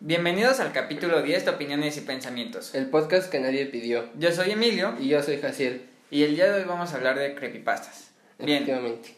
[0.00, 2.74] Bienvenidos al capítulo 10 de Opiniones y Pensamientos.
[2.74, 4.08] El podcast que nadie pidió.
[4.18, 5.82] Yo soy Emilio Y yo soy Jaciel.
[6.10, 8.10] y el día de hoy vamos a hablar de creepypastas.
[8.38, 8.64] Bien.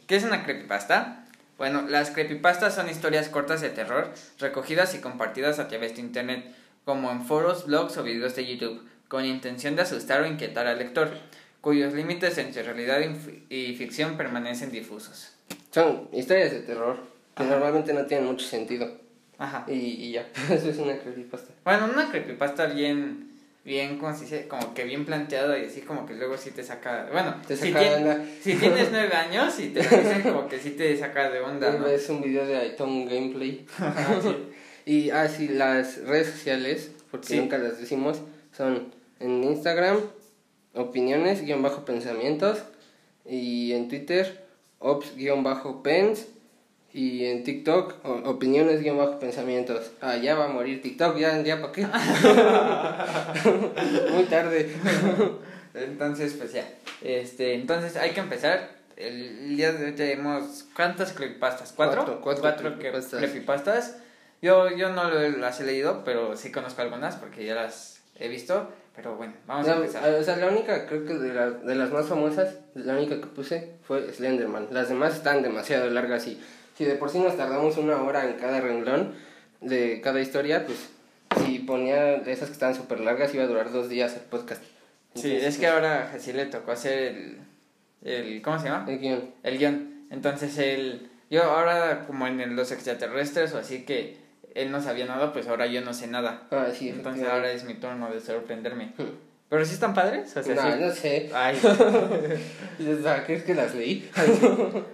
[0.08, 1.26] ¿qué es una creepypasta?
[1.56, 6.44] Bueno, las creepypastas son historias cortas de terror recogidas y compartidas a través de internet,
[6.84, 10.78] como en foros, blogs o videos de YouTube, con intención de asustar o inquietar al
[10.80, 11.10] lector,
[11.60, 15.34] cuyos límites entre realidad y fi- y ficción permanecen difusos.
[15.70, 16.96] Son historias de terror
[17.36, 17.52] que Ajá.
[17.52, 19.00] normalmente no tienen mucho sentido.
[19.38, 19.64] Ajá.
[19.68, 21.52] Y, y ya, eso es una creepypasta.
[21.64, 23.30] Bueno, una creepypasta bien,
[23.64, 24.46] bien, ¿cómo se dice?
[24.48, 27.08] Como que bien planteada y así como que luego sí te saca...
[27.12, 30.58] Bueno, Te si, saca tien- si tienes nueve años y te lo dicen como que
[30.58, 31.84] sí te saca de onda, ¿no?
[31.86, 33.66] Ves un video de iTunes Gameplay.
[34.22, 34.36] Sí.
[34.84, 37.36] Y ah, sí, las redes sociales, porque Sí.
[37.38, 38.20] nunca las decimos,
[38.56, 39.98] son en Instagram,
[40.74, 42.58] opiniones, guion bajo pensamientos,
[43.24, 44.44] y en Twitter,
[44.80, 46.26] ops, guion bajo pens,
[46.94, 49.92] y en TikTok, opiniones, guion bajo pensamientos.
[50.00, 51.86] Ah, ya va a morir TikTok, ya, ya, ¿para qué?
[54.12, 54.70] Muy tarde.
[55.74, 56.68] Entonces, pues ya.
[57.02, 58.70] Este, entonces hay que empezar.
[58.96, 61.72] El día de hoy tenemos ¿cuántas creepypastas?
[61.74, 62.20] ¿Cuatro?
[62.22, 63.18] Cuatro, cuatro que- creepypastas.
[63.20, 63.96] creepypastas.
[64.42, 68.68] Yo, yo no las he leído, pero sí conozco algunas porque ya las he visto.
[68.94, 70.12] Pero bueno, vamos a No, empezar.
[70.12, 73.26] o sea, la única, creo que de, la- de las más famosas, la única que
[73.26, 74.68] puse fue Slenderman.
[74.70, 76.38] Las demás están demasiado largas y
[76.82, 79.14] si de por sí nos tardamos una hora en cada renglón
[79.60, 80.90] de cada historia, pues
[81.44, 84.62] si ponía de esas que estaban súper largas iba a durar dos días el podcast.
[85.14, 87.38] Sí, Entonces, es que ahora a Jessy le tocó hacer el,
[88.02, 88.42] el.
[88.42, 88.90] ¿Cómo se llama?
[88.90, 89.30] El guion.
[89.42, 90.06] El guion.
[90.10, 91.08] Entonces él.
[91.30, 94.16] Yo ahora, como en los extraterrestres o así que
[94.54, 96.48] él no sabía nada, pues ahora yo no sé nada.
[96.50, 98.92] Ah, sí, Entonces ahora es mi turno de sorprenderme.
[98.98, 99.14] Hmm.
[99.48, 100.78] Pero sí están padres, o sea, No, sí.
[100.80, 101.30] no sé.
[101.34, 101.56] Ay,
[103.02, 104.10] sea, ¿Crees que las leí?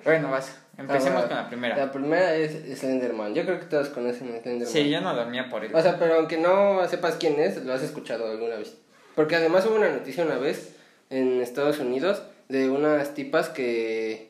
[0.04, 0.56] bueno, vas.
[0.78, 1.76] Empecemos Ah, con la primera.
[1.76, 3.34] La primera es Slenderman.
[3.34, 4.72] Yo creo que todos conocen a Slenderman.
[4.72, 5.74] Sí, yo no dormía por él.
[5.74, 8.76] O sea, pero aunque no sepas quién es, lo has escuchado alguna vez.
[9.16, 10.76] Porque además hubo una noticia una vez
[11.10, 14.28] en Estados Unidos de unas tipas que...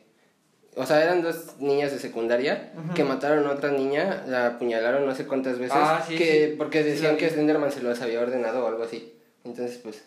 [0.75, 2.93] O sea, eran dos niñas de secundaria Ujú.
[2.95, 6.55] que mataron a otra niña, la apuñalaron no sé cuántas veces, Ah, sí, que sí.
[6.57, 7.29] porque Sí, decían la que.
[7.29, 9.13] Slenderman se los había ordenado o algo así.
[9.43, 10.03] Entonces, pues,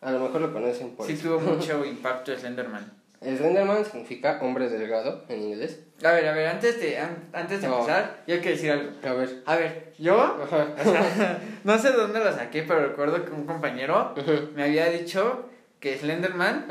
[0.00, 1.36] a lo mejor lo conocen por sí eso.
[1.36, 2.90] tuvo mucho impacto Slenderman.
[3.24, 5.80] El Slenderman significa hombre delgado en inglés.
[6.04, 7.78] A ver, a ver, antes de, an- antes de No.
[7.80, 8.90] empezar, yo quiero decir algo.
[9.04, 9.42] A ver.
[9.46, 10.68] A ver, yo, Ajá.
[10.78, 14.14] o sea, no sé de dónde lo saqué, pero recuerdo que un compañero
[14.54, 16.66] me había dicho que Slenderman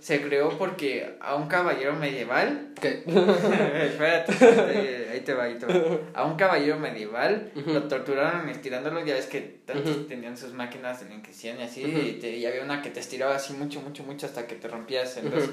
[0.00, 3.04] se creó porque a un caballero medieval ¿Qué?
[3.06, 5.98] Espérate, espérate, ahí te va, ahí te va.
[6.14, 11.08] A un caballero medieval lo torturaron estirándolo, ya ves que tantos tenían sus máquinas de
[11.08, 14.02] la Inquisición y así, y, te- y había una que te estiraba así mucho, mucho,
[14.02, 15.52] mucho hasta que te rompías el dos, Ujú.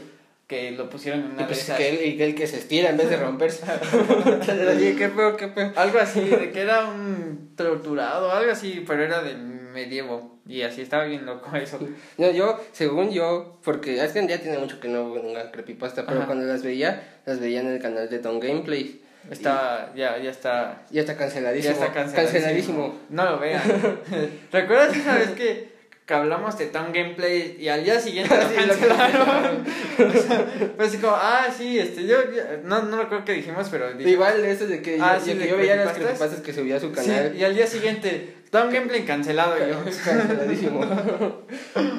[0.54, 1.78] Que lo pusieron en Y una de pues esas.
[1.78, 3.64] que él, y que el que se estira en vez de romperse.
[4.70, 5.74] Oye, qué feo, qué feo.
[5.76, 10.82] Algo así, de que era un torturado, algo así, pero era del medievo, y así
[10.82, 11.80] estaba bien loco eso.
[12.20, 16.20] No, yo, según yo, porque es que ya tiene mucho que no venga creepypasta, pero
[16.20, 16.28] Ajá.
[16.28, 19.02] cuando las veía, las veía en el canal de Tom Gameplay.
[19.32, 21.80] Está, ya, ya está Ya está canceladísimo.
[21.80, 23.00] Ya está canceladísimo.
[23.10, 23.62] No lo vean.
[24.52, 25.73] ¿Recuerdas esa vez que,
[26.06, 28.36] que hablamos de Town Gameplay y al día siguiente
[28.68, 29.64] lo cancelaron?
[30.00, 33.88] O sea, pues como, ah, sí, este, yo, yo- no, no recuerdo qué dijimos, pero
[33.94, 36.42] dijimos, Igual eso de que, Ah, yo, sí, de que yo veía las creepypastas.
[36.42, 37.36] que subía a su sí, canal.
[37.38, 39.56] y al día siguiente, Town Gameplay cancelado.
[39.58, 40.82] yo, Canceladísimo.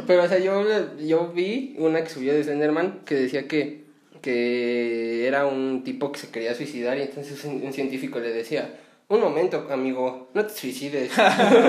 [0.06, 0.64] Pero, o sea, yo,
[0.98, 3.84] yo vi una que subió de Slenderman que decía que,
[4.20, 8.74] que era un tipo que se quería suicidar y entonces un, un científico le decía,
[9.08, 11.12] un momento, amigo, no te suicides.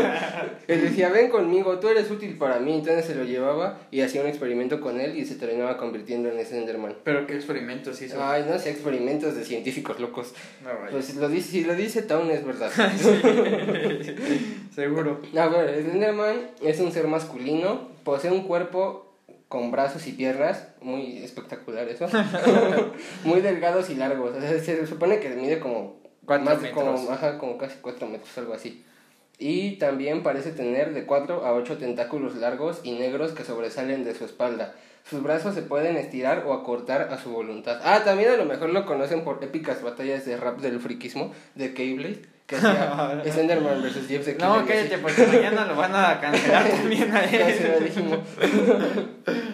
[0.67, 2.75] Él decía, ven conmigo, tú eres útil para mí.
[2.75, 6.43] Entonces se lo llevaba y hacía un experimento con él y se terminaba convirtiendo en
[6.43, 6.95] Slenderman.
[7.03, 8.23] Pero qué experimentos hizo.
[8.23, 10.33] Ay, no sé, experimentos de científicos locos.
[10.63, 10.91] No, vaya.
[10.91, 12.71] Pues lo dice, si lo dice Town es verdad.
[14.73, 15.21] Seguro.
[15.37, 19.05] A ver, Slenderman es un ser masculino, posee un cuerpo
[19.47, 22.07] con brazos y piernas, muy espectacular eso,
[23.23, 26.93] muy delgados y largos, o sea, se supone que mide como, Cuatro más de como,
[26.93, 27.09] metros.
[27.11, 28.83] ajá, como casi 4 metros, algo así.
[29.37, 34.15] Y también parece tener de 4 a 8 tentáculos largos y negros que sobresalen de
[34.15, 34.73] su espalda.
[35.09, 37.79] Sus brazos se pueden estirar o acortar a su voluntad.
[37.83, 41.73] Ah, también a lo mejor lo conocen por épicas batallas de rap del friquismo de
[41.75, 46.67] Keyblade, que hacía Slenderman versus Jeff the No, cállate, porque mañana lo van a cancelar
[46.69, 48.19] también a él.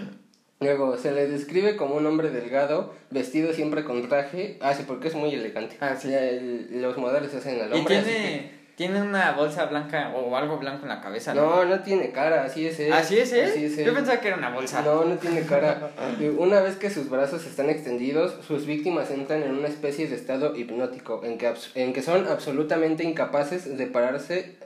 [0.62, 4.58] Luego, se le describe como un hombre delgado, vestido siempre con traje.
[4.62, 5.76] Ah, sí, porque es muy elegante.
[5.82, 6.14] Ah, sí.
[6.14, 8.02] El- los modelos se hacen al hombre.
[8.02, 11.34] tiene, tiene una bolsa blanca o algo blanco en la cabeza.
[11.34, 12.94] No, no tiene cara, así es él.
[12.94, 13.46] ¿Así es él?
[13.50, 13.86] Así es él.
[13.88, 14.84] Yo pensaba que era una bolsa.
[14.84, 15.90] No, no tiene cara.
[16.38, 20.56] Una vez que sus brazos están extendidos, sus víctimas entran en una especie de estado
[20.56, 24.58] hipnótico, en que, en que son absolutamente incapaces de pararse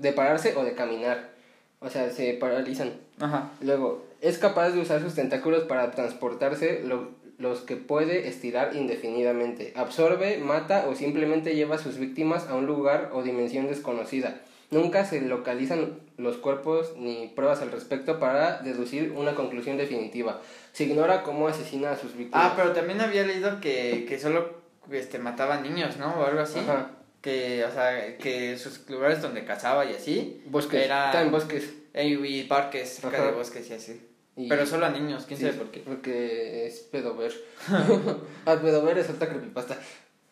[0.00, 1.37] de pararse o de caminar.
[1.80, 2.92] O sea, se paralizan.
[3.20, 3.50] Ajá.
[3.60, 9.72] Luego, es capaz de usar sus tentáculos para transportarse lo- los que puede estirar indefinidamente.
[9.76, 14.40] Absorbe, mata o simplemente lleva a sus víctimas a un lugar o dimensión desconocida.
[14.70, 20.40] Nunca se localizan los cuerpos ni pruebas al respecto para deducir una conclusión definitiva.
[20.72, 22.50] Se ignora cómo asesina a sus víctimas.
[22.50, 24.58] Ah, pero también había leído que, que solo
[24.90, 26.12] este, mataba niños, ¿no?
[26.20, 26.58] O algo así.
[26.58, 26.90] Ajá.
[27.28, 30.42] Que, o sea, que sus lugares donde cazaba y así.
[30.46, 30.82] Bosques.
[30.86, 31.74] Era- Está en bosques.
[31.92, 33.26] eh, Y parques cerca Ajá.
[33.26, 34.00] de bosques y así.
[34.34, 35.80] Y- Pero solo a niños, quién Sí, sabe por qué.
[35.80, 37.32] Porque es pedover.
[38.46, 39.76] ah, pedover es otra creepypasta.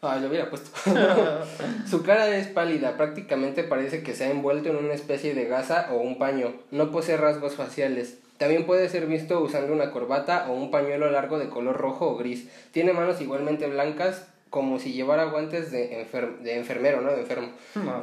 [0.01, 0.71] Ah, lo hubiera puesto.
[1.91, 5.89] Su cara es pálida, prácticamente parece que se ha envuelto en una especie de gasa
[5.93, 6.55] o un paño.
[6.71, 8.19] No posee rasgos faciales.
[8.39, 12.17] También puede ser visto usando una corbata o un pañuelo largo de color rojo o
[12.17, 12.49] gris.
[12.71, 17.11] Tiene manos igualmente blancas, como si llevara guantes de, enfer- de enfermero, ¿no?
[17.13, 17.49] De enfermo.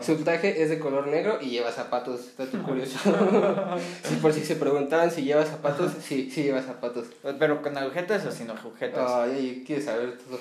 [0.02, 2.32] Su traje es de color negro y lleva zapatos.
[2.38, 3.00] Dato curioso.
[4.04, 7.08] sí, por si se preguntaban si lleva zapatos, sí, sí lleva zapatos.
[7.40, 9.10] Pero con agujetas o sin agujetas.
[9.10, 10.40] Ay, ay, quiere saber todo.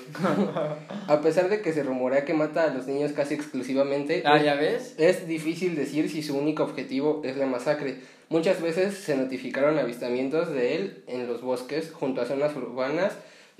[1.08, 4.54] a pesar de que se rumorea que mata a los niños casi exclusivamente, ah, ¿ya
[4.54, 4.94] ves?
[4.99, 7.96] es difícil decir si su único objetivo es la masacre.
[8.28, 13.12] Muchas veces se notificaron avistamientos de él en los bosques junto a zonas urbanas.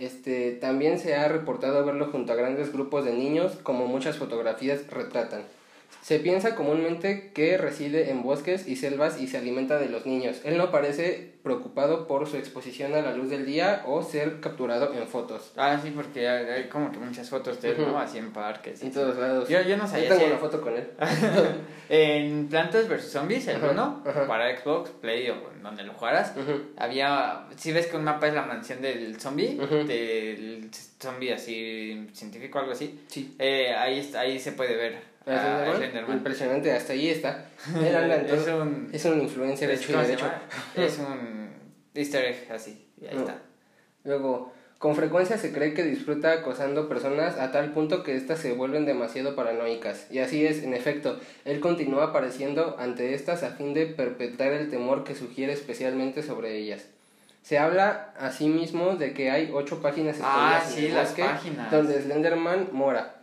[0.03, 4.85] Este, también se ha reportado verlo junto a grandes grupos de niños, como muchas fotografías
[4.91, 5.45] retratan.
[6.03, 10.41] Se piensa comúnmente que reside en bosques y selvas y se alimenta de los niños.
[10.45, 14.93] Él no parece preocupado por su exposición a la luz del día o ser capturado
[14.95, 15.53] en fotos.
[15.57, 17.99] Ah, sí, porque hay, hay como que muchas fotos de él, ¿no?
[18.01, 18.83] Así en parques.
[18.83, 19.49] y En todos lados.
[19.49, 20.89] Yo, yo no Yo sabía tengo si- una foto con él.
[21.89, 24.27] En Plantas vs Zombies, el uno, ajá.
[24.27, 26.33] para Xbox, Play o donde lo jugaras,
[26.79, 29.57] había, si ves que un mapa es la mansión del zombie,
[29.87, 30.71] del
[31.01, 33.35] zombie así científico algo así, Sí.
[33.39, 36.17] eh, ahí, ahí se puede ver ¿A a Slenderman?
[36.19, 37.47] Impresionante, hasta ahí está.
[37.77, 38.63] Él anda en es todo.
[38.63, 40.31] un, Es un influencer es, hecho y ¿cómo se derecho.
[40.77, 41.51] es un
[41.95, 43.21] easter egg así, y ahí No.
[43.21, 43.39] está.
[44.05, 48.53] Luego, con frecuencia se cree que disfruta acosando personas a tal punto que éstas se
[48.53, 50.09] vuelven demasiado paranoicas.
[50.11, 54.71] Y así es, en efecto, él continúa apareciendo ante estas a fin de perpetrar el
[54.71, 56.87] temor que sugiere especialmente sobre ellas.
[57.43, 61.71] Se habla asimismo de que hay ocho páginas Ah, sí, las páginas.
[61.71, 63.22] donde Slenderman mora.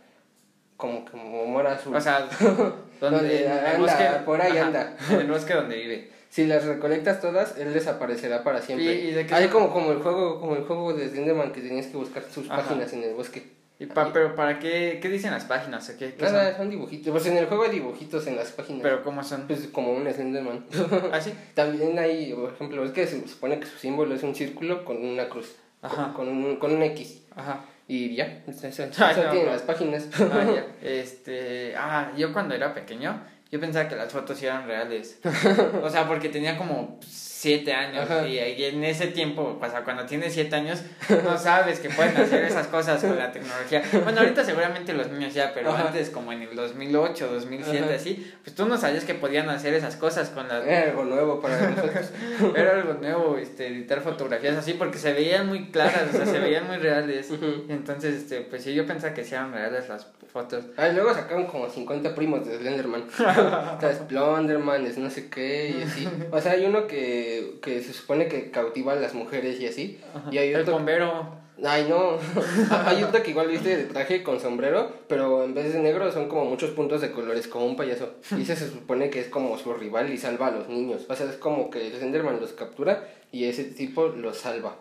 [0.80, 1.94] Como, como mora azul.
[1.94, 2.26] O sea,
[3.00, 4.96] Donde anda, bosque, por ahí ajá, anda.
[5.10, 6.10] En el bosque donde vive.
[6.30, 8.94] Si las recolectas todas, él desaparecerá para siempre.
[8.94, 9.52] ¿Y- y de qué Ahí son?
[9.52, 12.62] como, como el juego, como el juego de Slenderman que tenías que buscar sus Ajá.
[12.62, 13.42] páginas en el bosque.
[13.78, 14.98] Y pa- pero ¿para qué?
[15.02, 15.88] ¿Qué dicen las páginas?
[15.88, 16.56] ¿O qué, qué Nada, son?
[16.58, 17.10] son dibujitos.
[17.10, 18.82] Pues en el juego hay dibujitos en las páginas.
[18.82, 19.46] Pero ¿cómo son?
[19.46, 20.66] Pues como un Slenderman.
[21.12, 21.32] ¿Ah, sí?
[21.54, 25.02] También hay, por ejemplo, es que se supone que su símbolo es un círculo con
[25.04, 25.56] una cruz.
[25.82, 26.12] Ajá.
[26.14, 27.22] Con un, con un X.
[27.34, 27.60] Ajá.
[27.90, 29.50] Y ya, eso, eso tienen no.
[29.50, 30.06] las páginas.
[30.20, 30.64] Ah, ya.
[30.88, 35.18] Este, ah, yo cuando era pequeño, yo pensaba que las fotos eran reales.
[35.82, 36.98] O sea, porque tenía como
[37.40, 38.28] siete años Ajá.
[38.28, 40.82] y, y en ese tiempo, o sea, cuando tienes siete años,
[41.24, 43.82] no sabes que pueden hacer esas cosas con la tecnología.
[44.04, 45.88] Bueno, ahorita seguramente los niños ya, pero Ajá.
[45.88, 47.94] antes como en el 2008, 2007, Ajá.
[47.94, 50.66] así, pues tú no sabías que podían hacer esas cosas con las...
[50.66, 52.10] Era algo nuevo para nosotros.
[52.54, 56.38] Era algo nuevo, este, editar fotografías así, porque se veían muy claras, o sea, se
[56.38, 57.30] veían muy reales.
[57.68, 60.64] Entonces, este, pues sí, yo pensaba que sí eran reales las fotos.
[60.76, 63.04] Ah, y luego sacaron como 50 primos de Slenderman.
[63.72, 66.08] Está Splunderman, es no sé qué, y así.
[66.30, 70.00] O sea, hay uno que, que se supone que cautiva a las mujeres y así.
[70.30, 70.74] Y hay El otro.
[70.74, 71.40] bombero.
[71.62, 72.18] Ay, no.
[72.86, 76.28] hay otro que igual viste de traje con sombrero, pero en vez de negro son
[76.28, 78.14] como muchos puntos de colores, como un payaso.
[78.36, 81.04] Y ese se supone que es como su rival y salva a los niños.
[81.08, 84.76] O sea, es como que el Slenderman los captura y ese tipo los salva.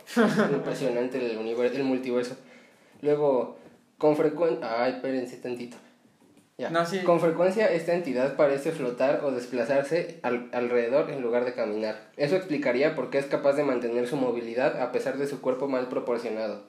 [0.54, 2.38] Impresionante el, universo, el multiverso.
[3.02, 3.58] Luego,
[3.98, 4.84] con frecuencia...
[4.84, 5.76] Ay, espérense tantito.
[6.60, 6.70] Ya.
[6.70, 7.00] No, sí.
[7.00, 11.96] Con frecuencia esta entidad parece flotar o desplazarse al- alrededor en lugar de caminar.
[12.18, 15.68] Eso explicaría por qué es capaz de mantener su movilidad a pesar de su cuerpo
[15.70, 16.64] mal proporcionado.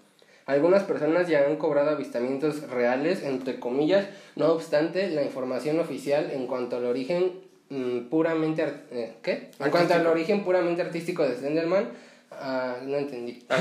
[0.47, 4.07] Algunas personas ya han cobrado avistamientos reales, entre comillas,
[4.37, 7.33] no obstante, la información oficial en cuanto al origen
[7.69, 8.65] mm, puramente...
[8.93, 9.51] eh, ¿Qué?
[9.59, 10.11] En cuanto al Artístico.
[10.13, 11.89] origen puramente artístico de Slenderman,
[12.31, 13.45] ah, no entendí.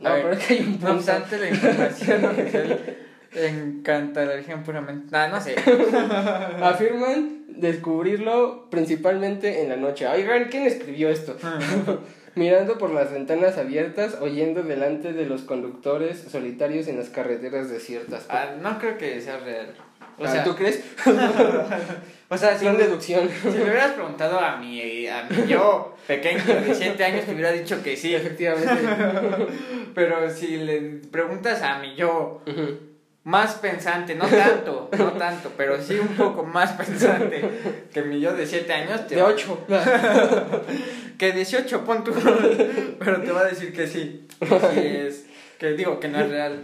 [0.00, 2.96] No, A ver, pero es que hay un No obstante, la información oficial
[3.34, 5.06] encanta la origen puramente.
[5.10, 5.54] Nah, no sé.
[6.62, 10.06] Afirman descubrirlo principalmente en la noche.
[10.08, 11.36] Oigan, ¿quién escribió esto?
[12.36, 18.26] Mirando por las ventanas abiertas, oyendo delante de los conductores solitarios en las carreteras desiertas.
[18.28, 19.74] Ah, no creo que sea real.
[20.18, 20.84] O Ah, sea, ¿tú crees?
[22.28, 23.28] o sea si, Son me- deducción.
[23.42, 27.52] si me hubieras preguntado a mi, a mi yo pequeño de 7 años, te hubiera
[27.52, 28.14] dicho que sí.
[28.14, 28.70] Efectivamente.
[29.94, 32.42] Pero si le preguntas a mi yo.
[33.24, 37.42] Más pensante, no tanto, no tanto, pero sí un poco más pensante
[37.92, 39.06] que mi yo de 7 años.
[39.06, 39.66] Te De va- 8.
[41.18, 42.12] Que 18, pon tú.
[42.98, 44.26] Pero te va a decir que sí.
[44.40, 45.26] Que sí es.
[45.58, 46.60] Que digo que no es real.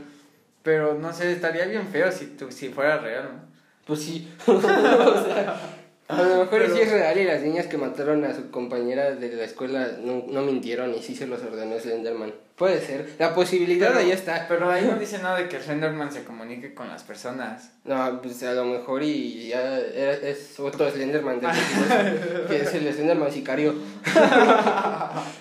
[0.63, 3.41] Pero no sé, estaría bien feo si, tu- si fuera real, ¿no?
[3.87, 4.29] Pues sí.
[4.47, 5.61] O sea,
[6.09, 9.11] a lo mejor Pero- sí es real y las niñas que mataron a su compañera
[9.11, 12.33] de la escuela no, no mintieron y sí se los ordenó Slenderman.
[12.57, 13.11] Puede ser.
[13.19, 14.47] La posibilidad Pero- ahí está.
[14.49, 17.71] Pero ahí no dice nada de que Slenderman se comunique con las personas.
[17.85, 23.31] No, pues a lo mejor y ya es otro Slenderman multiverso, que es el Slenderman
[23.31, 23.75] sicario.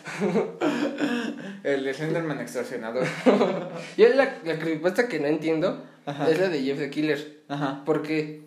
[1.64, 3.06] El Slenderman extorsionador.
[3.98, 6.30] Yo la, la creepypasta que no entiendo Ajá.
[6.30, 7.44] es la de Jeff the Killer.
[7.48, 7.82] Ajá.
[7.86, 8.42] Porque,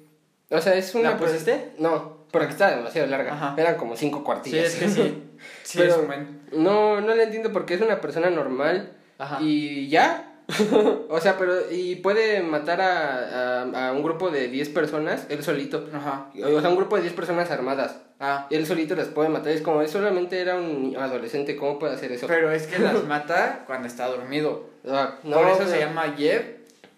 [0.51, 1.11] o sea, es una...
[1.11, 1.73] ¿La pusiste?
[1.79, 3.33] No, porque está demasiado larga.
[3.35, 3.55] Ajá.
[3.57, 4.65] Eran como cinco Sí, cuartillas.
[4.67, 5.23] es que sí.
[5.63, 6.09] Sí, Pero-.
[6.53, 9.39] No, no la entiendo porque es una persona normal Ajá.
[9.41, 10.25] y ya.
[11.11, 15.43] o sea, pero y puede matar a, a, a un grupo de 10 personas, él
[15.45, 15.87] solito.
[15.95, 16.31] Ajá.
[16.43, 18.01] O sea, un grupo de 10 personas armadas.
[18.19, 18.47] Ah.
[18.51, 19.53] Y él solito las puede matar.
[19.53, 22.27] Es como, él solamente era un adolescente, ¿cómo puede hacer eso?
[22.27, 24.71] Pero es que las mata cuando está dormido.
[24.89, 26.43] Ah, Por eso pero- se llama Jeff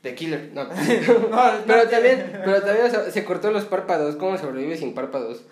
[0.02, 0.50] the Killer.
[0.54, 0.64] No.
[1.30, 4.16] No, pero también, pero también o sea, se cortó los párpados.
[4.16, 5.42] ¿Cómo sobrevive sin párpados?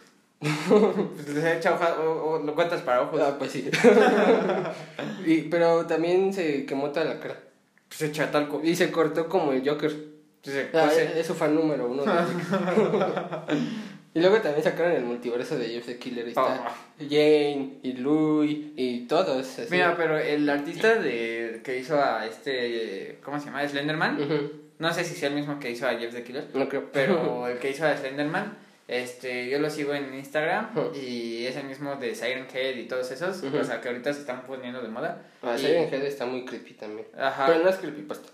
[0.69, 3.21] Pues les echa hoja, o, o lo cuentas para ojos.
[3.21, 3.69] Ah, pues sí.
[5.27, 7.41] y, pero también se quemó toda la cara.
[7.89, 8.61] Pues echa talco.
[8.63, 9.93] Y se cortó como el Joker.
[10.43, 12.05] Pues Ah, es su fan número uno.
[14.15, 16.27] Y luego también sacaron el multiverso de Jeff the Killer.
[16.27, 16.75] y está Ah.
[16.99, 19.59] Jane y Louis y todos.
[19.59, 19.69] así.
[19.71, 23.19] Mira, pero el artista de que hizo a este.
[23.25, 23.67] ¿Cómo se llama?
[23.69, 24.21] Slenderman.
[24.23, 24.53] Ujú.
[24.79, 26.47] No sé si sea el mismo que hizo a Jeff the Killer.
[26.55, 26.91] No creo.
[26.93, 28.57] Pero el que hizo a Slenderman.
[28.89, 33.11] Este, yo lo sigo en Instagram y es el mismo de Siren Head y todos
[33.11, 35.25] esos, o sea, que ahorita se están poniendo de moda.
[35.43, 37.07] Ah, Y- Siren Head está muy creepy también.
[37.19, 37.49] Ajá.
[37.49, 38.31] Pero no es creepypasta.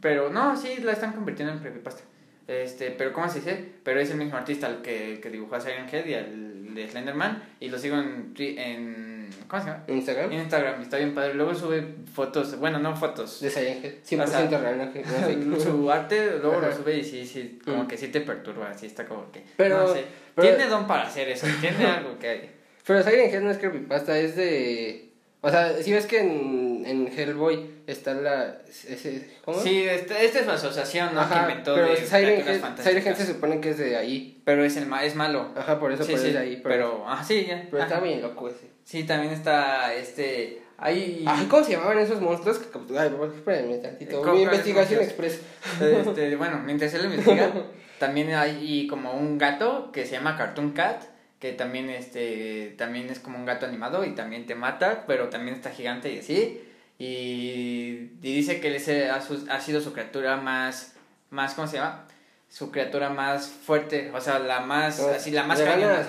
[0.00, 2.02] Pero no, sí, la están convirtiendo en creepypasta.
[2.48, 3.64] Este, pero ¿cómo se dice?
[3.82, 6.88] Pero es el mismo artista el que, que dibujó a Siren Head y al de
[6.88, 7.42] Slenderman.
[7.58, 9.84] Y lo sigo en, en ¿cómo se llama?
[9.88, 10.32] Instagram.
[10.32, 11.34] En Instagram, está bien padre.
[11.34, 13.40] Luego sube fotos, bueno, no fotos.
[13.40, 13.94] De Siren Head.
[14.08, 15.50] 100% O sea, real.
[15.50, 15.58] No.
[15.60, 17.88] Su arte luego lo sube y sí, sí, como Mm.
[17.88, 19.42] que sí te perturba, así está como que...
[19.56, 20.04] Pero- no sé.
[20.34, 22.54] pero- tiene don para hacer eso, tiene algo que...
[22.86, 25.05] Pero Siren Head no es creepypasta, es de...
[25.46, 28.62] O sea, si ves que en, en Hellboy está la...
[28.66, 29.60] Ese, ¿Cómo?
[29.60, 31.20] Sí, este, esta es su asociación, ¿no?
[31.20, 34.42] Ajá, que inventó pero de Siren se supone que es de ahí.
[34.44, 35.52] Pero es, el ma es malo.
[35.54, 36.60] Ajá, por eso, sí, por sí, es de ahí.
[36.64, 37.04] pero...
[37.06, 37.64] Ah, sí, ya.
[37.70, 38.04] pero está Ajá.
[38.04, 38.70] bien loco ese.
[38.82, 40.62] Sí, también está este...
[40.78, 41.24] Ahí...
[41.28, 43.16] Ay, ¿cómo se llamaban esos monstruos que capturaban?
[43.32, 44.22] Espérenme tantito.
[44.22, 45.42] ¿Cómo- Mi investigación express.
[45.80, 47.52] Este, bueno, mientras él lo investiga,
[48.00, 51.04] también hay como un gato que se llama Cartoon Cat,
[51.40, 55.56] que también este también es como un gato animado y también te mata, pero también
[55.56, 56.60] está gigante y así.
[56.98, 60.94] Y, y dice que ese ha, su- ha sido su criatura más
[61.30, 62.04] más ¿cómo se llama?
[62.48, 66.06] Su criatura más fuerte, o sea, la más así la más ¿Le gana cañona.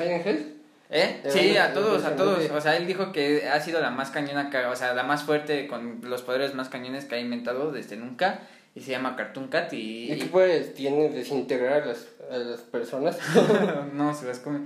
[0.90, 1.22] ¿Eh?
[1.28, 2.50] Sí, a todos, a todos.
[2.50, 5.68] O sea, él dijo que ha sido la más cañona, o sea, la más fuerte
[5.68, 8.40] con los poderes más cañones que ha inventado desde nunca.
[8.74, 10.14] Y se llama Cartoon Cat y...
[10.14, 13.18] ¿Y qué pues tiene desintegrar a las, a las personas?
[13.94, 14.60] no, se las come.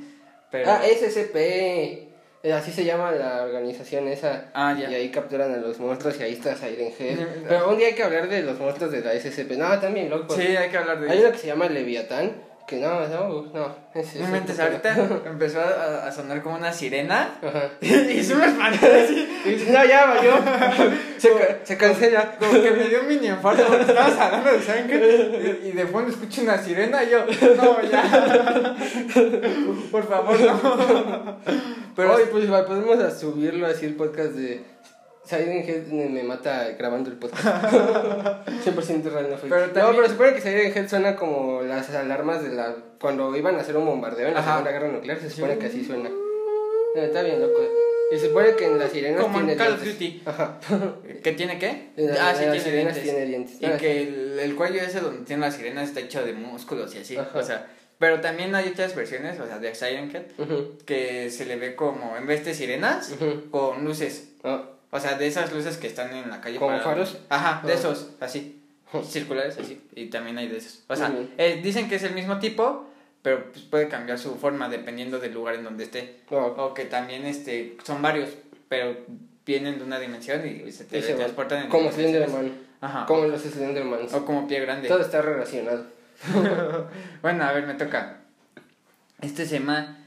[0.52, 0.70] Pero...
[0.70, 1.36] Ah, SCP.
[2.44, 4.50] Eh, Así se llama la organización esa.
[4.56, 4.90] Ah, ya.
[4.90, 7.18] Y ahí capturan a los monstruos y ahí está Siren Head.
[7.48, 9.52] Pero un día hay que hablar de los monstruos de la SCP.
[9.58, 10.36] No, también loco.
[10.36, 11.28] Sí, hay que hablar de Hay eso.
[11.28, 12.32] uno que se llama Leviatán.
[12.72, 13.76] Que no, no, no.
[13.94, 17.38] ese- inventes, ahorita empezó a, a sonar como una sirena.
[17.46, 17.70] Ajá.
[17.82, 19.28] y se me espantó así.
[19.44, 20.32] Y dice, no, ya valió.
[21.18, 21.30] se,
[21.64, 22.38] se cancela.
[22.40, 25.86] Como que me dio un mini infarto porque estabas hablando de sangre y, y de
[25.86, 27.26] fondo escucho una sirena y yo,
[27.58, 28.76] no, ya.
[29.92, 31.38] Por favor, no.
[31.94, 34.64] Pero hoy, pues, podemos a subirlo así el podcast de.
[35.24, 37.46] Siren Head me mata grabando el podcast.
[37.74, 39.50] 100% real, no fue.
[39.50, 42.76] Pero No, también- pero se supone que Siren Head suena como las alarmas de la.
[43.00, 44.52] Cuando iban a hacer un bombardeo en la Ajá.
[44.54, 46.10] Segunda Guerra Nuclear, se supone que así suena.
[46.10, 47.60] No, está bien loco.
[48.12, 49.86] Y se supone que en las sirenas Como en tiene Call of.
[49.86, 50.22] Duty.
[50.26, 50.60] Ajá.
[51.24, 51.92] ¿Qué tiene qué?
[51.98, 53.04] En la- ah, en sí, las tiene sirenas dientes.
[53.04, 53.62] tiene dientes.
[53.62, 56.94] Y Ah, que el, el cuello ese donde tiene la sirena está hecho de músculos
[56.96, 57.16] y así.
[57.16, 57.30] Ajá.
[57.38, 57.68] O sea,
[58.00, 60.24] pero también hay otras versiones, o sea, de Siren Head,
[60.86, 63.14] que se le ve como, en vez de sirenas,
[63.52, 64.30] con luces.
[64.44, 66.58] Ah, O sea, de esas luces que están en la calle.
[66.58, 67.18] ¿Como para- faros?
[67.30, 67.76] Ajá, de Ah.
[67.76, 68.58] esos, así.
[69.08, 69.82] Circulares, así.
[69.96, 70.84] Y también hay de esos.
[70.88, 72.90] O sea, eh, dicen que es el mismo tipo,
[73.22, 76.20] pero pues, puede cambiar su forma dependiendo del lugar en donde esté.
[76.30, 76.46] no.
[76.48, 78.32] O que también este, son varios,
[78.68, 78.98] pero
[79.46, 81.90] vienen de una dimensión y se Y se transportan en Como.
[81.92, 82.52] Slenderman.
[82.82, 83.06] Ajá.
[83.06, 84.14] Como los Slendermans.
[84.14, 84.88] O como pie grande.
[84.90, 85.86] Todo está relacionado.
[87.22, 88.18] Bueno, a ver, me toca.
[89.22, 89.98] Este se llama.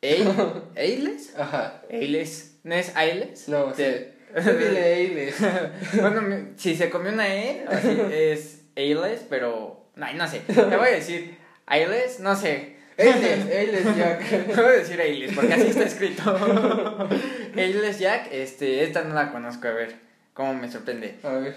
[0.00, 1.34] Eil- ¿Ailes?
[1.38, 1.82] Ajá.
[1.90, 2.51] ¿Ailes?
[2.64, 3.48] ¿No es Ailes?
[3.48, 3.82] No, sí.
[4.34, 5.36] Dile Ailes.
[6.00, 9.90] bueno, si se comió una E, así es Ailes, pero.
[10.00, 10.40] Ay, no sé.
[10.40, 12.76] Te voy a decir Ailes, no sé.
[12.98, 14.46] Ailes, Ailes Jack.
[14.54, 17.08] Voy a decir Ailes, porque así está escrito.
[17.56, 19.94] Ailes Jack, este, esta no la conozco, a ver,
[20.34, 21.16] cómo me sorprende.
[21.22, 21.56] A ver.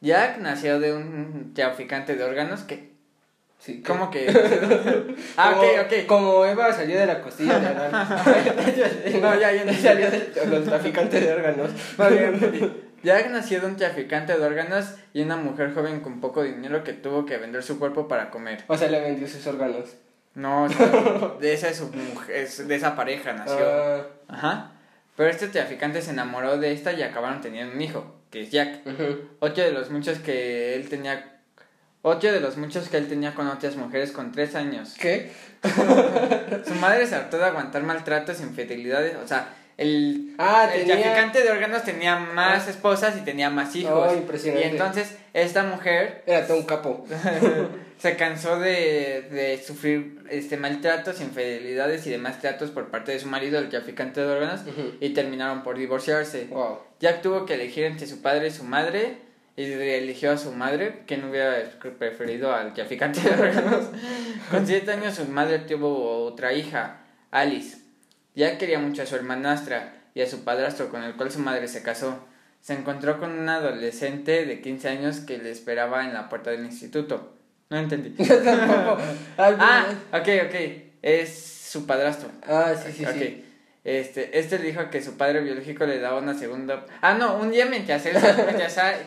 [0.00, 2.95] Jack nació de un traficante de órganos que.
[3.66, 4.28] Sí, ¿Cómo que?
[5.36, 6.06] ah, como, ok, ok.
[6.06, 7.90] Como Eva salió de la costilla de Adán.
[9.20, 11.70] No, ya, ya salió de los traficantes de órganos.
[11.98, 12.08] No,
[13.02, 16.92] ya nació de un traficante de órganos y una mujer joven con poco dinero que
[16.92, 18.62] tuvo que vender su cuerpo para comer.
[18.68, 19.96] O sea, le vendió sus órganos.
[20.34, 20.86] No, o sea,
[21.40, 23.58] de esa es su mujer, es- de esa pareja nació.
[23.60, 24.72] Ah, Ajá.
[25.16, 28.86] Pero este traficante se enamoró de esta y acabaron teniendo un hijo, que es Jack.
[28.86, 29.28] ujú.
[29.40, 31.32] Ocho de los muchos que él tenía.
[32.08, 34.94] Ocho de los muchos que él tenía con otras mujeres con tres años.
[34.96, 35.32] ¿Qué?
[36.66, 39.16] Su madre se hartó de aguantar maltratos, infidelidades.
[39.16, 43.74] O sea, el, Ah, el tenía- traficante de órganos tenía más esposas y tenía más
[43.74, 44.08] hijos.
[44.10, 44.68] Oh, y impresionante.
[44.68, 47.04] entonces esta mujer Era todo un capo.
[47.98, 53.26] se cansó de, de sufrir este maltratos, infidelidades y demás tratos por parte de su
[53.26, 54.60] marido, el traficante de órganos,
[55.00, 56.44] y terminaron por divorciarse.
[56.50, 56.78] Wow.
[57.00, 59.18] Jack tuvo que elegir entre su padre y su madre,
[59.56, 61.56] y eligió a su madre, que no hubiera
[61.98, 63.86] preferido al traficante de órganos.
[64.50, 66.98] Con siete años su madre tuvo otra hija,
[67.30, 67.78] Alice.
[68.34, 71.68] Jack quería mucho a su hermanastra y a su padrastro, con el cual su madre
[71.68, 72.18] se casó.
[72.60, 76.64] Se encontró con un adolescente de 15 años que le esperaba en la puerta del
[76.64, 77.34] instituto.
[77.70, 78.10] No entendí.
[78.24, 79.00] Tampoco.
[79.38, 80.54] Ah, ok, ok.
[81.00, 82.28] Es su padrastro.
[82.46, 83.12] Ah, sí, sí, Ok.
[83.12, 83.44] sí.
[83.86, 86.84] Este, este le dijo que su padre biológico le daba una segunda...
[87.02, 88.16] Ah, no, un día mientras, él,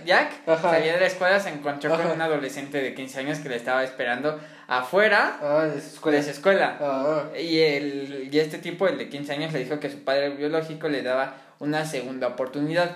[0.06, 0.72] Jack Ajá.
[0.72, 2.04] salía de la escuela se encontró Ajá.
[2.04, 6.18] con un adolescente de 15 años que le estaba esperando afuera Ah, de su escuela.
[6.18, 6.78] de su escuela.
[6.80, 10.30] Ah, Y, el, y este tipo, el de 15 años, le dijo que su padre
[10.30, 12.96] biológico le daba una segunda oportunidad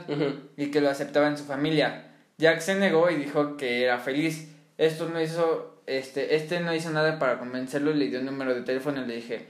[0.55, 2.05] y que lo aceptaba en su familia.
[2.37, 4.47] Jack se negó y dijo que era feliz.
[4.77, 8.61] Esto no hizo, este, este no hizo nada para convencerlo le dio un número de
[8.61, 9.47] teléfono y le dije,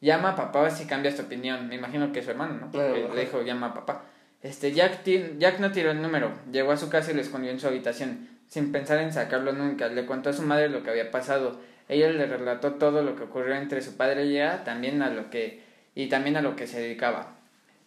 [0.00, 1.68] llama a papá si cambias tu opinión.
[1.68, 2.70] Me imagino que es su hermano, ¿no?
[2.70, 3.14] Claro, ajá.
[3.14, 4.04] le dijo, llama a papá.
[4.42, 5.04] Este, Jack,
[5.38, 8.28] Jack no tiró el número, llegó a su casa y lo escondió en su habitación,
[8.48, 9.88] sin pensar en sacarlo nunca.
[9.88, 11.60] Le contó a su madre lo que había pasado.
[11.88, 15.28] Ella le relató todo lo que ocurrió entre su padre y ella, también a lo
[15.28, 15.62] que,
[15.94, 17.36] y también a lo que se dedicaba.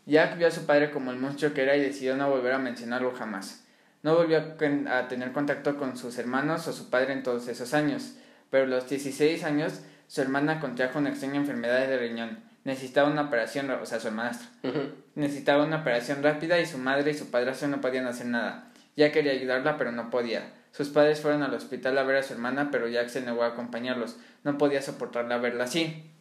[0.06, 2.60] Jack vio a su padre como el monstruo que era y decidió no volver a
[2.60, 3.63] mencionarlo jamás.
[4.04, 8.15] No volvió a tener contacto con sus hermanos o su padre en todos esos años,
[8.49, 9.82] pero a los 16 años
[10.13, 12.38] su hermana contrajo una extraña enfermedad de riñón.
[12.65, 14.47] Necesitaba una operación, o sea, su hermanastra.
[14.62, 14.91] Ujú.
[15.15, 18.67] Necesitaba una operación rápida y su madre y su padrastro no podían hacer nada.
[18.95, 20.52] Jack quería ayudarla, pero no podía.
[20.71, 23.47] Sus padres fueron al hospital a ver a su hermana, pero Jack se negó a
[23.47, 24.17] acompañarlos.
[24.43, 26.12] No podía soportarla verla así.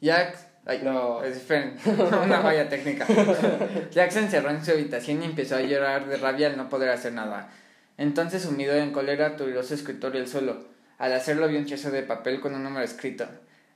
[0.00, 0.38] Jack...
[0.64, 1.22] Ay, No.
[1.24, 1.76] esperen,
[2.24, 3.06] una falla técnica.
[3.90, 6.88] Jack se encerró en su habitación y empezó a llorar de rabia al no poder
[6.88, 7.50] hacer nada.
[7.98, 10.77] Entonces, sumido en cólera, tiró su escritorio al suelo.
[10.98, 13.26] Al hacerlo, vio un trozo de papel con un número escrito.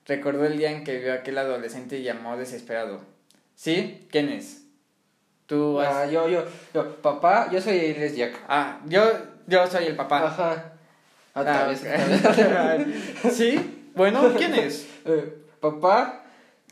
[0.06, 3.00] Recordó el día en que vio a aquel adolescente y llamó desesperado.
[3.54, 4.06] ¿Sí?
[4.10, 4.62] ¿Quién es?
[5.46, 5.94] Tú has...
[5.94, 8.32] Ah, yo, yo, yo, papá, yo soy Ailes Jack.
[8.48, 9.04] Ah, yo,
[9.46, 10.26] yo soy el papá.
[10.26, 10.72] Ajá.
[11.34, 11.80] Otra Ah, vez,
[12.28, 12.86] otra vez.
[13.34, 13.90] ¿Sí?
[13.94, 14.88] Bueno, ¿quién es?
[15.04, 16.18] Eh, papá,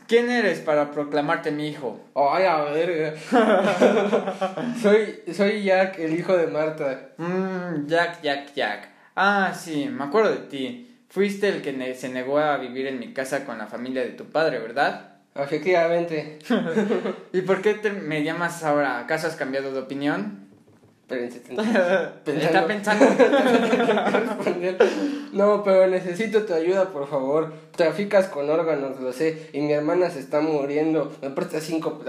[0.07, 2.01] ¿Quién eres para proclamarte mi hijo?
[2.17, 3.17] ay, a ver.
[4.83, 7.11] soy, soy Jack, el hijo de Marta.
[7.17, 8.89] Mmm, Jack, Jack, Jack.
[9.23, 10.97] Ah, sí, me acuerdo de ti.
[11.11, 14.13] Fuiste el que ne- se negó a vivir en mi casa con la familia de
[14.13, 15.17] tu padre, ¿verdad?
[15.35, 16.39] Efectivamente.
[17.35, 18.99] ¿Y por qué te- me llamas ahora?
[18.99, 20.49] ¿Acaso has cambiado de opinión?
[21.03, 21.43] Espérense,
[22.27, 23.05] Está pensando.
[25.33, 27.53] No, pero necesito tu ayuda, por favor.
[27.77, 31.15] Traficas con órganos, lo sé, y mi hermana se está muriendo.
[31.23, 32.03] Me prestas cinco.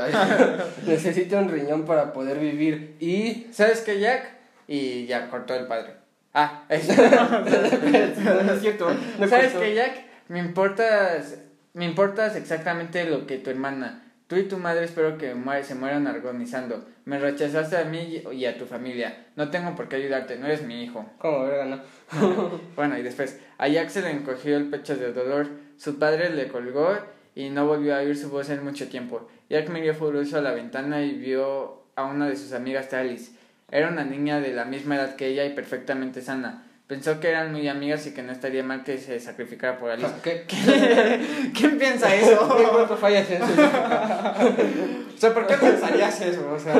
[0.87, 2.95] necesito un riñón para poder vivir.
[3.01, 3.47] Y.
[3.51, 4.23] ¿Sabes qué, Jack?
[4.67, 6.00] Y ya cortó el padre.
[6.33, 8.89] Ah, es- no es cierto.
[9.19, 9.93] No ¿Sabes qué, Jack?
[10.29, 11.39] Me importas,
[11.73, 14.03] me importas exactamente lo que tu hermana.
[14.27, 16.85] Tú y tu madre espero que muer- se mueran agonizando.
[17.03, 19.25] Me rechazaste a mí y a tu familia.
[19.35, 21.05] No tengo por qué ayudarte, no eres mi hijo.
[21.17, 21.81] ¿Cómo, verga, no?
[22.77, 25.47] Bueno, y después, a Jack se le encogió el pecho de dolor.
[25.77, 26.97] Su padre le colgó
[27.35, 29.27] y no volvió a oír su voz en mucho tiempo.
[29.49, 33.33] Jack miró furioso a la ventana y vio a una de sus amigas, Alice.
[33.71, 36.63] Era una niña de la misma edad que ella y perfectamente sana.
[36.87, 40.11] Pensó que eran muy amigas y que no estaría mal que se sacrificara por Alice.
[40.21, 40.43] ¿Qué?
[41.55, 42.57] ¿Quién piensa ¿Qué eso?
[42.73, 43.45] cuánto fallas en su
[45.15, 46.51] o sea, ¿por qué pensarías eso?
[46.51, 46.75] O sea,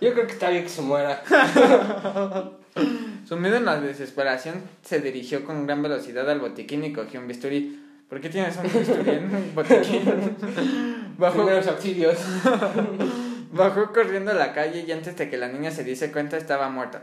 [0.00, 1.22] Yo creo que está bien que se muera.
[3.28, 7.84] sumido en la desesperación, se dirigió con gran velocidad al botiquín y cogió un bisturí.
[8.08, 10.34] ¿Por qué tienes un bisturí en un botiquín?
[11.16, 12.18] Bajó, Primeros auxilios.
[13.52, 16.68] Bajó corriendo a la calle y antes de que la niña se diese cuenta estaba
[16.68, 17.02] muerta.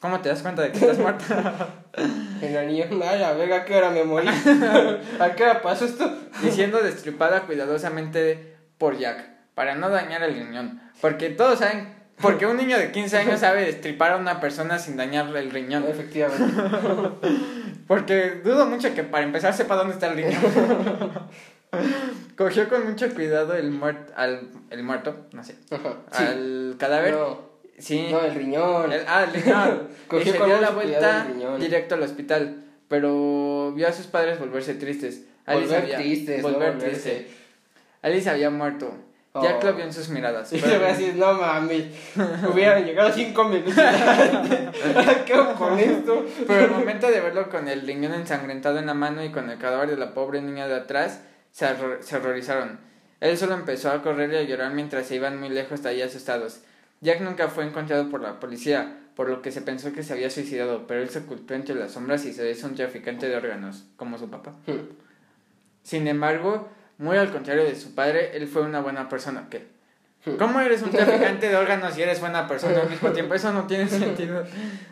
[0.00, 1.68] ¿Cómo te das cuenta de que estás muerta?
[2.42, 4.28] El niño, ay, a ver, ¿a qué hora me morí?
[5.20, 6.12] ¿A qué hora pasó esto?
[6.42, 10.82] y siendo destripada cuidadosamente por Jack, para no dañar el riñón.
[11.00, 14.96] Porque todos saben, porque un niño de 15 años sabe destripar a una persona sin
[14.96, 15.84] dañar el riñón.
[15.88, 16.62] Efectivamente.
[17.86, 20.42] Porque dudo mucho que para empezar sepa dónde está el riñón.
[22.36, 25.96] Cogió con mucho cuidado el, muert al, el muerto, no sé, Ajá.
[26.12, 26.22] Sí.
[26.24, 27.14] al cadáver.
[27.14, 27.40] No,
[27.78, 28.08] sí.
[28.10, 28.92] no, el riñón.
[28.92, 29.88] El- ah, el riñón.
[30.20, 31.26] y se con dio la vuelta
[31.58, 32.62] directo al hospital.
[32.88, 35.22] Pero vio a sus padres volverse tristes.
[35.44, 37.10] Alice Volver había- tristes, no volver volverse.
[37.10, 37.30] triste.
[38.02, 38.92] Alice había muerto.
[39.32, 39.42] Oh.
[39.42, 40.52] Jack lo vio en sus miradas.
[40.52, 41.84] Y pero- le voy a decir, no mames,
[42.52, 43.74] hubieran llegado cinco minutos.
[45.26, 46.24] ¿Qué hago con esto?
[46.46, 49.58] Pero el momento de verlo con el riñón ensangrentado en la mano y con el
[49.58, 51.20] cadáver de la pobre niña de atrás,
[51.56, 51.66] se,
[52.00, 52.78] se horrorizaron.
[53.20, 56.02] Él solo empezó a correr y a llorar mientras se iban muy lejos de ahí
[56.02, 56.60] asustados.
[57.00, 60.28] Jack nunca fue encontrado por la policía, por lo que se pensó que se había
[60.28, 63.84] suicidado, pero él se ocultó entre las sombras y se hizo un traficante de órganos,
[63.96, 64.52] como su papá.
[65.82, 69.46] Sin embargo, muy al contrario de su padre, él fue una buena persona.
[69.48, 69.66] ¿Qué?
[70.38, 73.32] ¿Cómo eres un traficante de órganos y eres buena persona al mismo tiempo?
[73.32, 74.44] Eso no tiene sentido.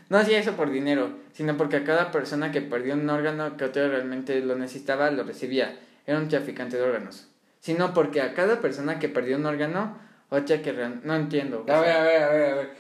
[0.09, 3.67] No hacía eso por dinero, sino porque a cada persona que perdió un órgano que
[3.67, 5.77] otro realmente lo necesitaba, lo recibía.
[6.07, 7.29] Era un traficante de órganos.
[7.61, 9.97] Sino porque a cada persona que perdió un órgano,
[10.29, 11.65] otra que real- No entiendo.
[11.69, 12.71] A ver, a ver, a ver, a ver.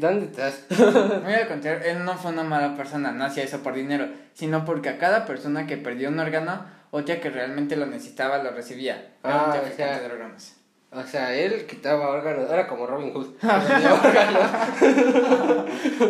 [0.00, 0.64] ¿Dónde estás?
[1.24, 4.64] Muy al contrario, él no fue una mala persona, no hacía eso por dinero, sino
[4.64, 8.94] porque a cada persona que perdió un órgano, otra que realmente lo necesitaba, lo recibía.
[9.22, 10.54] Era Ah, un o sea- de órganos.
[10.92, 13.28] O sea, él quitaba órganos, era como Robin Hood.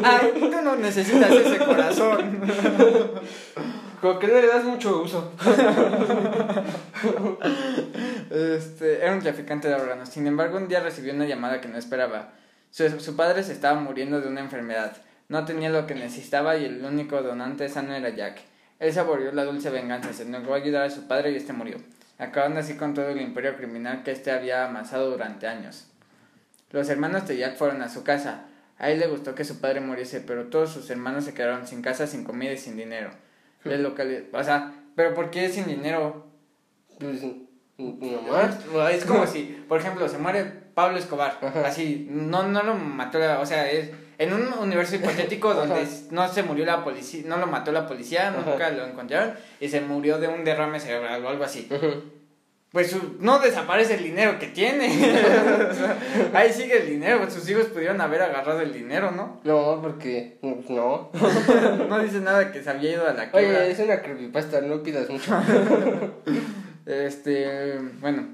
[0.02, 2.40] Ay, tú no necesitas ese corazón.
[4.00, 5.32] Como que le das mucho uso.
[8.30, 10.08] Este, era un traficante de órganos.
[10.08, 12.30] Sin embargo, un día recibió una llamada que no esperaba.
[12.70, 14.96] Su, su padre se estaba muriendo de una enfermedad.
[15.28, 18.40] No tenía lo que necesitaba y el único donante sano era Jack.
[18.78, 21.78] Él saboreó la dulce venganza, se negó a ayudar a su padre y este murió,
[22.18, 25.86] acabando así con todo el imperio criminal que éste había amasado durante años.
[26.70, 28.46] Los hermanos de Jack fueron a su casa.
[28.78, 31.82] A él le gustó que su padre muriese, pero todos sus hermanos se quedaron sin
[31.82, 33.10] casa, sin comida y sin dinero.
[33.64, 36.26] Le locali- o sea, ¿pero por qué sin dinero?
[36.98, 37.22] Pues,
[37.78, 38.58] nomás.
[38.92, 40.44] Es como si, por ejemplo, se muere
[40.74, 41.66] Pablo Escobar, Ajá.
[41.66, 45.90] así, no, no lo mató la, o sea, es en un universo hipotético donde Ajá.
[46.10, 48.42] no se murió la policía, no lo mató la policía, Ajá.
[48.50, 51.68] nunca lo encontraron y se murió de un derrame cerebral o algo así.
[52.72, 54.86] Pues no desaparece el dinero que tiene.
[54.86, 55.98] O sea,
[56.32, 59.40] ahí sigue el dinero, pues sus hijos pudieron haber agarrado el dinero, ¿no?
[59.42, 60.38] No, porque.
[60.42, 61.10] No.
[61.88, 63.60] No dice nada que se había ido a la quiebra.
[63.60, 65.40] Oye, es una creepypasta, no pidas mucho.
[66.86, 68.26] Este, bueno,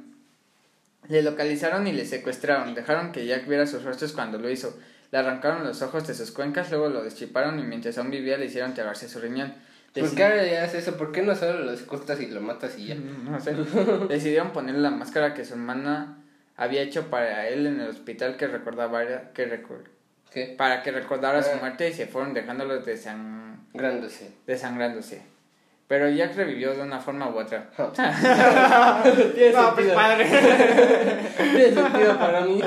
[1.08, 2.74] le localizaron y le secuestraron.
[2.74, 4.78] Dejaron que Jack viera sus rostros cuando lo hizo.
[5.10, 8.46] Le arrancaron los ojos de sus cuencas, luego lo deschiparon y mientras aún vivía le
[8.46, 9.54] hicieron tragarse su riñón.
[10.00, 10.96] ¿Por qué haces eso?
[10.96, 12.94] ¿Por qué no solo lo cortas y lo matas y ya?
[12.96, 13.54] No sé.
[14.08, 16.18] Decidieron ponerle la máscara que su hermana
[16.56, 19.02] había hecho para él en el hospital que recordaba
[19.34, 19.88] que recor-
[20.32, 20.54] ¿Qué?
[20.56, 21.58] para que recordara su Ah.
[21.60, 24.30] muerte y se fueron dejándolo desan- Grándose.
[24.46, 25.22] desangrándose.
[25.88, 27.70] Pero Jack revivió de una forma u otra.
[29.34, 29.94] Tiene No, pues sentido.
[29.94, 30.26] padre.
[31.36, 32.60] Tiene sentido para mí.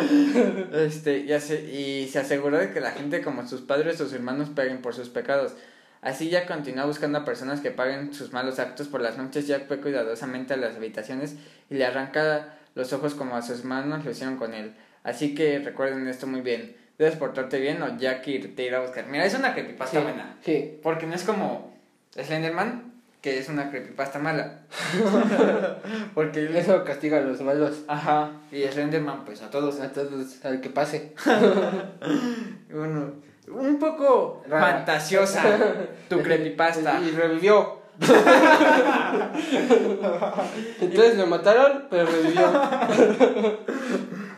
[0.73, 4.13] Este, y, ase- y se aseguró de que la gente como sus padres o sus
[4.13, 5.53] hermanos paguen por sus pecados.
[6.01, 9.47] Así ya continuó buscando a personas que paguen sus malos actos por las noches.
[9.47, 11.35] Jack fue cuidadosamente a las habitaciones
[11.69, 14.73] y le arranca los ojos como a sus hermanos lo hicieron con él.
[15.03, 16.75] Así que recuerden esto muy bien.
[16.97, 19.07] Debes portarte bien o Jack te irá a buscar.
[19.07, 20.35] Mira, es una creepypasta Sí, buena.
[20.43, 20.79] sí.
[20.83, 21.73] Porque no es como
[22.13, 24.59] Slenderman, que es una creepypasta mala.
[26.13, 27.83] Porque él- Eso castiga a los malos.
[27.87, 28.31] Ajá.
[28.51, 29.79] Y Slenderman, pues a todos.
[29.79, 31.13] A todos, al que pase.
[32.71, 33.13] Bueno,
[33.51, 34.65] un poco Rara.
[34.77, 35.43] fantasiosa
[36.07, 36.99] tu creepypasta.
[37.01, 37.79] Y revivió.
[40.79, 42.49] Entonces lo mataron, pero revivió.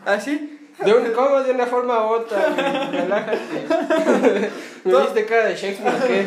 [0.04, 0.58] ¿Así?
[0.84, 1.40] De un, ¿Cómo?
[1.40, 2.38] De una forma u otra.
[2.90, 3.66] Relájate.
[4.84, 6.24] ¿Me viste cara de Shakespeare qué?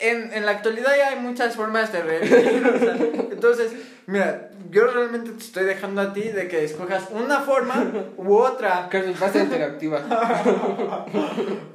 [0.00, 2.66] En, en la actualidad ya hay muchas formas de revivir.
[2.66, 2.96] o sea,
[3.30, 3.72] entonces,
[4.06, 8.88] mira, yo realmente te estoy dejando a ti de que escojas una forma u otra.
[8.90, 10.00] Creepypasta interactiva.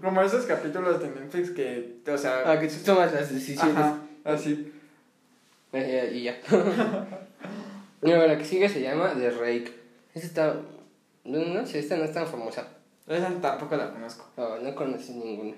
[0.02, 3.76] Como esos capítulos de Netflix que, o sea, Ah, que tú tomas las decisiones.
[3.78, 4.72] ajá, así.
[5.74, 6.38] Eh, y ya.
[8.02, 9.74] Mira, la que sigue se llama The Rake.
[10.14, 10.56] Esta está.
[11.24, 12.68] No, no sé, esta no es tan famosa.
[13.08, 14.26] Esa tampoco la conozco.
[14.38, 15.56] No, no conocí ninguna.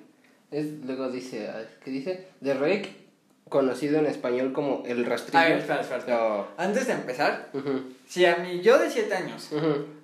[0.51, 2.27] Es, luego dice, ah, ¿qué dice?
[2.43, 2.95] The Rake,
[3.49, 5.39] conocido en español como El Rastrillo.
[5.39, 6.17] A ver, espera, espera, espera.
[6.17, 6.47] No.
[6.57, 9.49] Antes de empezar, Ujú, si a mi yo de 7 años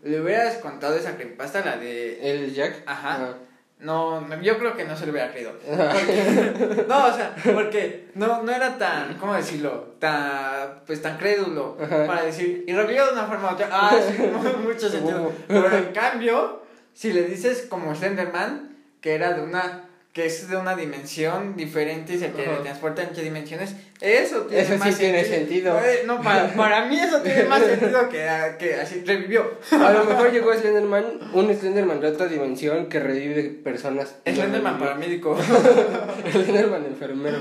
[0.03, 2.83] le hubieras contado esa creepypasta, la de El Jack.
[2.85, 3.15] Ajá.
[3.15, 3.33] Ah,
[3.79, 5.53] no, no, yo creo que no se lo hubiera creído.
[5.65, 9.95] Porque- no, o sea, porque no, no era tan, ¿cómo decirlo?
[9.99, 12.05] Tan, pues tan crédulo Ajá.
[12.05, 13.69] para decir, y revivió de una forma u otra.
[13.71, 15.31] Ah, sí, mu- mucho sentido.
[15.47, 16.61] Pero en cambio,
[16.93, 22.15] si le dices como Slenderman, que era de una, que es de una dimensión diferente
[22.15, 25.79] y se teletransporta entre dimensiones, eso tiene Eso sí más tiene sentido.
[25.79, 28.27] Eh, No, para, para mí eso tiene más sentido que,
[28.59, 29.49] que así revivió.
[29.71, 34.15] A lo mejor llegó Slenderman, un Slenderman de otra dimensión que revive personas.
[34.25, 35.37] Slenderman paramédico.
[36.31, 37.37] Slenderman enfermero.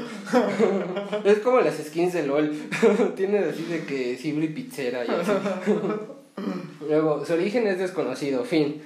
[1.25, 2.53] es como las skins de LOL.
[3.17, 5.33] Tiene así de que Sibri Pizzera y así.
[6.89, 8.83] Luego, su origen es desconocido, fin.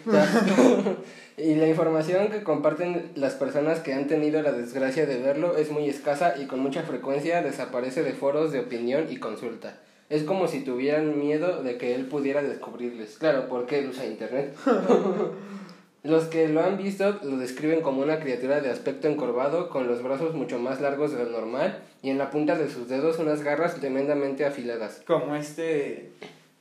[1.37, 5.71] Y la información que comparten las personas que han tenido la desgracia de verlo es
[5.71, 9.79] muy escasa y con mucha frecuencia desaparece de foros de opinión y consulta.
[10.11, 13.17] Es como si tuvieran miedo de que él pudiera descubrirles.
[13.19, 14.55] Claro, porque él usa internet.
[16.05, 20.03] Los que lo han visto lo describen como una criatura de aspecto encorvado, con los
[20.03, 23.43] brazos mucho más largos de lo normal y en la punta de sus dedos unas
[23.43, 25.01] garras tremendamente afiladas.
[25.07, 26.11] Como este.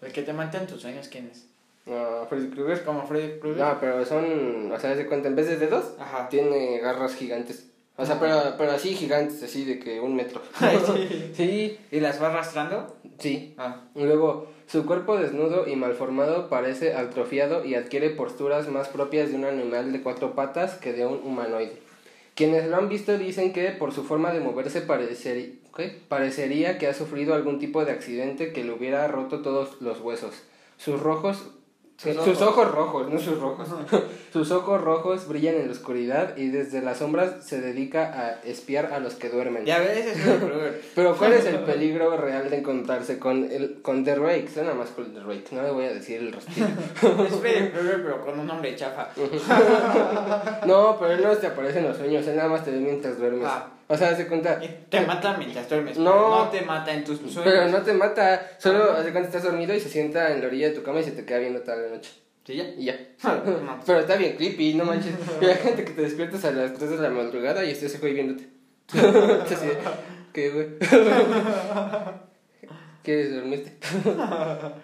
[0.02, 1.53] El que te mata en tus sueños, ¿quién es?
[1.90, 2.84] Ah, Freddy Krueger.
[2.84, 3.62] Como Freddy Krueger.
[3.64, 6.30] No, pero son, o sea, de cuenta, en vez de dedos, Ajá.
[6.30, 7.70] tiene garras gigantes.
[7.96, 8.20] O sea, Ah.
[8.20, 10.42] pero, pero así gigantes, así de que un metro.
[10.60, 11.32] Sí.
[11.36, 12.96] sí, ¿Y las va arrastrando?
[13.20, 13.54] sí.
[13.58, 13.82] Ah.
[13.96, 19.46] Luego, su cuerpo desnudo y malformado parece atrofiado y adquiere posturas más propias de un
[19.46, 21.78] animal de cuatro patas que de un humanoide.
[22.34, 26.02] Quienes lo han visto dicen que por su forma de moverse pareceri- ¿qué?
[26.08, 30.42] parecería que ha sufrido algún tipo de accidente que le hubiera roto todos los huesos.
[30.78, 31.52] Sus rojos...
[31.98, 32.26] Sus ojos.
[32.26, 33.68] sus ojos rojos, no sus rojos.
[34.34, 38.92] sus ojos rojos brillan en la oscuridad y desde las sombras se dedica a espiar
[38.92, 39.66] a los que duermen.
[39.66, 40.18] Ya ves, es.
[40.96, 44.50] Pero ¿cuál es el peligro real de encontrarse con el con The Rake?
[44.54, 46.68] Suena más con The Rake, no le voy a decir el rostrillo.
[47.24, 49.10] Es Freddy pero con un nombre chafa.
[50.66, 53.18] No, pero él no te aparece en los sueños, él nada más te ve mientras
[53.18, 53.46] duermes.
[53.48, 53.70] Ah.
[53.94, 54.60] O sea, se cuenta.
[54.90, 56.00] Te mata mientras duermes.
[56.00, 56.46] No.
[56.46, 57.42] No te mata en tus sueños.
[57.44, 60.70] Pero no te mata, solo hace cuenta estás dormido y se sienta en la orilla
[60.70, 62.10] de tu cama y se te queda viendo toda la noche.
[62.44, 62.64] ¿Sí ya?
[62.76, 62.98] Y ya.
[63.24, 63.80] No.
[63.86, 65.14] Pero está bien creepy, no manches.
[65.40, 68.14] Y hay gente que te despiertas a las 3 de la madrugada y estés güey
[68.14, 68.50] viéndote.
[68.94, 69.68] Así
[70.34, 70.70] ¿Qué, güey?
[73.04, 73.74] ¿Quieres dormirte?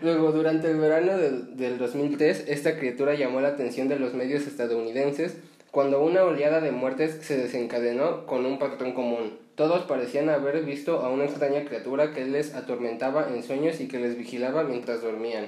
[0.01, 4.45] Luego, durante el verano del, del 2003, esta criatura llamó la atención de los medios
[4.45, 5.37] estadounidenses
[5.71, 9.37] cuando una oleada de muertes se desencadenó con un patrón común.
[9.55, 13.99] Todos parecían haber visto a una extraña criatura que les atormentaba en sueños y que
[13.99, 15.47] les vigilaba mientras dormían.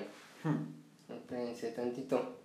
[1.09, 2.37] Espérense tantito.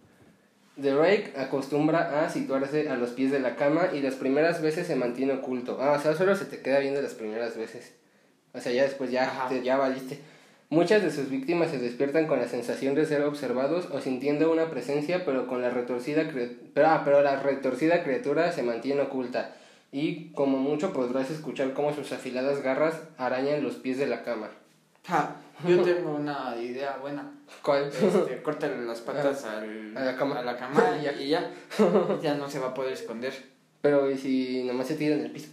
[0.81, 4.87] The Rake acostumbra a situarse a los pies de la cama y las primeras veces
[4.87, 5.79] se mantiene oculto.
[5.81, 7.95] Ah, o sea, solo se te queda viendo las primeras veces.
[8.53, 10.21] O sea, ya después ya, te, ya valiste.
[10.69, 14.69] Muchas de sus víctimas se despiertan con la sensación de ser observados o sintiendo una
[14.69, 16.29] presencia, pero con la retorcida
[16.75, 19.55] pero, ah, pero la retorcida criatura se mantiene oculta.
[19.93, 24.51] Y como mucho podrás escuchar cómo sus afiladas garras arañan los pies de la cama.
[25.07, 27.33] Ja, yo tengo una idea buena.
[27.63, 27.85] ¿Cuál?
[27.89, 30.41] Este, córtale las patas al, A la cama.
[30.41, 31.13] a la cama Y ya.
[31.13, 31.51] y ya.
[32.23, 33.33] Ya no se va a poder esconder.
[33.83, 35.51] Pero ¿y si nomás se tira en el piso?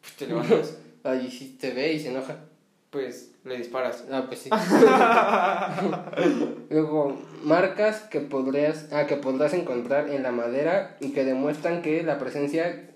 [0.00, 2.38] Pues te levantas, Ahí si te ve y se enoja.
[2.88, 4.04] pues le disparas.
[4.10, 4.50] Ah, pues sí.
[6.70, 12.02] Luego, marcas que podrías, ah, que podrás encontrar en la madera y que demuestran que
[12.02, 12.90] la presencia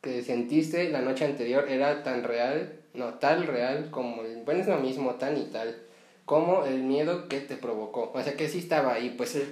[0.00, 4.66] que sentiste la noche anterior era tan real, no, tal real como el, bueno, es
[4.66, 5.76] lo mismo, tan y tal,
[6.24, 8.10] como el miedo que te provocó.
[8.14, 9.38] O sea que sí estaba ahí, pues.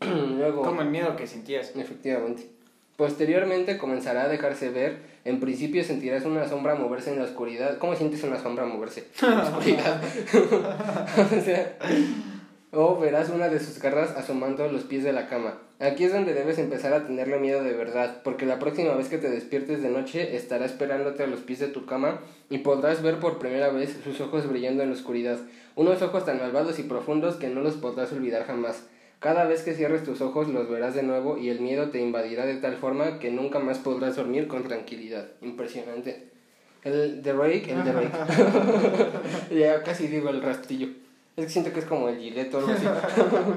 [0.00, 1.74] Luego, Como el miedo que sentías.
[1.76, 2.59] Efectivamente.
[3.00, 4.98] Posteriormente comenzará a dejarse ver.
[5.24, 7.78] En principio sentirás una sombra moverse en la oscuridad.
[7.78, 10.02] ¿Cómo sientes una sombra moverse en la oscuridad?
[12.72, 15.54] o verás una de sus garras asomando a los pies de la cama.
[15.78, 19.16] Aquí es donde debes empezar a tenerle miedo de verdad, porque la próxima vez que
[19.16, 23.18] te despiertes de noche estará esperándote a los pies de tu cama y podrás ver
[23.18, 25.38] por primera vez sus ojos brillando en la oscuridad.
[25.74, 28.84] Unos ojos tan malvados y profundos que no los podrás olvidar jamás.
[29.20, 32.46] Cada vez que cierres tus ojos los verás de nuevo y el miedo te invadirá
[32.46, 35.26] de tal forma que nunca más podrás dormir con tranquilidad.
[35.42, 36.28] Impresionante.
[36.82, 38.10] El The Rake, el The Rake.
[39.60, 40.88] ya casi digo el rastrillo.
[41.36, 42.86] Es que siento que es como el gilet o algo así.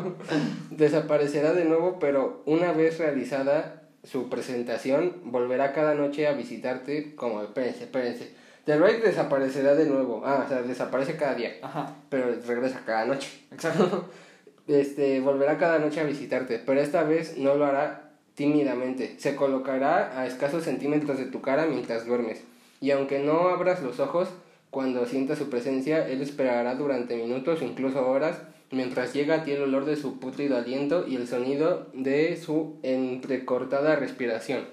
[0.71, 7.41] Desaparecerá de nuevo, pero una vez realizada su presentación, volverá cada noche a visitarte como...
[7.41, 8.31] Espérense, espérense.
[8.65, 10.23] The Rake desaparecerá de nuevo.
[10.25, 14.09] Ah, o sea, desaparece cada día, Ajá, pero regresa cada noche exacto.
[14.67, 19.15] este, volverá cada noche a visitarte, pero esta vez no lo hará tímidamente.
[19.19, 22.43] Se colocará a escasos centímetros de tu cara mientras duermes.
[22.81, 24.29] Y aunque no abras los ojos,
[24.69, 28.37] cuando sientas su presencia, él esperará durante minutos incluso horas
[28.71, 33.95] Mientras llega tiene el olor de su putrido aliento y el sonido de su entrecortada
[33.95, 34.65] respiración.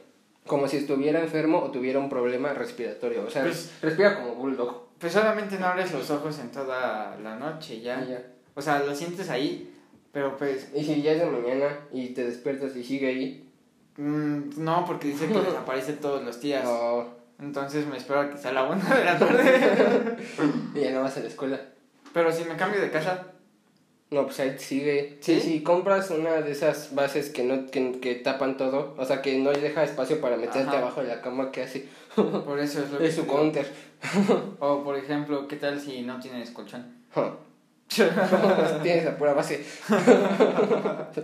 [0.46, 3.24] Como si estuviera enfermo o tuviera un problema respiratorio.
[3.26, 4.88] O sea, Pues- respira como bulldog.
[4.98, 8.02] Pues solamente no abres los ojos en toda la noche ya.
[8.08, 8.22] Ya.
[8.54, 9.69] O sea, lo sientes ahí,
[10.12, 13.48] pero pues Y si ya es de mañana y te despiertas y sigue ahí,
[13.96, 16.64] mm, no, porque dice que desaparece todos los días.
[16.64, 17.08] no,
[17.40, 20.16] Entonces me espero a que sea la una de la tarde.
[20.74, 21.60] y ya no vas a la escuela.
[22.12, 23.26] pero si me cambio de casa,
[24.10, 25.18] No, pues ahí sigue.
[25.20, 25.40] ¿Sí?
[25.40, 29.38] Si compras una de esas bases que no que, que tapan todo, o sea, que
[29.38, 30.78] no deja espacio para meterte Ajá.
[30.78, 31.86] abajo de la cama, ¿qué hace?
[32.16, 33.36] por eso es lo que Es su digo.
[33.36, 33.66] counter.
[34.58, 36.84] O por ejemplo, ¿qué tal si no tienes colchón?
[37.90, 39.64] Tienes la pura base.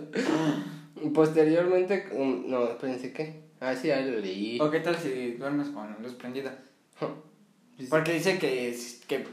[1.13, 3.41] Posteriormente, um, no, pensé que.
[3.59, 4.59] Ah, sí, ahí lo leí.
[4.59, 6.55] ¿O qué tal si duermes con la luz prendida?
[7.89, 8.75] Porque dice que,
[9.07, 9.27] que,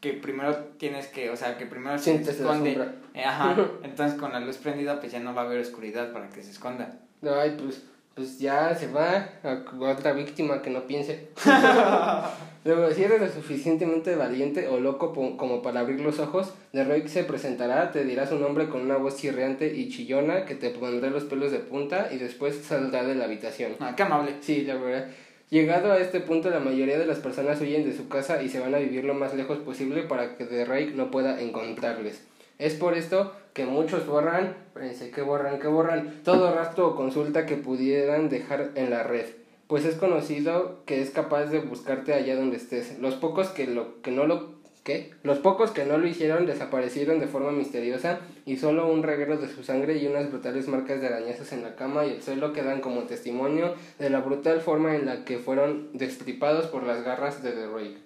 [0.00, 2.74] que primero tienes que, o sea, que primero se la esconde.
[2.74, 2.94] sombra.
[3.14, 6.28] Eh, Ajá, entonces con la luz prendida pues ya no va a haber oscuridad para
[6.30, 6.98] que se esconda.
[7.22, 7.82] Ay, pues,
[8.14, 11.28] pues ya se va a otra víctima que no piense.
[12.64, 17.24] Luego, si eres lo suficientemente valiente o loco como para abrir los ojos, Roy se
[17.24, 21.24] presentará, te dirá su nombre con una voz chirriante y chillona que te pondrá los
[21.24, 23.72] pelos de punta y después saldrá de la habitación.
[23.80, 24.36] Ah, qué amable.
[24.40, 25.08] Sí, la verdad.
[25.50, 28.60] Llegado a este punto, la mayoría de las personas huyen de su casa y se
[28.60, 32.22] van a vivir lo más lejos posible para que The Rake no pueda encontrarles.
[32.58, 37.46] Es por esto que muchos borran, pensé que borran, que borran, todo rastro o consulta
[37.46, 39.26] que pudieran dejar en la red,
[39.66, 42.98] pues es conocido que es capaz de buscarte allá donde estés.
[42.98, 45.12] Los pocos que lo que no lo ¿Qué?
[45.22, 49.48] Los pocos que no lo hicieron desaparecieron de forma misteriosa y solo un reguero de
[49.48, 52.80] su sangre y unas brutales marcas de arañazos en la cama y el suelo quedan
[52.80, 57.52] como testimonio de la brutal forma en la que fueron destripados por las garras de
[57.52, 57.98] The Rake.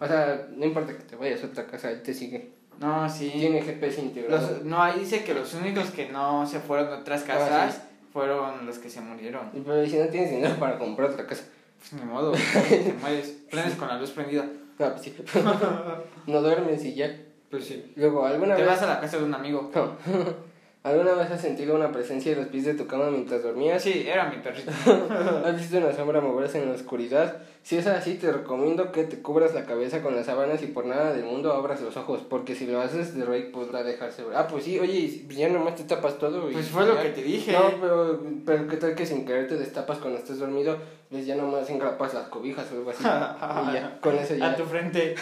[0.00, 2.59] O sea, no importa que te vayas a otra casa, él te sigue.
[2.80, 3.30] No, sí.
[3.30, 4.40] Tiene GPS integrado.
[4.54, 7.82] Los- no, ahí dice que los únicos que no se fueron a otras casas Ah,
[8.12, 9.50] fueron los que se murieron.
[9.54, 11.44] Y Pero si no tienes dinero para comprar otra casa.
[11.78, 13.36] Pues ni modo, te mueres.
[13.50, 14.44] Prendes con la luz prendida.
[14.78, 15.14] No, pues sí.
[16.26, 17.14] no duermes y ya.
[17.50, 17.92] Pues sí.
[17.96, 18.70] Luego, ¿alguna Te vez...
[18.70, 19.70] vas a la casa de un amigo.
[19.74, 19.96] No.
[20.82, 23.82] ¿Alguna vez has sentido una presencia en los pies de tu cama mientras dormías?
[23.82, 24.70] Sí, era mi perrito.
[25.44, 27.36] ¿Has visto una sombra moverse en la oscuridad?
[27.62, 30.86] Si es así, te recomiendo que te cubras la cabeza con las sábanas y por
[30.86, 34.34] nada del mundo abras los ojos, porque si lo haces, The Rake podrá dejarse ver.
[34.34, 36.54] Ah, pues sí, oye, ya nomás te tapas todo y...
[36.54, 37.02] Pues fue lo ya.
[37.02, 37.52] que te dije.
[37.52, 40.78] No, pero, pero qué tal que sin querer te destapas cuando estés dormido,
[41.10, 43.02] pues ya nomás engrapas las cobijas o algo así.
[43.02, 44.52] y ya, con eso ya.
[44.52, 45.14] A tu frente.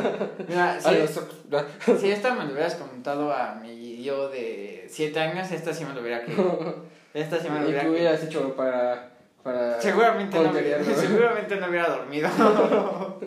[0.48, 1.36] Mira, A si, los ojos.
[1.50, 1.64] Ah.
[1.98, 5.92] si esta me lo hubieras comentado a mi yo de 7 años, esta sí me
[5.94, 6.84] lo hubiera creído.
[7.14, 7.92] Esta sí me lo ¿Y hubiera qué creído.
[8.10, 9.12] hubieras hecho para...
[9.42, 10.52] para Seguramente no,
[10.94, 12.28] seguramente no hubiera dormido.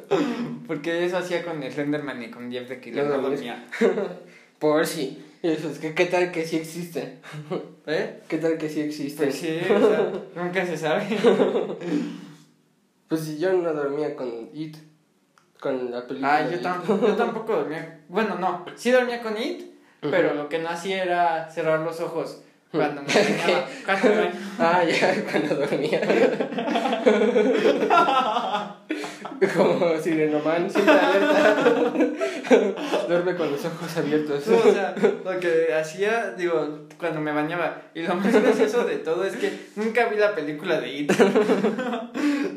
[0.68, 3.06] Porque eso hacía con el Slenderman y con Jeff de Killer.
[3.08, 3.65] No No dormía.
[4.60, 5.26] Por si.
[5.42, 7.20] Eso es que qué tal que sí existen.
[7.88, 8.20] ¿Eh?
[8.28, 9.26] ¿Qué tal que sí existen?
[9.30, 11.06] Pues sí, o sea, nunca se sabe.
[13.08, 14.78] Pues si yo no dormía con It,
[15.60, 16.36] con la película.
[16.36, 18.02] Ah, yo, tam- yo tampoco dormía.
[18.08, 19.63] Bueno, no, sí dormía con It,
[20.01, 23.65] pero lo que no hacía era cerrar los ojos cuando me bañaba.
[23.85, 24.31] Cuando me.
[24.59, 26.01] Ah, ya, cuando dormía.
[29.55, 31.93] Como Sirenoman, siempre alerta.
[33.07, 34.45] Duerme con los ojos abiertos.
[34.47, 37.77] No, o sea, lo que hacía, digo, cuando me bañaba.
[37.93, 41.13] Y lo más gracioso de todo es que nunca vi la película de It.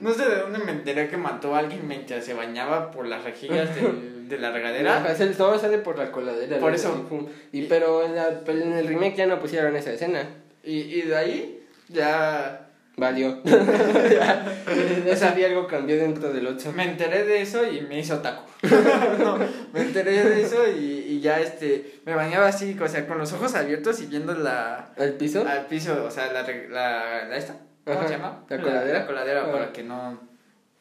[0.00, 3.22] No sé de dónde me enteré que mató a alguien mientras se bañaba por las
[3.22, 5.04] rejillas del- de la regadera.
[5.18, 6.58] El- Todo sale por la coladera.
[6.58, 6.76] Por ¿no?
[6.76, 7.08] eso.
[7.52, 10.26] Y, pero en, la, en el remake ya no pusieron esa escena.
[10.64, 12.58] Y, y de ahí ya
[12.94, 13.38] Valió.
[15.06, 16.72] Ese día algo cambió dentro del 8.
[16.76, 18.44] me enteré de eso y me hizo taco.
[19.18, 19.38] No,
[19.72, 23.32] me enteré de eso y, y ya este me bañaba así, o sea, con los
[23.32, 25.44] ojos abiertos y viendo la ¿Al piso?
[25.48, 28.44] al piso, o sea, la, la, la esta, ¿cómo Ajá, se llama?
[28.48, 28.98] ¿la coladera?
[29.00, 29.52] La, coladera Ah.
[29.52, 30.20] para que no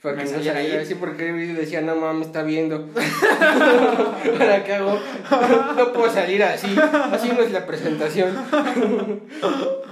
[0.04, 0.72] Me que no ahí.
[0.78, 2.88] así porque decía, no mames, está viendo.
[4.40, 5.00] ¿Para qué hago?
[5.78, 6.76] No puedo salir así.
[7.12, 8.36] Así no es la presentación.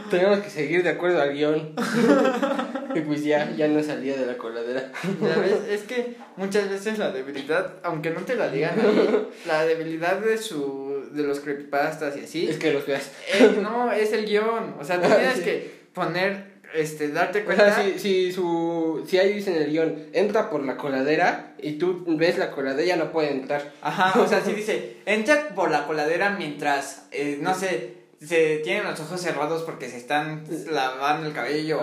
[0.09, 1.73] Tenemos que seguir de acuerdo al guion.
[2.95, 4.91] Y pues ya, ya no salía de la coladera.
[5.21, 9.65] Ya ves, es que muchas veces la debilidad, aunque no te la digan ahí, la
[9.65, 13.11] debilidad de su de los creepypastas y así, Es que los veas.
[13.33, 15.41] eh, no, es el guion, o sea, tú tienes Sí.
[15.43, 19.71] que poner, este, darte O cuenta, sea, si, si, su, si ahí dice en el
[19.71, 23.71] guion, entra por la coladera y tú ves la coladera, ya no puede entrar.
[23.81, 28.83] ajá, o sea, si dice, entra por la coladera mientras, eh, no sé, se tienen
[28.83, 31.79] los ojos cerrados porque se están lavando el cabello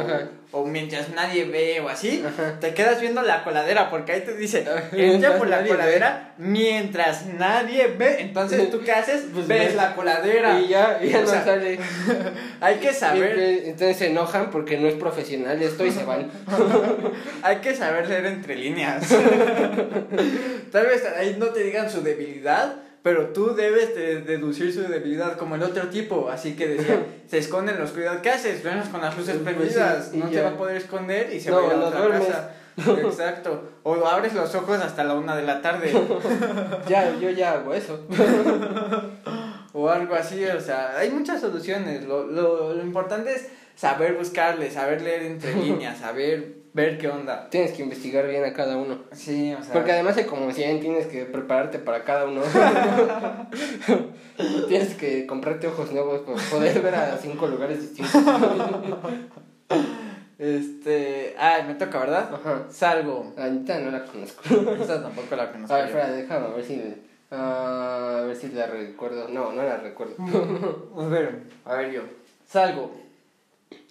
[0.52, 2.60] o, o mientras nadie ve o así, Ajá.
[2.60, 7.86] te quedas viendo la coladera porque ahí te dice, entra por la coladera mientras nadie
[7.88, 8.20] ve.
[8.20, 9.24] Entonces, ¿tú qué haces?
[9.32, 9.74] Pues ves ves.
[9.76, 10.60] la coladera.
[10.60, 11.78] Y ya, y ya no sea, sale.
[12.60, 16.30] Hay que saber, Entonces se enojan porque no es profesional esto y se van.
[17.42, 19.08] hay que saber leer entre líneas.
[20.72, 22.76] Tal vez ahí no te digan su debilidad,
[23.06, 26.28] pero tú debes de deducir su debilidad como el otro tipo.
[26.28, 28.20] Así que decía, se esconde en la oscuridad.
[28.20, 28.64] ¿Qué haces?
[28.64, 30.12] Duermes con las luces Pues prendidas.
[30.12, 30.42] no te ya.
[30.42, 32.26] va a poder esconder y se No, va a ir a otra duermes.
[32.26, 32.50] casa.
[33.00, 33.62] Exacto.
[33.84, 35.92] O abres los ojos hasta la una de la tarde.
[36.88, 38.00] Ya, yo ya hago eso.
[39.72, 42.04] o algo así, o sea, hay muchas soluciones.
[42.06, 43.46] Lo, lo, lo importante es
[43.76, 47.48] saber buscarle, saber leer entre líneas, saber ver qué onda.
[47.48, 48.98] Tienes que investigar bien a cada uno.
[49.12, 49.72] Sí, o sea.
[49.72, 52.42] Porque además hay como 100, tienes que prepararte para cada uno.
[54.68, 58.22] tienes que comprarte ojos nuevos para poder ver a cinco lugares distintos.
[60.38, 61.34] Este.
[61.38, 62.34] Ah, me toca, ¿verdad?
[62.34, 62.66] Ajá.
[62.70, 63.32] Salgo.
[63.38, 64.42] Ahorita no la conozco.
[64.78, 65.74] Esta tampoco la conozco.
[65.74, 66.94] A ver, espera, déjame a ver si.
[67.30, 69.28] ah, a ver si la recuerdo.
[69.28, 70.14] No, no la recuerdo.
[70.98, 72.02] A ver, a ver yo.
[72.46, 73.05] Salgo.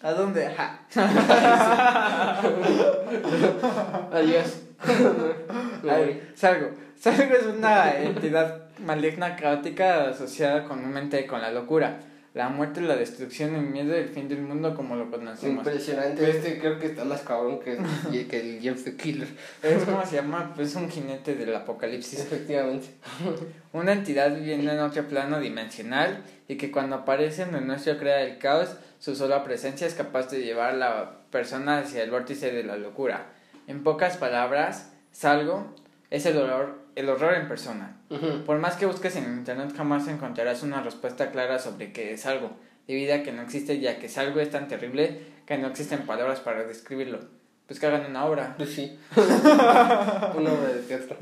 [0.02, 0.48] ¿A dónde?
[0.48, 0.80] Ajá.
[4.12, 4.62] Adiós.
[4.86, 6.72] A ver, salgo.
[6.96, 12.00] Salgo es una entidad maligna, caótica, asociada comúnmente con la locura,
[12.36, 15.66] la muerte, la destrucción, el miedo y el fin del mundo como lo conocemos.
[15.66, 16.30] Impresionante.
[16.30, 17.78] Este creo que está más cabrón que,
[18.30, 19.30] que el Jeff the Killer.
[19.64, 22.20] Es como se llama, pues un jinete del apocalipsis.
[22.20, 22.88] Efectivamente.
[23.72, 28.22] Una entidad viviendo en otro plano dimensional y que cuando aparece en el nuestro crea
[28.22, 32.52] el caos, su sola presencia es capaz de llevar a la persona hacia el vórtice
[32.52, 33.28] de la locura.
[33.68, 35.74] En pocas palabras, salgo
[36.10, 37.96] es el horror, el horror en persona.
[38.46, 42.52] Por más que busques en internet jamás encontrarás una respuesta clara sobre qué es algo,
[42.88, 46.06] debido a que no existe ya que es algo es tan terrible que no existen
[46.06, 47.20] palabras para describirlo.
[47.68, 48.54] Pues que hagan una obra.
[48.58, 49.00] Pues sí.
[49.16, 51.18] Una obra de teatro.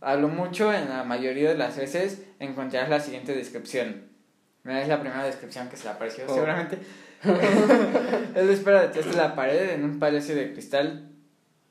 [0.00, 4.02] A lo mucho, en la mayoría de las veces, encontrarás la siguiente descripción.
[4.64, 6.34] Mira, es la primera descripción que se le apareció, Oh.
[6.34, 6.78] seguramente.
[8.34, 11.08] Él espera detrás de la pared en un palacio de cristal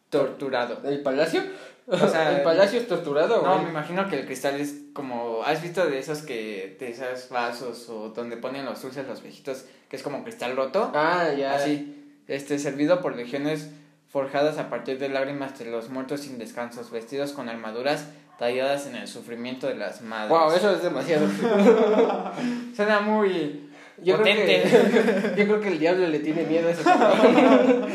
[0.09, 0.81] torturado.
[0.85, 1.41] ¿El palacio?
[1.85, 3.41] O sea, ¿El palacio es torturado?
[3.41, 3.65] No, güey?
[3.65, 5.43] me imagino que el cristal es como...
[5.43, 6.77] ¿Has visto de esos que...
[6.79, 10.91] de esos vasos o donde ponen los dulces los viejitos, que es como cristal roto?
[10.95, 11.55] Ah, ya.
[11.55, 13.69] Así, este, servido por legiones
[14.09, 18.05] forjadas a partir de lágrimas de los muertos sin descansos, vestidos con armaduras
[18.37, 20.29] talladas en el sufrimiento de las madres.
[20.29, 21.27] Wow, eso es demasiado.
[22.75, 23.69] Suena muy
[24.01, 24.63] Yo creo, potente.
[24.63, 27.87] que, yo creo que el diablo le tiene miedo a ese cabrón.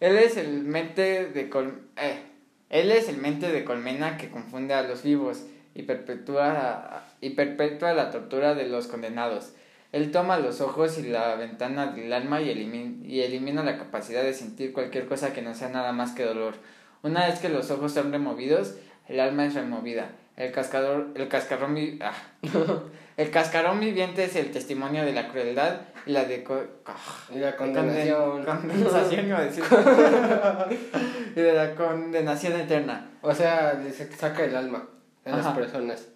[0.00, 2.18] Él es el mente de col eh,
[2.74, 5.44] él es el mente de colmena que confunde a los vivos
[5.76, 9.52] y perpetúa y perpetúa la tortura de los condenados.
[9.92, 14.24] Él toma los ojos y la ventana del alma y, elimi- y elimina la capacidad
[14.24, 16.54] de sentir cualquier cosa que no sea nada más que dolor.
[17.04, 18.74] Una vez que los ojos son removidos,
[19.08, 20.10] el alma es removida.
[20.36, 21.28] El cascador, el
[22.02, 22.12] ah.
[23.16, 26.44] el cascarón viviente es el testimonio de la crueldad la de
[27.34, 28.44] Y la condenación.
[28.44, 29.64] condenación iba a decir.
[31.36, 33.10] y de la condenación eterna.
[33.22, 33.80] O sea,
[34.18, 34.86] saca el alma
[35.24, 36.08] a las personas.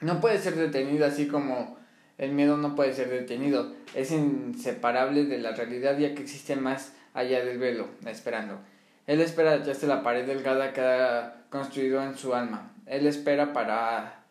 [0.00, 1.76] No puede ser detenido así como
[2.18, 3.72] el miedo no puede ser detenido.
[3.94, 8.58] Es inseparable de la realidad ya que existe más allá del velo, esperando.
[9.06, 12.72] Él espera detrás de la pared delgada que ha construido en su alma.
[12.86, 14.22] Él espera para...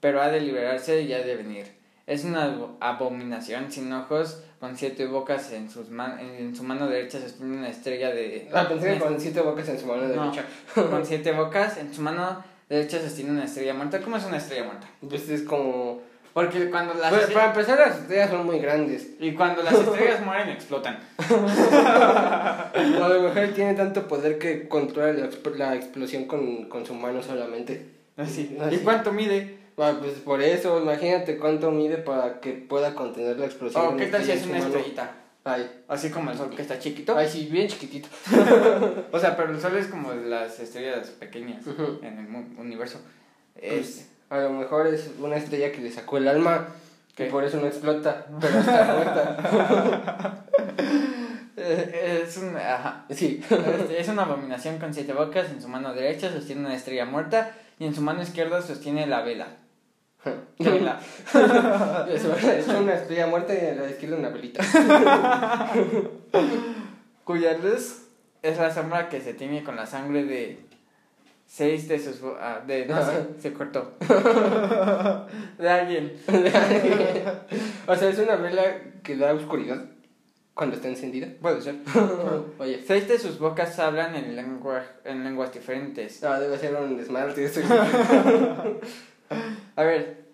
[0.00, 1.66] pero ha de liberarse y ha de venir.
[2.06, 6.86] Es una abo- abominación sin ojos, con siete bocas en, sus man- en su mano
[6.88, 8.48] derecha sostiene una estrella de...
[8.52, 10.08] Ah, pensé que con siete bocas en su mano No.
[10.30, 10.44] derecha.
[10.74, 14.00] con siete bocas, en su mano derecha sostiene una estrella muerta.
[14.00, 14.86] ¿Cómo es una estrella muerta?
[15.08, 16.00] Pues es como.
[16.32, 19.08] Porque cuando las Pues, para empezar, las estrellas son muy grandes.
[19.18, 20.98] y cuando las estrellas mueren explotan.
[21.16, 22.72] A
[23.08, 27.86] lo mejor tiene tanto poder que controla la, la explosión con, con su mano solamente.
[28.16, 28.56] Así.
[28.60, 28.76] Así.
[28.76, 29.58] ¿Y cuánto mide?
[29.78, 33.82] Ah, pues por eso, imagínate cuánto mide para que pueda contener la explosión.
[33.84, 35.10] ¿O de Oh, qué tal si es una estrellita?
[35.44, 37.16] Ay, Así como el sol que está chiquito.
[37.16, 38.08] ay, sí, bien chiquitito.
[39.12, 42.00] O sea, pero el sol es como las estrellas pequeñas Ujú.
[42.02, 42.26] en el
[42.58, 43.00] universo.
[43.54, 43.72] Es...
[43.72, 46.66] Pues, a lo mejor es una estrella que le sacó el alma
[47.14, 47.28] ¿Qué?
[47.28, 50.44] y por eso no explota, pero está muerta.
[51.56, 52.56] Es un...
[52.56, 53.06] Ajá.
[53.10, 53.40] Sí.
[53.48, 55.50] Este, Es una abominación con siete bocas.
[55.50, 59.22] En su mano derecha sostiene una estrella muerta y en su mano izquierda sostiene la
[59.22, 59.46] vela.
[62.08, 64.64] Es es una estrella muerta y a la izquierda una velita.
[67.24, 68.06] Cuya luz
[68.42, 70.66] es la sombra que se tiñe con la sangre de
[71.46, 72.20] seis de sus...
[72.40, 73.94] ah, de, no sé, se cortó.
[75.58, 76.12] de alguien.
[77.86, 78.62] o sea, es una vela
[79.02, 79.84] que da oscuridad
[80.54, 81.28] cuando está encendida.
[81.40, 81.76] Puede ser.
[82.58, 82.82] Oye.
[82.86, 86.22] Seis de sus bocas hablan en, lengua, en lenguas diferentes.
[86.22, 87.50] No, debe ser un esmalte.
[89.76, 90.24] A ver,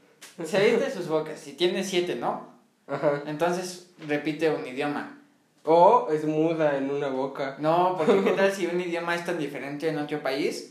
[0.44, 2.48] seis de sus bocas, si tiene siete, ¿no?
[2.86, 3.22] Ajá.
[3.26, 5.18] Entonces repite un idioma.
[5.64, 7.54] O es muda en una boca.
[7.60, 10.68] No, porque qué tal si un idioma es tan diferente en otro país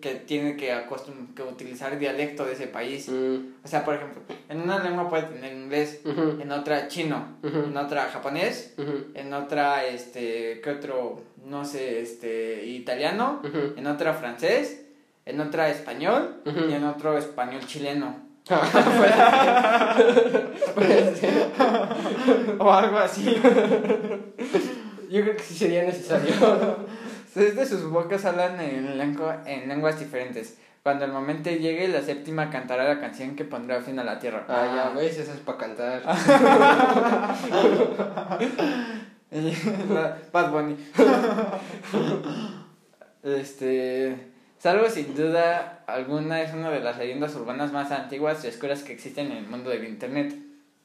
[0.00, 3.08] que tiene que, acostum que utilizar dialecto de ese país.
[3.08, 7.76] Mm, O sea, por ejemplo, en una lengua puede tener inglés, en otra chino, en
[7.76, 8.74] otra japonés,
[9.14, 11.22] en otra, este, ¿qué otro?
[11.46, 13.42] No sé, este, italiano,
[13.76, 14.81] en otra francés,
[15.24, 16.68] en otra español Ujú.
[16.68, 18.16] y en otro español chileno.
[20.74, 21.46] Puede ser.
[22.58, 23.40] o algo así.
[25.10, 26.34] Yo creo que sí sería necesario.
[27.32, 30.58] Seis de sus bocas hablan en, lengua, en lenguas diferentes.
[30.82, 34.44] Cuando el momento llegue, la séptima cantará la canción que pondrá fin a la tierra.
[34.48, 36.02] Ah, ya ves, eso es para cantar.
[40.32, 40.76] Bad Bunny.
[43.22, 44.31] este.
[44.62, 48.92] Salvo sin duda alguna es una de las leyendas urbanas más antiguas y oscuras que
[48.92, 50.36] existen en el mundo del internet.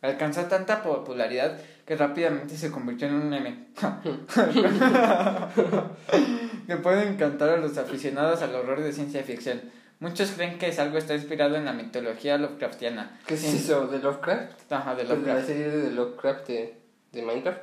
[0.02, 3.68] Alcanzó tanta popularidad que rápidamente se convirtió en un meme.
[6.66, 9.62] que puede encantar a los aficionados al horror de ciencia ficción.
[10.00, 13.20] Muchos creen que es algo está inspirado en la mitología Lovecraftiana.
[13.28, 13.86] ¿Qué es eso?
[13.86, 14.72] ¿De Lovecraft?
[14.72, 15.40] Ajá, de Pues Lovecraft.
[15.40, 16.78] La serie de Lovecraft de,
[17.12, 17.62] de Minecraft.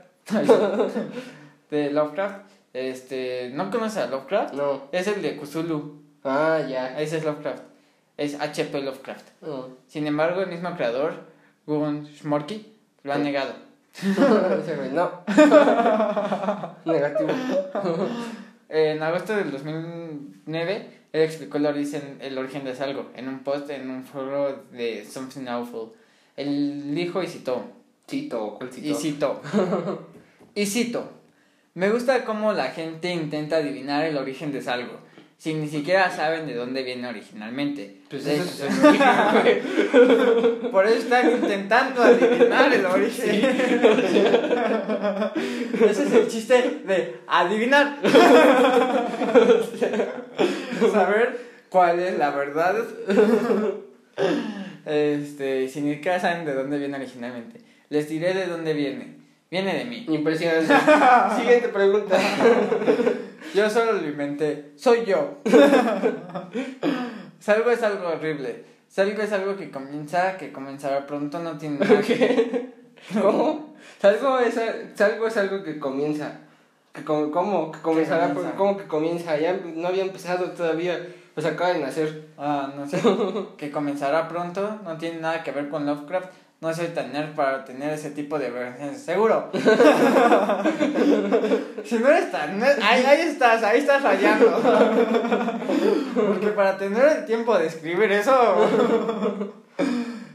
[1.73, 2.47] de Lovecraft.
[2.73, 4.55] Este, ¿no conoces a Lovecraft?
[4.55, 4.85] No.
[4.93, 6.04] Es el de Cthulhu.
[6.25, 7.01] Ah, ya.
[7.01, 7.63] Ese es Lovecraft.
[8.17, 8.83] Es H.P.
[8.83, 9.27] Lovecraft.
[9.43, 9.69] No.
[9.87, 11.15] Sin embargo, el mismo creador,
[11.67, 12.67] Gun Schmorky,
[13.03, 13.55] lo ha negado.
[14.93, 15.23] No.
[16.85, 17.31] Negativo.
[18.69, 23.71] En agosto del 2009, él explicó el origen, el origen de algo en un post
[23.71, 25.93] en un foro de Something Awful.
[26.37, 27.65] Él dijo y citó.
[28.09, 28.89] Cito, ¿cuál cito?
[28.89, 29.41] Y cito.
[30.57, 31.09] y cito.
[31.75, 34.99] Me gusta cómo la gente intenta adivinar el origen de algo,
[35.39, 37.97] si ni siquiera saben de dónde viene originalmente.
[38.09, 39.09] Pues De- eso es el origen,
[39.43, 40.71] güey.
[40.71, 43.45] Por eso están intentando adivinar el origen.
[45.91, 47.99] Ese es el chiste de adivinar.
[50.93, 52.77] Saber cuál es la verdad.
[54.87, 57.61] Este, si ni siquiera saben de dónde viene originalmente.
[57.91, 59.17] Les diré de dónde viene.
[59.55, 60.05] Viene de mí.
[60.09, 60.67] Impresionante.
[61.39, 62.19] Siguiente pregunta.
[63.55, 64.73] Yo solo lo inventé.
[64.75, 65.39] Soy yo.
[67.39, 68.65] Salgo es algo horrible.
[68.89, 72.73] Salgo es algo que comienza, que comenzará pronto, no tiene nada que
[73.23, 73.77] ¿Cómo?
[74.03, 74.59] Salgo es,
[74.97, 76.33] salgo es algo que comienza.
[76.93, 77.71] Que com- ¿Cómo?
[77.71, 78.35] Que comenzará.
[78.35, 78.57] Comienza.
[78.57, 79.39] ¿Cómo que comienza?
[79.39, 80.99] Ya no había empezado todavía.
[81.35, 82.27] Pues acaba de nacer.
[82.37, 83.01] Ah, no sé.
[83.57, 86.33] que comenzará pronto, no tiene nada que ver con Lovecraft.
[86.61, 89.01] No soy tan nerd para tener ese tipo de versiones.
[89.03, 89.51] Seguro.
[91.85, 94.63] si no eres tan nerd, ahí, ahí estás, ahí estás rayando.
[96.15, 98.67] Porque para tener el tiempo de escribir eso.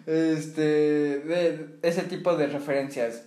[0.05, 0.61] este.
[0.61, 3.23] De ese tipo de referencias.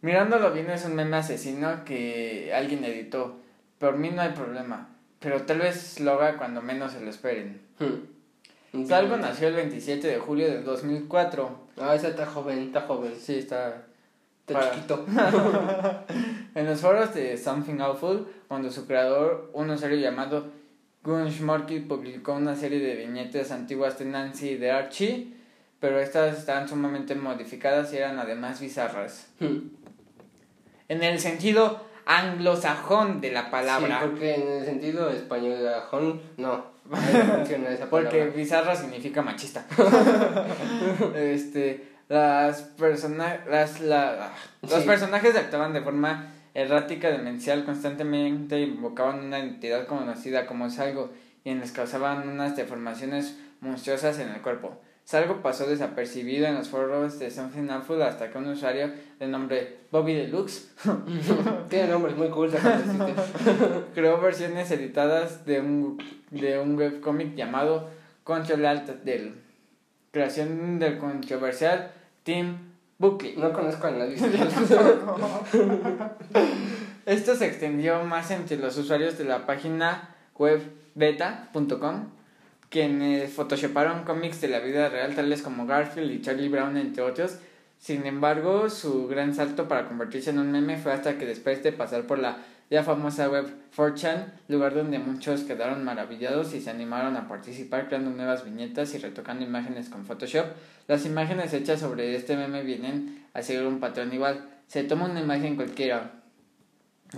[0.00, 3.40] Mirándolo bien es un meme asesino que alguien editó.
[3.78, 4.90] Por mí no hay problema.
[5.18, 7.62] Pero tal vez lo haga cuando menos se lo esperen.
[7.78, 8.86] Hmm.
[8.86, 11.63] Salgo nació el 27 de julio del 2004.
[11.80, 13.14] Ah, esa está joven, está joven.
[13.18, 13.86] Sí, está.
[14.46, 15.06] Está Para- chiquito.
[16.54, 20.46] En los foros de Something Awful, cuando su creador, un usuario llamado
[21.02, 25.32] Gun Schmorky, publicó una serie de viñetas antiguas de Nancy y de Archie,
[25.80, 29.26] pero estas estaban sumamente modificadas y eran además bizarras.
[29.40, 29.68] Hmm.
[30.88, 34.00] En el sentido anglosajón de la palabra.
[34.00, 35.56] Sí, porque en el sentido español,
[36.36, 36.73] no.
[36.92, 37.86] Esa.
[37.88, 39.64] Porque bizarra significa machista.
[41.16, 44.30] este, las persona, las, la,
[44.62, 44.86] los Sí.
[44.86, 51.10] personajes actuaban de forma errática, demencial, constantemente invocaban una entidad conocida como Salgo
[51.42, 54.78] y les causaban unas deformaciones monstruosas en el cuerpo.
[55.04, 59.80] Salgo pasó desapercibido en los foros de Something Awful hasta que un usuario de nombre
[59.90, 60.70] Bobby Deluxe
[61.68, 62.50] Tiene nombres muy cool,
[63.94, 67.90] creó versiones editadas de un, de un webcómic llamado
[68.24, 69.34] Control Alt Del,
[70.10, 71.92] creación del controversial
[72.22, 72.56] Tim
[72.98, 73.36] Buckley.
[73.36, 74.16] No conozco a nadie.
[77.06, 80.62] Esto se extendió más entre los usuarios de la página web
[80.94, 82.08] beta.com,
[82.74, 87.38] quienes photoshoparon cómics de la vida real tales como Garfield y Charlie Brown, entre otros.
[87.78, 91.70] Sin embargo, su gran salto para convertirse en un meme fue hasta que después de
[91.70, 92.38] pasar por la
[92.70, 93.46] ya famosa web
[93.76, 98.98] 4chan, lugar donde muchos quedaron maravillados y se animaron a participar creando nuevas viñetas y
[98.98, 100.46] retocando imágenes con Photoshop.
[100.88, 104.48] Las imágenes hechas sobre este meme vienen a seguir un patrón igual.
[104.66, 106.23] Se toma una imagen cualquiera.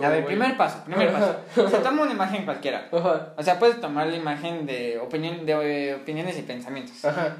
[0.02, 1.36] A ver, primer paso, primer paso.
[1.70, 2.88] Se toma una imagen cualquiera.
[2.92, 3.32] Ajá.
[3.36, 7.04] O sea, puedes tomar la imagen de, opinión, de eh, opiniones y pensamientos.
[7.04, 7.36] Ajá.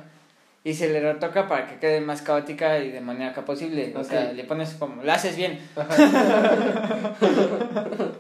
[0.65, 3.95] Y se le retoca para que quede más caótica y de manera que posible.
[3.97, 5.61] O sea, le pones como, lo haces bien.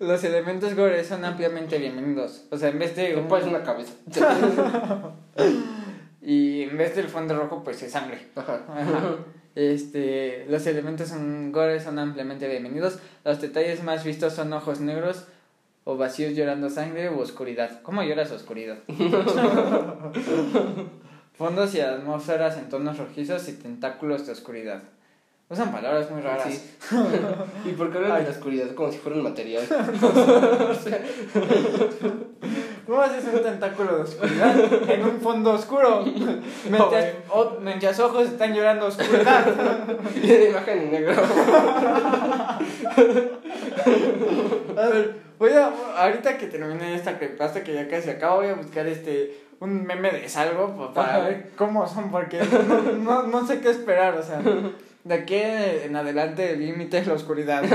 [0.00, 2.46] Los elementos gore son ampliamente bienvenidos.
[2.50, 3.14] O sea, en vez de...
[3.14, 3.92] Te pones una cabeza.
[6.22, 8.28] Y en vez del fondo rojo, pues es sangre.
[8.36, 8.60] Ajá.
[8.68, 9.16] Ajá.
[9.54, 12.98] Este, los elementos son gore son ampliamente bienvenidos.
[13.24, 15.26] Los detalles más vistos son ojos negros
[15.84, 17.82] o vacíos llorando sangre u oscuridad.
[17.82, 18.78] ¿Cómo lloras oscuridad?
[21.34, 24.82] Fondos y atmósferas en tonos rojizos y tentáculos de oscuridad.
[25.50, 26.48] Usan palabras muy raras.
[26.48, 26.96] Sí.
[27.66, 29.64] ¿Y por qué hablan de la oscuridad como si fuera un material?
[32.86, 36.04] ¿Cómo haces un tentáculo de oscuridad en un fondo oscuro?
[36.68, 39.46] Mientras, o- mientras ojos están llorando oscuridad.
[40.22, 41.12] Y la imagen en negro.
[44.76, 45.70] A ver, voy a.
[45.96, 49.38] Ahorita que termine esta creepypasta que ya casi acabo, voy a buscar este.
[49.60, 51.24] Un meme de salvo pa- para Ajá.
[51.28, 54.40] ver cómo son, porque no, no, no sé qué esperar, o sea.
[55.04, 57.62] De aquí en adelante el límite es la oscuridad.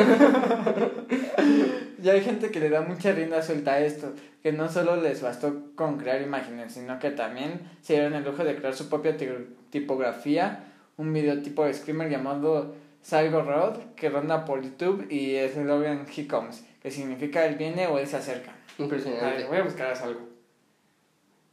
[2.00, 5.22] ya hay gente que le da mucha rienda suelta a esto, que no solo les
[5.22, 9.18] bastó con crear imágenes, sino que también se dieron el lujo de crear su propia
[9.18, 9.28] ti-
[9.70, 10.64] tipografía,
[10.98, 16.06] un videotipo de Screamer llamado Salgo Road, que ronda por YouTube y es el eslogan
[16.16, 18.52] He Comes, que significa él viene o él se acerca.
[18.52, 19.46] A ver, Impresionante.
[19.46, 20.28] voy a buscar a Salgo.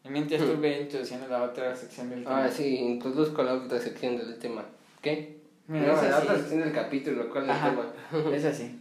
[0.04, 2.44] Y mientras estuve introduciendo la otra sección del tema.
[2.44, 4.64] Ah, sí, introduzco la otra sección del tema.
[5.00, 5.38] ¿Qué?
[5.66, 6.26] Mira, no, es la así.
[6.26, 8.36] otra sección del capítulo, ¿cuál es el tema?
[8.36, 8.78] Es así.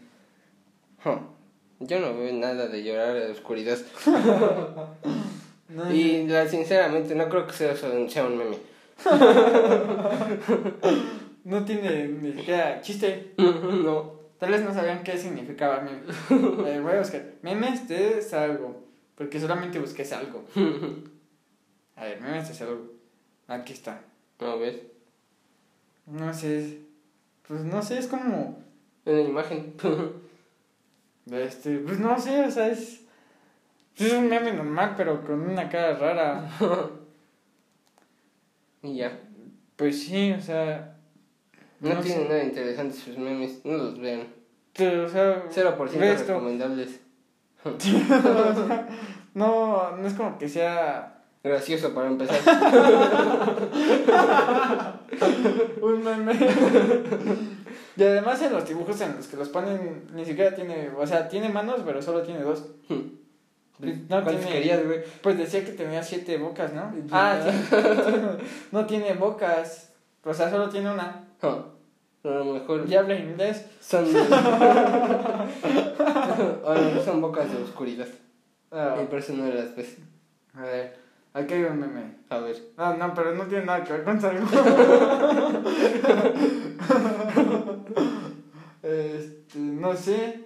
[1.06, 1.12] Huh.
[1.80, 3.78] Yo no veo nada de llorar de oscuridad.
[5.70, 8.58] No, Y la- sinceramente no creo que sea, sea un meme.
[11.46, 13.32] no tiene ni siquiera chiste.
[13.38, 14.22] no.
[14.40, 16.02] Tal vez no sabían qué significaba meme.
[16.70, 17.24] Eh, voy a buscar.
[17.42, 18.84] Memes de salgo.
[19.16, 20.44] Porque solamente busqué salgo.
[21.96, 22.92] A ver, memes de salgo.
[23.48, 24.02] Aquí está.
[24.40, 24.78] ¿No ves?
[26.06, 26.60] No sé.
[26.60, 26.76] es-
[27.48, 28.62] Pues no sé, es como.
[29.06, 29.74] En la imagen.
[31.32, 33.02] Este, pues no sé, o sea, es.
[33.96, 36.50] Es un meme normal, pero con una cara rara.
[38.82, 39.20] y ya.
[39.76, 40.96] Pues sí, o sea.
[41.80, 42.30] No, No tienen sé.
[42.30, 43.62] nada interesante sus memes.
[43.64, 44.28] No los vean.
[44.76, 45.44] Pero, o sea.
[45.50, 46.34] 0% ve esto.
[46.34, 47.00] recomendables.
[49.36, 52.40] No, no es como que sea Gracioso para empezar.
[55.82, 56.34] un meme.
[57.96, 61.28] Y además en los dibujos en los que los ponen, ni siquiera tiene, o sea,
[61.28, 62.66] tiene manos, pero solo tiene dos.
[62.90, 62.98] No
[64.08, 65.02] ¿Cuántos tiene, querías, güey?
[65.22, 66.92] pues decía que tenía siete bocas, ¿no?
[67.12, 67.52] Ah, ya.
[68.04, 68.38] tiene-
[68.72, 69.92] no tiene bocas,
[70.24, 71.26] o sea, solo tiene una.
[71.42, 71.48] Huh.
[72.26, 73.66] A lo mejor Y habla inglés.
[73.82, 74.06] son.
[77.06, 78.08] Son bocas de oscuridad.
[78.72, 79.68] Ah, Y por eso no las
[80.56, 80.96] a ver,
[81.34, 82.18] aquí hay un meme.
[82.30, 82.56] A ver.
[82.78, 84.46] No, no, pero no tiene nada que ver con salgo.
[88.84, 90.44] este, no sé.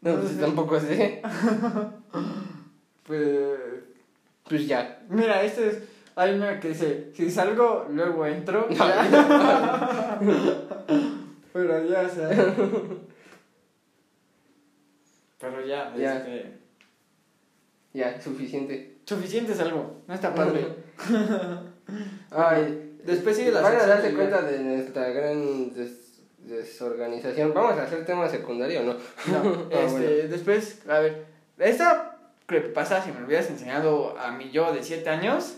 [0.00, 0.40] No, No pues sé.
[0.40, 1.22] tampoco sé.
[3.04, 3.58] Pues.
[4.48, 5.02] Pues ya.
[5.08, 5.82] Mira, este es.
[6.14, 8.68] Hay una que dice: si salgo, luego entro.
[11.52, 12.28] pero ya, o sea.
[15.40, 16.16] Pero ya, Ya.
[16.18, 16.58] este.
[17.92, 18.91] Ya, suficiente.
[19.04, 20.66] Suficiente es algo, no está padre.
[22.30, 27.52] Ay, Después sigue la Van a darse cuenta de nuestra gran des- desorganización.
[27.52, 28.92] ¿Vamos a hacer tema secundario no?
[28.94, 30.28] No, Ah, este, bueno.
[30.28, 31.24] después, a ver,
[31.58, 35.56] esta creepypasta, si me lo hubieras enseñado a mi yo de 7 años,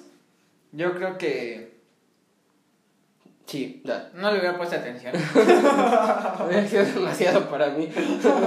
[0.73, 1.74] yo creo que
[3.47, 4.11] Sí, ya.
[4.15, 5.13] no le hubiera puesto atención.
[6.47, 7.89] Hubiera sido demasiado para mí.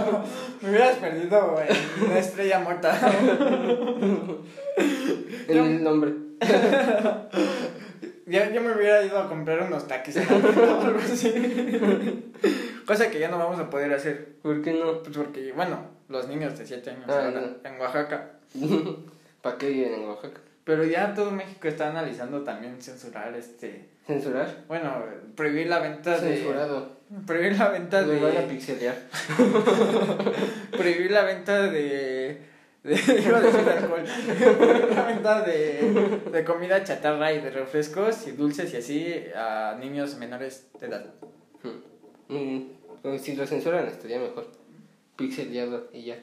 [0.61, 2.97] me hubieras perdido en una estrella muerta.
[5.47, 6.13] En el nombre.
[8.25, 10.17] ya, yo me hubiera ido a comprar unos taquis.
[12.85, 14.33] Cosa que ya no vamos a poder hacer.
[14.41, 15.03] ¿Por qué no?
[15.03, 15.79] Pues porque, bueno,
[16.09, 17.69] los niños de 7 años Ah, no.
[17.69, 18.31] en Oaxaca.
[19.41, 20.41] ¿Para qué viven en Oaxaca?
[20.67, 23.87] Pero ya todo México está analizando también censurar este.
[24.05, 24.65] ¿Censurar?
[24.67, 24.93] Bueno,
[25.35, 26.35] prohibir la venta de.
[26.37, 26.97] Censurado.
[27.25, 28.47] Prohibir la venta Me van a de.
[28.47, 28.95] pixelear.
[30.77, 32.41] Prohibir la venta de.
[32.83, 32.93] de
[33.25, 34.03] iba a decir alcohol.
[34.03, 39.77] Prohibir la venta de, de comida chatarra y de refrescos y dulces y así a
[39.79, 41.05] niños menores de edad.
[42.27, 42.59] Mm,
[43.01, 44.47] pues si lo censuran estaría mejor.
[45.15, 46.15] pixeleado y ya.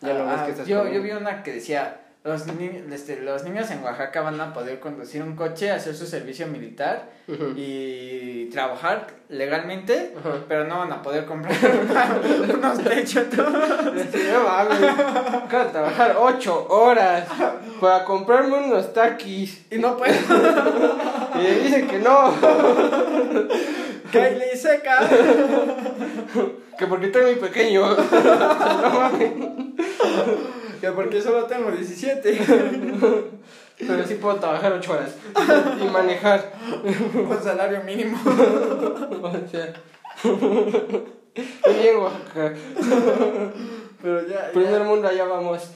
[0.00, 3.44] Ya Ah, ves que estás yo, yo vi una que decía, los, ni- este, los
[3.44, 7.10] niños en Oaxaca van a poder conducir un coche, hacer su servicio militar
[7.56, 10.14] y trabajar legalmente,
[10.48, 11.54] pero no van a poder comprar
[11.90, 12.20] una-
[12.54, 13.30] unos techos.
[13.30, 14.04] De
[15.72, 17.24] trabajar ocho horas
[17.80, 19.64] para comprarme unos taquis.
[19.70, 20.16] Y no pueden.
[21.38, 22.34] Y le dicen que no,
[24.12, 25.00] le seca.
[26.78, 27.86] que porque estoy muy pequeño.
[28.82, 29.32] No mames.
[30.80, 32.38] Que porque solo tengo 17.
[33.78, 35.14] Pero sí puedo trabajar ocho horas
[35.80, 36.52] y manejar.
[37.12, 38.18] Con salario mínimo.
[39.20, 39.72] O sea,
[40.22, 42.54] bien, Oaxaca.
[44.02, 44.50] Pero ya.
[44.52, 44.84] Primer ya.
[44.84, 45.70] mundo, allá vamos.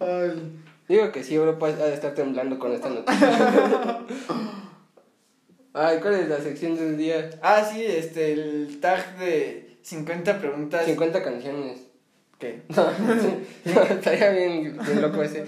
[0.00, 0.60] Ay.
[0.88, 4.00] Digo que sí, Europa ha de estar temblando con esta noticia.
[5.72, 7.30] Ay, ¿cuál es la sección del día?
[7.42, 10.84] Ah, sí, este, el tag de 50 preguntas.
[10.86, 11.86] 50 canciones.
[12.38, 12.62] ¿Qué?
[13.64, 15.44] Estaría bien, bien loco ese.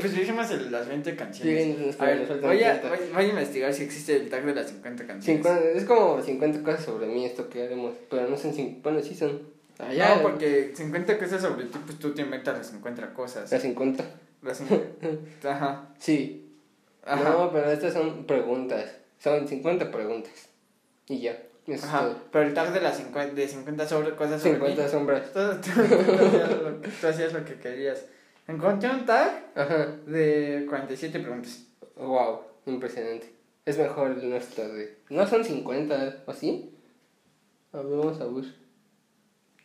[0.00, 1.64] Pues yo hicimos el- las 20 canciones.
[1.64, 2.88] Sí, a ver, voy a, 50.
[2.88, 5.42] voy, voy a investigar si existe el tag de las 50 canciones.
[5.44, 7.94] 50, es como 50 cosas sobre mí esto que haremos.
[8.08, 8.80] Pero no son 50.
[8.88, 9.42] Bueno, sí son.
[9.80, 13.50] Ah, ya, No, porque 50 cosas sobre ti, pues tú te inventas las 50 cosas.
[13.50, 14.04] Las 50.
[14.42, 15.18] Las 50.
[15.50, 15.88] Ajá.
[15.98, 16.48] Sí.
[17.04, 17.28] Ajá.
[17.28, 18.84] No, pero estas son preguntas.
[19.18, 20.32] Son 50 preguntas.
[21.08, 21.36] Y ya.
[21.66, 22.14] Eso es Ajá.
[22.30, 24.88] Pero el tag de las 50, de 50 sobre cosas sobre 50 mí.
[24.88, 25.32] sombras.
[25.32, 28.06] Tú, tú- tú hacías lo, tú hacías lo que querías.
[28.46, 29.86] Encontré un tag Ajá.
[30.06, 31.64] de 47 preguntas.
[31.96, 33.32] Wow, impresionante.
[33.64, 34.98] Es mejor el nuestro de.
[35.10, 36.72] No son 50, ¿o sí?
[37.72, 38.44] A ver, vamos a ver.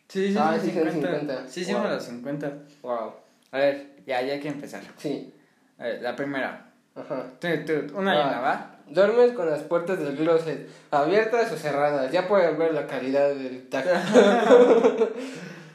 [0.08, 1.20] Sí, sí, Ah, sí, sí, son 50.
[1.20, 1.48] 50.
[1.48, 1.90] Sí, hicimos Wow.
[1.92, 2.52] las 50.
[2.82, 3.12] Wow.
[3.52, 4.82] A ver, ya, ya hay que empezar.
[4.98, 5.32] Sí.
[5.78, 6.72] A ver, la primera.
[6.96, 7.26] Ajá.
[7.38, 8.26] Tú, tú, una y Ah.
[8.28, 8.71] una, ¿va?
[8.92, 12.10] Duermes con las puertas del closet abiertas o cerradas.
[12.12, 13.84] Ya pueden ver la calidad del tag.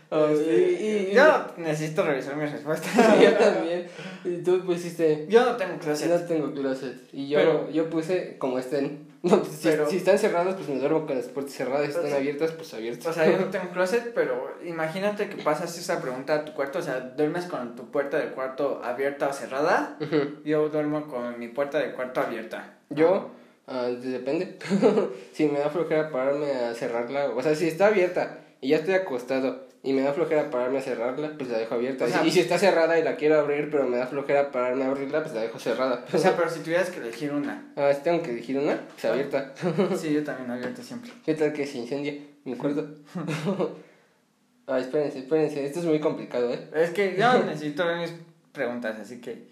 [0.09, 2.91] Oh, y, y, y- Yo necesito revisar mis respuestas.
[2.95, 3.87] Sí, yo también.
[4.23, 5.25] Y tú pusiste.
[5.27, 6.09] Yo no tengo closet.
[6.09, 6.95] No tengo closet.
[7.11, 9.06] Y yo, Pero- yo puse como estén.
[9.29, 11.85] No, si, Pero- si están cerrados, pues me duermo con las puertas cerradas.
[11.85, 13.07] Si están abiertas, pues abiertas.
[13.07, 16.79] O sea, yo no tengo closet, pero imagínate que pasas esa pregunta a tu cuarto.
[16.79, 19.97] O sea, duermes con tu puerta del cuarto abierta o cerrada.
[20.43, 22.77] Yo duermo con mi puerta del cuarto abierta.
[22.89, 23.31] Yo,
[23.67, 24.57] ah, depende.
[25.33, 28.95] si me da flojera pararme a cerrarla, o sea, si está abierta y ya estoy
[28.95, 32.03] acostado y me da flojera pararme a cerrarla, pues la dejo abierta.
[32.03, 34.83] O sea- y si está cerrada y la quiero abrir, pero me da flojera pararme
[34.83, 36.03] a abrirla, pues la dejo cerrada.
[36.13, 37.71] O sea, pero si tuvieras que elegir una.
[37.77, 39.53] Ah, si tengo que elegir una, pues abierta.
[39.97, 41.11] Sí, yo también abierta siempre.
[41.25, 42.85] ¿Qué tal que se incendia mi cuarto?
[44.67, 46.67] ah, espérense, espérense, esto es muy complicado, ¿eh?
[46.75, 48.13] Es que yo necesito ver mis
[48.51, 49.47] preguntas, así que.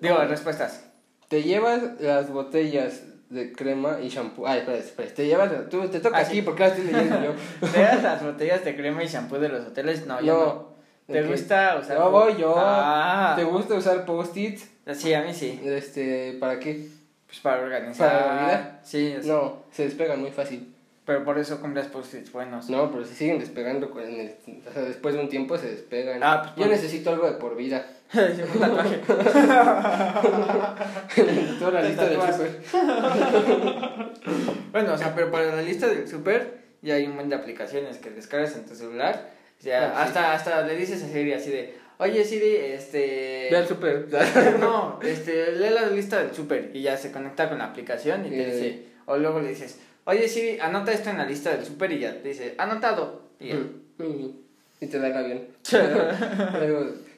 [0.00, 0.82] Digo, respuestas.
[1.28, 3.02] Te llevas las botellas
[3.34, 4.46] de crema y shampoo.
[4.46, 5.14] Ay, espera, espera.
[5.14, 5.50] Te llevas.
[5.68, 6.42] Tú, te toca Ah, a ti sí.
[6.42, 7.32] porque las estoy leyendo yo.
[7.72, 10.06] ¿Te das las botellas de crema y shampoo de los hoteles?
[10.06, 10.74] No, yo
[11.08, 11.12] no.
[11.14, 12.54] ¿Te gusta usar No, voy yo.
[12.56, 13.34] Ah.
[13.36, 14.66] ¿Te gusta usar post-its?
[14.94, 15.60] Sí, a mí sí.
[15.64, 16.88] Este, ¿para qué?
[17.26, 18.10] Pues para organizar.
[18.22, 18.80] ¿Para la vida?
[18.84, 20.72] Sí, No, se despegan muy fácil.
[21.04, 22.70] pero por eso compras post-its buenos.
[22.70, 24.34] No, pero si siguen despegando con el,
[24.68, 26.22] o sea, después de un tiempo se despegan.
[26.22, 27.84] Ah, pues, Yo necesito algo de por vida.
[28.16, 28.96] Un tatuaje.
[31.58, 32.36] Toda la lista de tatúas.
[32.36, 32.60] súper.
[34.72, 37.98] Bueno, o sea, pero para la lista del super ya hay un montón de aplicaciones
[37.98, 39.30] que descargas en tu celular.
[39.60, 40.08] O sea, Ah, sí.
[40.08, 43.48] hasta, hasta le dices a Siri así de, oye Siri, este...
[43.50, 44.06] Ve al súper.
[44.60, 48.30] no, este, lee la lista del super y ya se conecta con la aplicación y
[48.30, 51.90] te dice, o luego le dices, oye Siri, anota esto en la lista del super
[51.92, 53.22] y ya te dice, anotado.
[53.38, 53.54] Y ya.
[53.54, 54.30] Mm,
[54.80, 55.40] Y te da el avión.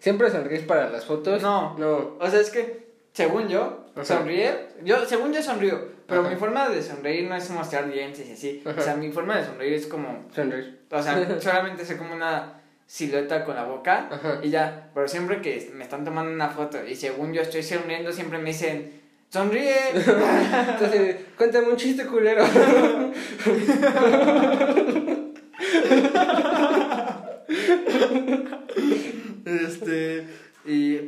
[0.01, 1.43] ¿Siempre sonríes para las fotos?
[1.43, 1.77] No.
[1.79, 2.17] No.
[2.21, 4.05] O sea, es que, según yo, Ajá.
[4.05, 4.53] sonreír,
[4.85, 6.31] yo, según yo sonrío, pero Ajá.
[6.31, 8.63] mi forma de sonreír no es mostrar dientes y así.
[8.65, 10.81] O sea, mi forma de sonreír es como, Sonreír.
[10.91, 14.09] o sea, solamente sé como una silueta con la boca
[14.43, 14.91] y ya.
[14.95, 18.51] Pero siempre que me están tomando una foto y según yo estoy sonriendo, siempre me
[18.51, 19.75] dicen, sonríe.
[19.93, 22.45] Entonces, cuéntame un chiste culero.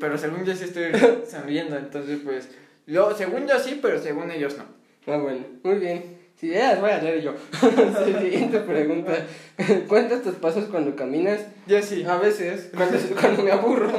[0.00, 0.92] pero según yo sí estoy
[1.30, 2.48] sonriendo, entonces pues,
[2.86, 4.64] yo, según yo sí, pero según ellos no.
[5.12, 6.18] Ah, bueno, muy bien.
[6.38, 7.34] Sí, ya las voy a leer yo.
[8.04, 9.12] Siguiente pregunta.
[9.88, 11.40] ¿Cuentas tus pasos cuando caminas?
[11.66, 12.04] Yo sí.
[12.04, 13.90] A veces, cuando, cuando me aburro,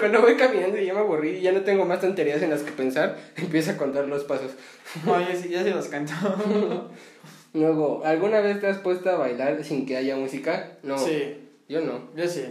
[0.00, 2.62] cuando voy caminando y ya me aburrí y ya no tengo más tonterías en las
[2.62, 4.50] que pensar, empiezo a contar los pasos.
[5.04, 6.12] No, yo sí, yo sí los canto.
[7.54, 10.72] Luego, ¿alguna vez te has puesto a bailar sin que haya música?
[10.82, 10.98] No.
[10.98, 11.36] Sí,
[11.68, 12.10] Yo no.
[12.16, 12.44] yo sí.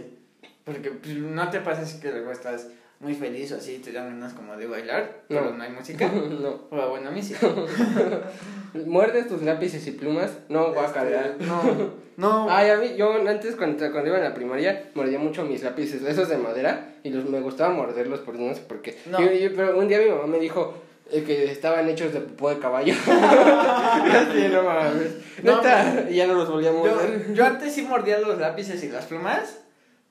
[0.64, 2.68] Porque pues, no te pasa así que luego estás
[3.00, 6.08] muy feliz o así, te dan ganas como de bailar, pero no hay música.
[6.40, 6.68] no.
[6.70, 7.34] Pero bueno, a mí sí.
[8.86, 10.32] ¿Muerdes tus lápices y plumas?
[10.48, 11.26] No, guacala.
[11.26, 11.62] Este, no,
[12.16, 12.50] no.
[12.50, 16.02] Ay, a mí, yo antes cuando, cuando iba en la primaria mordía mucho mis lápices,
[16.02, 18.96] esos de madera, y los, me gustaba morderlos, por no sé por qué.
[19.06, 19.20] No.
[19.20, 20.74] Y- y- pero un día mi mamá me dijo
[21.10, 22.94] eh, que estaban hechos de popó de caballo.
[23.06, 25.16] No mames.
[25.42, 25.62] No,
[26.10, 27.26] ya no los volví a morder.
[27.28, 29.58] Yo, yo antes sí mordía los lápices y las plumas,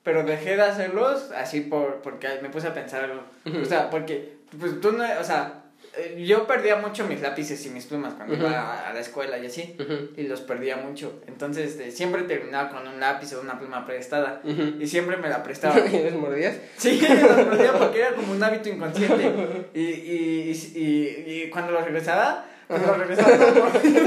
[0.06, 3.22] pero dejé de hacerlos así por porque me puse a pensar algo.
[3.60, 5.64] O sea, porque pues tú no, o sea,
[5.96, 9.46] eh, yo perdía mucho mis lápices y mis plumas cuando iba a, la escuela y
[9.46, 9.76] así.
[10.16, 11.20] Y los perdía mucho.
[11.26, 14.42] Entonces, este, siempre terminaba con un lápiz o una pluma prestada.
[14.78, 15.76] Y siempre me la prestaba.
[15.92, 16.54] ¿Y los mordías?
[16.76, 19.66] Sí, los perdía porque era como un hábito inconsciente.
[19.74, 24.06] Y, y, y, y, y cuando los regresaba, mordido.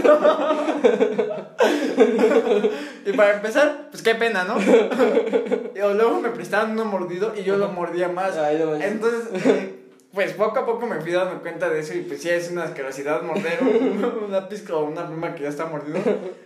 [3.06, 4.60] Y para empezar, pues qué pena, ¿no?
[4.60, 8.38] Y luego me prestaban uno mordido y yo lo mordía más.
[8.38, 9.80] Entonces, eh,
[10.14, 12.64] pues poco a poco me fui dando cuenta de eso y pues sí es una
[12.64, 16.00] asquerosidad morder un, lápiz o una pluma que ya está mordido.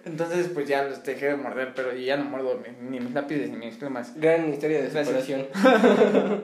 [0.06, 3.58] Entonces, pues ya los dejé de morder, pero ya no muerdo ni, mis lápices ni
[3.58, 4.14] mis plumas.
[4.16, 5.48] Gran historia de superación.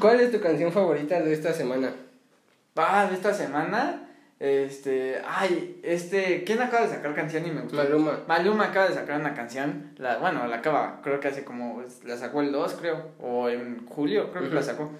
[0.00, 1.92] ¿Cuál es tu canción favorita de esta semana?
[2.76, 4.07] Ah, de esta semana,
[4.40, 7.76] este, ay, este, ¿quién acaba de sacar canción y me gustó?
[7.76, 8.20] Maluma.
[8.28, 12.16] Maluma acaba de sacar una canción, la, bueno, la acaba, creo que hace como, la
[12.16, 14.90] sacó el 2, creo, o en julio, creo que la sacó.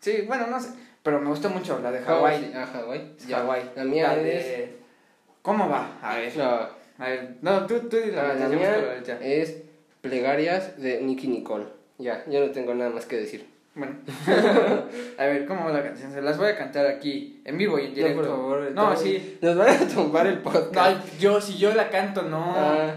[0.00, 0.70] Sí, bueno, no sé,
[1.02, 2.52] pero me gustó mucho la de Hawái.
[2.54, 3.16] Ah, Hawái.
[3.30, 3.70] Hawái.
[3.76, 4.22] La mía La es...
[4.44, 4.76] de-
[5.42, 5.98] ¿Cómo va?
[6.02, 6.44] A ver, No,
[6.98, 9.56] a ver, no, tú, tú la, la, la mía es
[10.02, 11.66] Plegarias de Nicky Nicole.
[11.98, 13.46] Ya, yo no tengo nada más que decir.
[13.74, 13.94] Bueno,
[15.18, 16.12] a ver, ¿cómo va la canción?
[16.12, 18.22] Se las voy a cantar aquí, en vivo y en directo.
[18.22, 18.72] No, por favor.
[18.72, 19.38] No, sí.
[19.40, 20.74] Nos van a tumbar el podcast.
[20.74, 22.52] No, yo, si yo la canto, no.
[22.56, 22.96] Ah,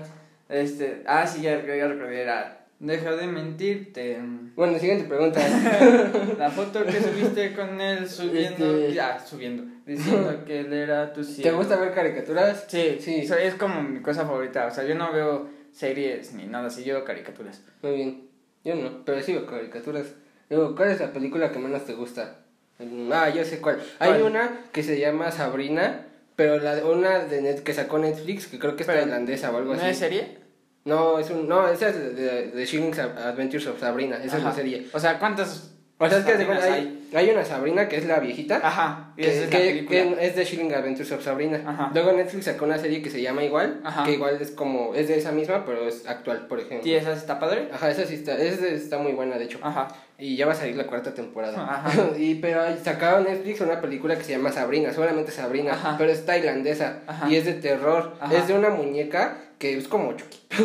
[0.49, 4.19] Este, ah, sí, ya, ya recordé, era, deja de mentirte.
[4.55, 5.39] bueno, siguiente pregunta.
[6.37, 11.21] La foto que subiste con él subiendo, Este- ya, subiendo, diciendo que él era tu
[11.21, 11.57] ¿Te cielo.
[11.57, 12.65] gusta ver caricaturas?
[12.67, 13.25] Sí, Sí.
[13.25, 13.33] sí.
[13.41, 16.95] es como mi cosa favorita, o sea, yo no veo series ni nada así, yo
[16.95, 17.63] veo caricaturas.
[17.83, 18.27] Muy bien.
[18.65, 20.13] Yo no, pero sí veo caricaturas.
[20.53, 22.35] Luego, ¿cuál es la película que menos te gusta?
[22.79, 23.79] Mm, Ah, yo sé cuál.
[23.99, 24.23] Hay ¿Cuál?
[24.23, 28.75] una que se llama Sabrina, pero la una de net, que sacó Netflix, que creo
[28.75, 29.89] que es Pero, tailandesa o algo ¿No así.
[29.91, 30.37] es serie?
[30.85, 34.51] No, es un, no, esa es de, de, de Adventures of Sabrina, esa es la
[34.53, 34.87] serie.
[34.93, 35.72] O sea, ¿cuántas?
[36.07, 39.13] O sea, es que Sabrinas cuenta, hay, hay una Sabrina que es la viejita, Ajá,
[39.17, 41.61] y que, es que- que es de Shilling Adventures of Sabrina.
[41.65, 41.91] Ajá.
[41.93, 44.03] Luego Netflix sacó una serie que se llama igual, Ajá.
[44.03, 46.87] que igual es como, es de esa misma, pero es actual, por ejemplo.
[46.89, 47.69] ¿Y esa está padre?
[47.73, 49.59] Ajá, esa sí está, esa está muy buena, de hecho.
[49.61, 49.87] Ajá.
[50.17, 51.57] Y ya va a salir la cuarta temporada.
[51.61, 51.91] Ajá.
[52.17, 55.95] y pero hay- sacaron Netflix una película que se llama Sabrina, solamente Sabrina, Ajá.
[55.97, 57.29] pero es tailandesa Ajá.
[57.29, 58.15] y es de terror.
[58.19, 58.35] Ajá.
[58.35, 60.39] Es de una muñeca que es como Chucky.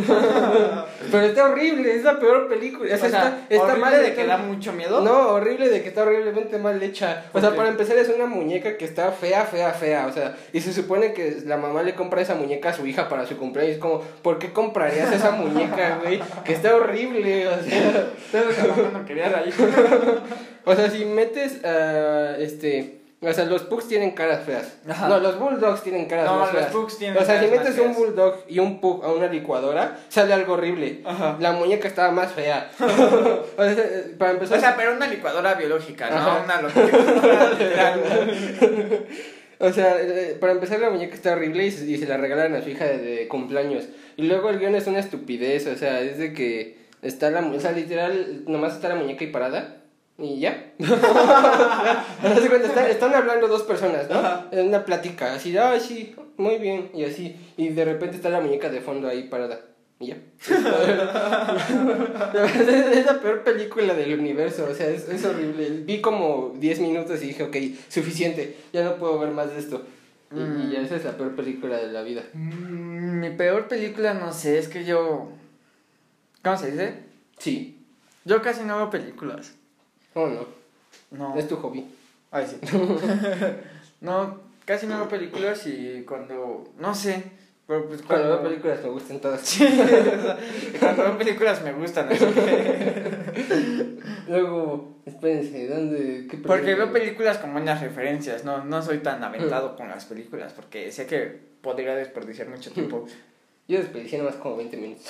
[1.13, 2.93] pero está horrible, es la peor película.
[2.93, 5.01] O sea, o sea, está, está horrible mal de que da mucho miedo.
[5.03, 7.27] No, horrible de que está horriblemente mal hecha.
[7.33, 10.09] O sea, para empezar es una muñeca que está fea, fea, fea.
[10.09, 13.09] O sea, y se supone que la mamá le compra esa muñeca a su hija
[13.09, 13.77] para su cumpleaños.
[13.77, 16.21] Es como, ¿por qué comprarías esa muñeca, güey?
[16.45, 18.09] Que está horrible, o sea.
[18.93, 19.55] no quería reír.
[20.65, 22.98] O sea, si metes, ah, este...
[23.21, 24.75] O sea, los pugs tienen caras feas.
[24.89, 25.09] Ajá.
[25.09, 26.73] No, los bulldogs tienen caras No, más los feas.
[26.73, 30.33] pugs tienen O sea, si metes un bulldog y un pug a una licuadora, sale
[30.33, 31.03] algo horrible.
[31.05, 31.37] Ajá.
[31.41, 32.71] La muñeca estaba más fea.
[32.79, 34.59] o sea, eh, para empezar...
[34.59, 36.69] O sea, pero una licuadora biológica, no una.
[39.61, 42.55] O sea, eh, para empezar la muñeca está horrible y se, y se la regalan
[42.55, 43.89] a su hija de, de cumpleaños.
[44.17, 47.59] Y luego el guion es una estupidez, o sea, es de que está la, o
[47.59, 49.78] sea, literal, nomás está la muñeca y parada.
[50.19, 50.73] Y ya.
[52.23, 54.17] Están, están hablando dos personas, ¿no?
[54.19, 54.49] Ajá.
[54.51, 57.37] En una plática, así, ay, sí, muy bien, y así.
[57.57, 59.61] Y de repente está la muñeca de fondo ahí parada.
[60.01, 60.17] Y ya.
[60.49, 60.61] es
[63.07, 65.83] la peor película del universo, o sea, es, es horrible.
[65.85, 67.57] Vi como 10 minutos y dije, ok,
[67.89, 69.85] suficiente, ya no puedo ver más de esto.
[70.35, 72.23] Y, y ya esa es la peor película de la vida.
[72.35, 75.29] Mm, Mi peor película, no sé, es que yo.
[76.43, 76.95] ¿Cómo se dice?
[77.39, 77.79] Sí,
[78.25, 79.55] Yo casi no veo películas.
[80.23, 80.47] Oh no,
[81.33, 81.39] No.
[81.39, 81.85] es tu hobby.
[82.31, 82.57] Ay, sí.
[84.01, 86.69] no, casi no veo películas y cuando.
[86.79, 87.23] No sé.
[87.67, 88.43] Pero pues Cuando cuando.
[88.43, 89.41] veo películas me gustan todas.
[89.43, 89.67] Sí,
[90.81, 92.09] cuando veo películas me gustan.
[92.11, 93.99] así que-
[94.29, 96.27] Luego, espérense, ¿dónde?
[96.31, 98.45] ¿Qué Porque veo películas con buenas referencias.
[98.45, 100.53] No, no soy tan aventado con las películas.
[100.53, 103.07] Porque sé que podría desperdiciar mucho tiempo.
[103.69, 105.07] Yo desperdicié nomás como 20 minutos.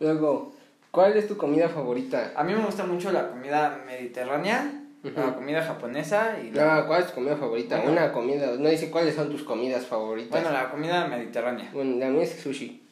[0.00, 0.52] Luego,
[0.90, 2.32] ¿cuál es tu comida favorita?
[2.36, 4.72] A mí me gusta mucho la comida mediterránea,
[5.02, 7.76] la comida japonesa y la, Ah, ¿cuál es tu comida favorita?
[7.76, 7.92] Bueno.
[7.92, 10.30] Una comida, no dice cuáles son tus comidas favoritas.
[10.30, 11.70] bueno, la comida mediterránea.
[11.72, 12.82] Bueno, la mía es sushi.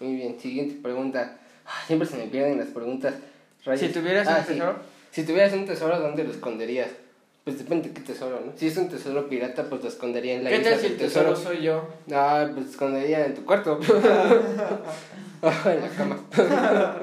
[0.00, 1.38] Muy bien, siguiente pregunta.
[1.66, 3.14] Ah, Siempre se me pierden las preguntas.
[3.64, 3.80] rayos.
[3.80, 4.52] Si tuvieras Ah, un sí.
[4.54, 4.76] tesoro.
[5.10, 6.88] Si tuvieras un tesoro, ¿dónde lo esconderías?
[7.48, 8.52] Pues depende de qué tesoro, ¿no?
[8.56, 10.96] Si es un tesoro pirata, pues lo escondería en la ¿Qué isla tal si el
[10.98, 11.82] tesoro soy yo?
[12.12, 13.80] Ah, pues lo escondería en tu cuarto.
[15.40, 16.18] Ah, en la cama.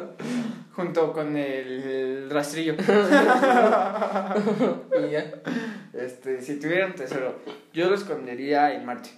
[0.76, 2.76] Junto con el rastrillo.
[2.78, 2.84] Y
[5.12, 5.34] ya.
[5.94, 7.38] Este, si tuviera un tesoro,
[7.74, 9.10] yo lo escondería en Marte.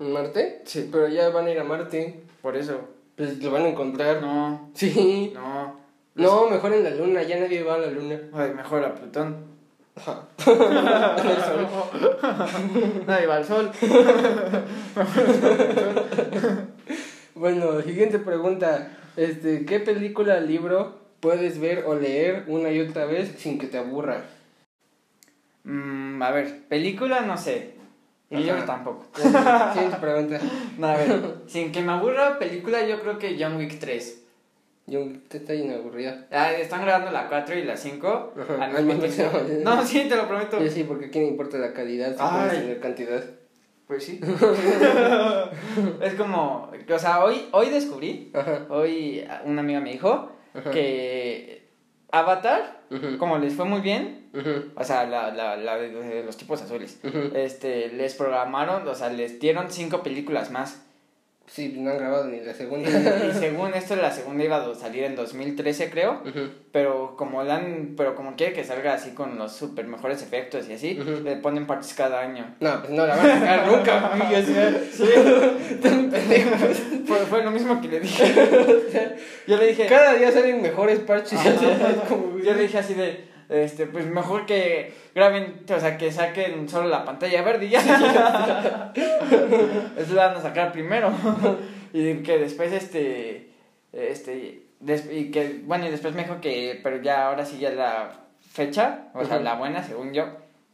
[0.00, 0.62] ¿En Marte?
[0.64, 0.88] Sí.
[0.90, 2.24] Pero ya van a ir a Marte.
[2.42, 2.80] Por eso.
[3.14, 4.20] Pues lo van a encontrar.
[4.20, 5.30] No, Sí.
[5.36, 5.78] no.
[6.16, 7.22] No, mejor en la luna.
[7.22, 8.18] Ya nadie va a la luna.
[8.32, 9.53] Ay, mejor a Plutón.
[13.06, 13.70] Nadie va al sol.
[17.34, 18.96] Bueno, siguiente pregunta.
[19.16, 23.78] Este, ¿qué película, libro puedes ver o leer una y otra vez sin que te
[23.78, 24.24] aburra?
[25.64, 27.74] Mm, a ver, película no sé.
[28.30, 28.44] Y Ajá.
[28.44, 29.06] libro tampoco.
[29.14, 30.40] Siguiente pregunta.
[30.78, 34.23] No, a ver, sin que me aburra, película yo creo que John Wick 3.
[34.86, 36.26] Yo te está lleno aburrida.
[36.30, 39.38] Ah, están grabando la 4 y la 5 Ajá, al mismo tiempo.
[39.62, 40.60] No, sí, te lo prometo.
[40.62, 43.24] Yo sí, porque ¿a quién le importa la calidad si tener cantidad?
[43.86, 44.20] Pues sí.
[46.02, 48.66] es como, o sea, hoy, hoy descubrí, Ajá.
[48.68, 50.70] hoy una amiga me dijo Ajá.
[50.70, 51.68] que
[52.10, 52.80] Avatar,
[53.18, 54.28] como les fue muy bien,
[54.76, 57.00] o sea, la, la, la de- los tipos azules,
[57.34, 60.82] este, les programaron, o sea, les dieron cinco películas más.
[61.46, 62.88] Sí, no han grabado ni la Y, segunda.
[63.28, 66.22] y según esto, la segunda iba a salir en 2013, creo.
[66.26, 66.48] Ujú.
[66.72, 70.66] Pero como la han- pero como quiere que salga así con los super mejores efectos
[70.68, 72.54] y así, le ponen partes cada año.
[72.60, 75.04] No, pues no la van a sacar nunca, güey, o sea, Sí,
[77.06, 79.16] fue, fue lo mismo que le dije.
[79.46, 81.38] Yo le dije, cada día salen mejores parches.
[81.38, 81.52] Ajá.
[82.08, 83.24] como- yo le dije así de,
[83.62, 87.80] este, pues mejor que graben, o sea, que saquen solo la pantalla verde y ya.
[89.96, 91.10] Eso la van a sacar primero.
[91.92, 93.50] y que después, este,
[93.92, 97.70] este, des- y que, bueno, y después me dijo que, pero ya ahora sí ya
[97.70, 98.12] la
[98.50, 100.24] fecha, o sea, la buena, según yo,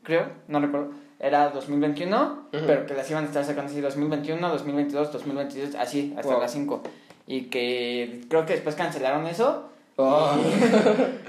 [0.03, 2.65] creo, no recuerdo, era 2021, Ujú.
[2.67, 6.41] pero que las iban a estar sacando así 2021, 2022, 2022, así, hasta Wow.
[6.41, 6.83] las 5.
[7.27, 9.69] Y que creo que después cancelaron eso
[10.03, 10.37] Oh.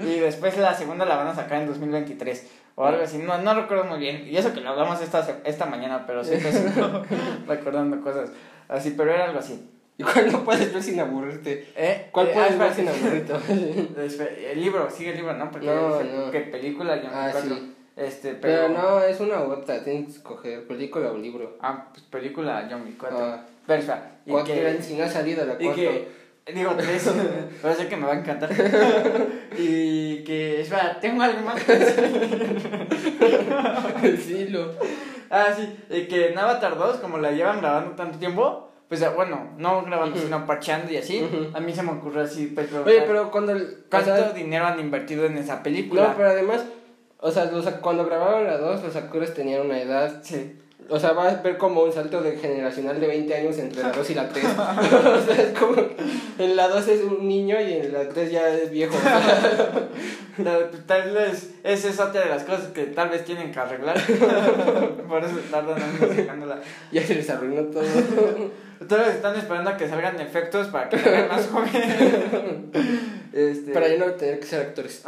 [0.00, 3.18] y después la segunda la van a sacar en 2023 o algo así.
[3.18, 4.26] No, no recuerdo muy bien.
[4.28, 6.34] Y eso que lo hablamos esta, esta mañana, pero sí,
[7.46, 8.30] recordando cosas
[8.68, 9.68] así, pero era algo así.
[9.98, 11.68] ¿Y cuál no puedes ver sin aburrirte?
[11.76, 12.08] ¿Eh?
[12.12, 14.04] ¿Cuál Eh, puedes ah, ver sin aburrirte?
[14.06, 15.50] Espera, El libro, sigue el libro, ¿no?
[15.50, 16.30] Porque No, no.
[16.30, 17.54] que película yo Ah, cuatro.
[17.56, 17.74] sí.
[17.94, 21.58] Este, pero, Pero no, es una otra, tienes que escoger película o libro.
[21.60, 23.18] Ah, pues película John Wick 4.
[23.20, 23.44] Ah.
[23.66, 25.82] Pero espera, y ¿Cuál que- si no ha salido la cuarta?
[26.46, 27.10] Digo, tres,
[27.60, 28.50] pero sé que me va a encantar.
[29.58, 32.20] y que, espera, tengo algo más que decir.
[34.24, 34.70] sí, lo...
[35.30, 39.10] Ah, sí, y que en Avatar 2, como la llevan grabando tanto tiempo, pues ah,
[39.16, 42.82] bueno, no grabando, sino parcheando y así, a mí se me ocurrió así, pues, Oye,
[42.82, 43.52] preguntar, pero cuando...
[43.52, 46.08] el- o ¿cuánto sea, dinero han invertido en esa película?
[46.08, 46.66] No, pero además,
[47.18, 50.20] o sea, los, cuando grabaron la 2, los actores tenían una edad.
[50.22, 50.58] Sí.
[50.88, 53.92] O sea, vas a ver como un salto de generacional de 20 años entre la
[53.92, 54.44] 2 y la 3.
[54.54, 55.76] o sea, es como.
[56.38, 58.94] En la 2 es un niño y en la 3 ya es viejo.
[60.38, 63.96] La- Tal vez esa es otra de las cosas que tal vez tienen que arreglar.
[65.08, 66.60] Por eso tardan años sacándola.
[66.90, 67.82] ya se les arruinó todo.
[68.80, 72.70] Vez están esperando a que salgan efectos para que se vean más joven.
[73.32, 75.02] este, Para ya no tener que ser actores.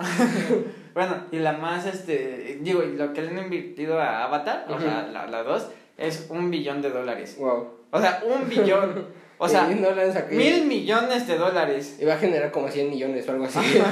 [0.95, 4.78] Bueno, y la más, este, digo, y lo que le han invertido a Avatar, o
[4.80, 5.66] sea, la, la 2,
[5.99, 7.36] es un billón de dólares.
[7.38, 7.68] Wow.
[7.90, 9.07] O sea, un billón.
[9.36, 11.99] O sea, mil millones de dólares.
[12.01, 13.59] Y va a generar como 100 millones o algo así.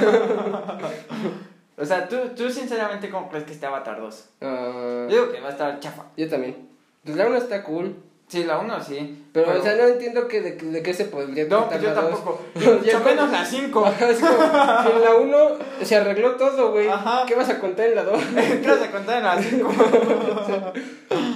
[1.75, 4.29] O sea, ¿tú, tú sinceramente, ¿cómo crees que esté Avatar 2?
[4.41, 6.05] Ah, Yo digo que va a estar chafa.
[6.15, 6.69] yo también.
[7.03, 7.95] Pues la 1 está cool.
[8.27, 9.25] Sí, la 1 sí.
[9.31, 12.41] Pero, o sea, no entiendo que de, de qué se podría No, pues yo tampoco.
[12.55, 13.85] Mucho menos la 5.
[13.85, 15.37] Ajá, es como, si en la 1
[15.83, 16.87] se arregló todo, güey.
[16.87, 17.25] Ajá.
[17.27, 18.21] ¿Qué vas a contar en la 2?
[18.61, 19.69] ¿Qué vas a contar en la 5?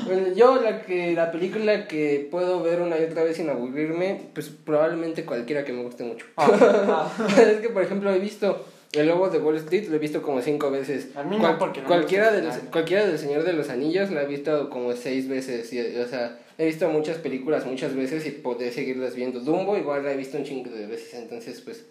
[0.08, 4.30] Bueno, yo la que la película que puedo ver una y otra vez sin aburrirme,
[4.34, 6.26] pues probablemente cualquiera que me guste mucho.
[6.38, 10.22] Ah, es que por ejemplo he visto El Lobo de Wall Street, lo he visto
[10.22, 11.16] como cinco veces.
[11.16, 14.24] A mí no, porque no cualquiera de los, cualquiera del Señor de los Anillos la
[14.24, 15.72] he visto como seis veces.
[15.74, 19.40] y, o sea, he visto muchas películas muchas veces y podré seguirlas viendo.
[19.42, 21.86] Dumbo igual la he visto un chingo de veces, entonces pues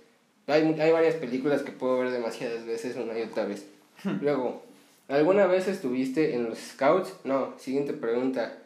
[0.46, 3.66] hay, hay varias películas que puedo ver demasiadas veces una y otra vez.
[4.22, 4.62] Luego,
[5.08, 7.12] ¿alguna vez estuviste en los Scouts?
[7.24, 8.56] No, siguiente pregunta.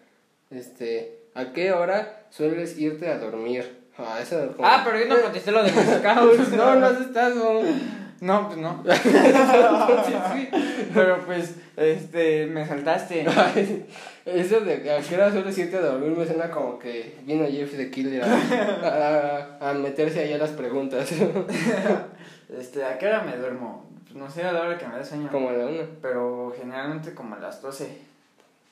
[0.50, 3.78] Este, ¿a qué hora sueles irte a dormir?
[3.98, 6.48] Ah, eso como- Ah, pero yo no contesté lo de los scouts.
[6.52, 7.60] no, no has estado.
[8.20, 8.84] No, pues no.
[10.94, 13.24] Pero pues, este, me saltaste.
[14.26, 17.74] Eso de a qué hora sueles irte a dormir me suena como que vino Jeff
[17.74, 21.10] the Killer a, a, a meterse ahí a las preguntas.
[22.50, 23.88] Este, ¿a qué hora me duermo?
[24.02, 25.28] Pues no sé a la hora que me da sueño.
[25.30, 25.84] Como a la una.
[26.02, 27.96] Pero generalmente como a las 12.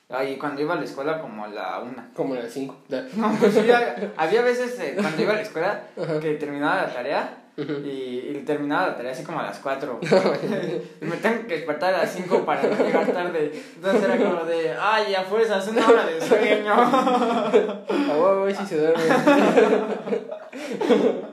[0.09, 2.07] Ay, cuando iba a la escuela como a la 1.
[2.13, 2.75] Como a las cinco.
[3.15, 5.83] No, pues había, había veces eh, cuando iba a la escuela
[6.19, 7.37] que terminaba la tarea
[7.85, 9.99] y, y terminaba la tarea así como a las 4.
[11.01, 13.51] y me tengo que despertar a las 5 para no llegar tarde.
[13.75, 16.73] Entonces era como de, ay, a fuerzas, una hora de sueño.
[16.73, 19.03] A huevo, si se duerme.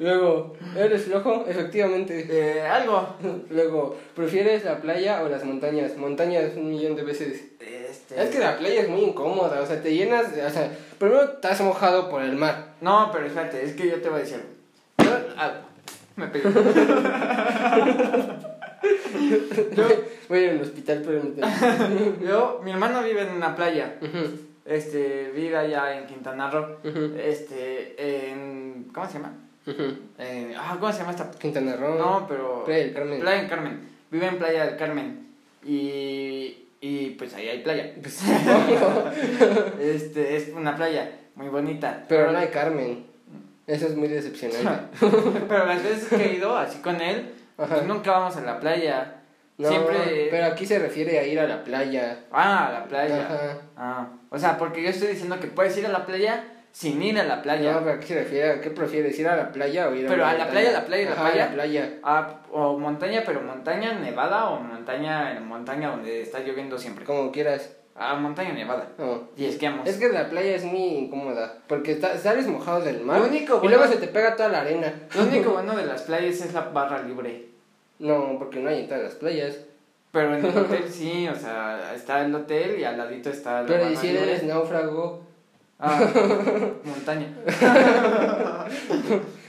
[0.00, 1.44] Luego, ¿eres flojo?
[1.48, 2.26] Efectivamente.
[2.30, 3.16] Eh, algo.
[3.50, 5.96] Luego, ¿prefieres la playa o las montañas?
[5.96, 7.44] Montañas un millón de veces.
[7.60, 8.22] Este...
[8.22, 11.22] Es que la playa es muy incómoda, o sea, te llenas, de- o sea, primero
[11.24, 12.74] estás mojado por el mar.
[12.80, 14.57] No, pero espérate, es que yo te voy a decir.
[15.38, 15.60] Ah,
[16.16, 16.50] me pegué.
[19.74, 19.84] yo,
[20.28, 23.94] Voy al hospital, pero no yo, mi hermano vive en una playa.
[24.64, 26.76] Este, vive allá en Quintana Roo.
[27.16, 28.90] Este, en.
[28.92, 29.32] ¿Cómo se llama?
[30.18, 31.30] Eh, ah, ¿cómo se llama esta?
[31.30, 31.94] Quintana Roo.
[31.98, 32.64] No, pero.
[32.64, 33.20] Playa del Carmen.
[33.20, 33.88] Playa del Carmen.
[34.10, 35.26] Vive en Playa del Carmen.
[35.64, 36.64] Y.
[36.80, 37.92] Y pues ahí hay playa.
[38.00, 38.22] Pues,
[39.80, 42.04] Este, es una playa muy bonita.
[42.08, 43.06] pero no hay Carmen.
[43.68, 44.96] Eso es muy decepcionante.
[45.48, 49.14] Pero las veces que he ido así con él, pues nunca vamos a la playa.
[49.58, 50.28] No, Siempre.
[50.30, 52.20] pero aquí se refiere a ir a la playa.
[52.30, 53.26] Ah, a la playa.
[53.26, 53.58] Ajá.
[53.76, 57.18] Ah, o sea, porque yo estoy diciendo que puedes ir a la playa sin ir
[57.18, 57.72] a la playa.
[57.72, 58.50] No, pero ¿a qué se refiere?
[58.52, 59.18] ¿A qué prefieres?
[59.18, 60.50] ¿Ir a la playa o ir a Pero a la montaña?
[60.52, 61.46] playa, la playa, la Ajá, playa.
[61.46, 61.90] la playa.
[62.04, 67.04] Ah, o montaña, pero montaña nevada o montaña en montaña donde está lloviendo siempre.
[67.04, 67.68] Como quieras.
[68.00, 68.88] Ah, montaña nevada.
[68.96, 69.24] No.
[69.36, 69.88] Y esquiamos.
[69.88, 71.54] Es que la playa es muy incómoda.
[71.66, 73.20] Porque está- sales mojado del mar.
[73.20, 74.92] Lo único y luego se te pega toda la arena.
[75.16, 77.46] Lo único bueno de las playas es la barra libre.
[77.98, 79.56] No, porque no hay en todas las playas.
[80.12, 83.66] Pero en el hotel sí, o sea, está el hotel y al ladito está la
[83.66, 85.22] Pero barra ¿y si eres náufrago?
[85.80, 86.00] Ah,
[86.84, 87.34] montaña.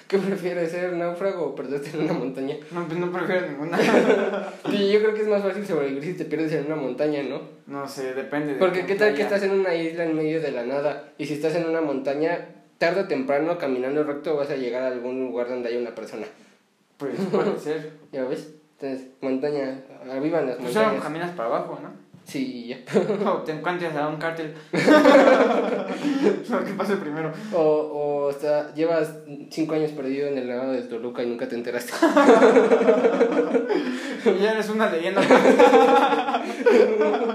[0.10, 2.56] ¿Qué prefieres, ser náufrago o perderte en una montaña?
[2.72, 3.78] No, pues no prefiero ninguna.
[4.72, 7.42] Sí, yo creo que es más fácil sobrevivir si te pierdes en una montaña, ¿no?
[7.68, 10.52] No sé, depende de Porque qué tal que estás en una isla en medio de
[10.52, 12.40] la nada y si estás en una montaña,
[12.80, 16.26] tarde o temprano caminando recto vas a llegar a algún lugar donde haya una persona.
[16.98, 17.92] Pues puede ser.
[18.12, 18.50] ¿Ya ves?
[18.82, 19.80] Entonces, montaña,
[20.12, 21.04] arriba en las Pues montañas.
[21.04, 21.90] caminas para abajo, ¿no?
[22.30, 22.78] Sí, ya.
[23.32, 24.54] O te encuentras a un cártel.
[26.50, 27.32] Lo que pase primero.
[27.52, 29.12] O, o sea, llevas
[29.50, 31.92] cinco años perdido en el lado de Toluca y nunca te enteraste.
[34.42, 35.22] Ya eres una leyenda.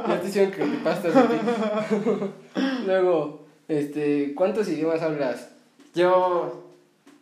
[0.07, 0.65] ya te hicieron de ti.
[2.87, 5.49] Luego, este, ¿cuántos idiomas hablas?
[5.95, 6.63] Yo.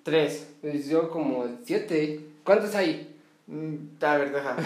[0.03, 0.49] Tres.
[0.61, 2.21] Pues yo como siete.
[2.45, 3.15] ¿Cuántos hay?
[3.47, 4.57] Mm, A ver, deja.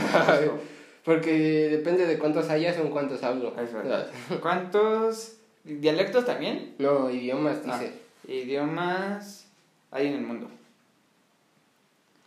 [1.06, 3.54] Porque depende de cuántos hayas o cuántos hablo.
[3.58, 4.10] Es verdad.
[4.42, 6.74] ¿Cuántos dialectos también?
[6.78, 7.94] No, idiomas, Ah, dice.
[8.28, 9.46] idiomas
[9.92, 10.48] hay en el mundo.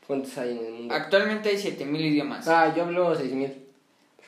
[0.07, 0.95] ¿Cuántos hay en el mundo?
[0.95, 2.47] Actualmente hay 7000 idiomas.
[2.47, 3.53] Ah, yo hablo seis mil.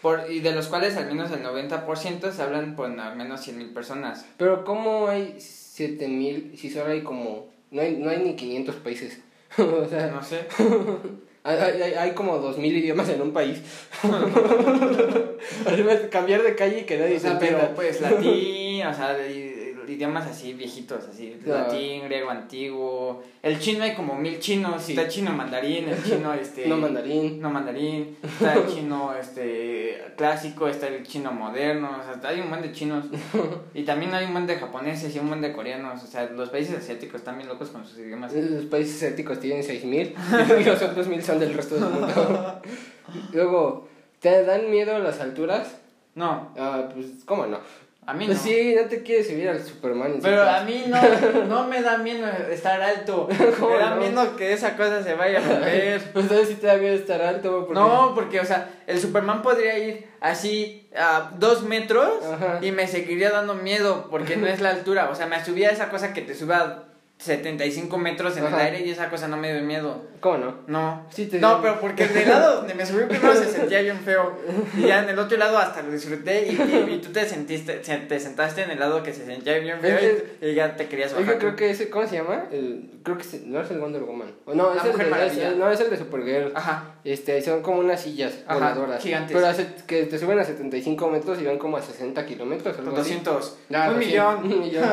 [0.01, 3.71] Por, y de los cuales al menos el 90% se hablan por al menos 100.000
[3.71, 4.25] personas.
[4.35, 7.47] Pero ¿cómo hay siete mil si solo hay como...
[7.69, 9.21] No hay, no hay ni 500 países.
[9.59, 10.47] o sea, No sé.
[11.43, 13.59] hay, hay, hay como dos mil idiomas en un país.
[16.11, 17.75] Cambiar de calle y que nadie O se sea, pero entienda.
[17.75, 19.50] pues latín, o sea, de-
[19.89, 21.67] idiomas así viejitos, así, Claro.
[21.71, 23.23] latín, griego antiguo.
[23.41, 24.91] El chino hay como mil chinos, Sí.
[24.93, 27.41] está el chino mandarín, el chino este No mandarín.
[27.41, 32.49] no mandarín, está el chino este clásico, está el chino moderno, o sea, hay un
[32.49, 33.05] montón de chinos.
[33.73, 36.49] Y también hay un montón de japoneses y un montón de coreanos, o sea, los
[36.49, 38.33] países asiáticos están bien locos con sus idiomas.
[38.33, 40.13] Los países asiáticos tienen 6000
[40.59, 42.61] y los otros 1000 son del resto del mundo.
[43.33, 43.87] Luego,
[44.19, 45.77] ¿te dan miedo las alturas?
[46.15, 47.59] No, Ah, pues, ¿cómo no?
[48.05, 48.33] A mí no.
[48.33, 50.13] Pues sí, no te quieres subir al Superman.
[50.13, 53.29] en Pero a mí no, no me da miedo estar alto.
[53.59, 53.95] ¿Cómo Me da no?
[53.97, 56.01] miedo que esa cosa se vaya a romper.
[56.13, 57.65] Pues sabes si te da miedo estar alto.
[57.67, 57.73] Porque...
[57.73, 62.59] No, porque, o sea, el Superman podría ir así a dos metros Ajá.
[62.61, 65.09] y me seguiría dando miedo porque no es la altura.
[65.11, 66.90] O sea, me subía a esa cosa que te sube a
[67.21, 70.09] 75 metros en el aire y esa cosa no me dio miedo.
[70.19, 70.55] ¿Cómo no?
[70.67, 71.05] No.
[71.11, 73.99] Sí te No, pero porque el de lado donde me subí primero se sentía bien
[73.99, 74.37] feo.
[74.77, 77.83] Y ya en el otro lado hasta lo disfruté y, y- y tú te sentiste,
[77.83, 79.97] se- te sentaste en el lado que se sentía bien feo
[80.41, 81.33] y, y ya te querías bajar.
[81.33, 82.45] que creo que ese, ¿cómo se llama?
[82.51, 84.31] El, creo que no es el Wonder Woman.
[84.45, 86.51] O no, es el, de, es- no, es el de Supergirl.
[86.55, 86.95] Ajá.
[87.03, 89.01] Este, son como unas sillas Ajá, voladoras.
[89.01, 89.35] gigantes.
[89.35, 92.77] Pero hace, que te suben a 75 metros y van como a 60 kilómetros.
[92.79, 93.11] algo así.
[93.15, 93.57] 200.
[93.73, 94.37] Ah, un millón.
[94.51, 94.83] Un millón.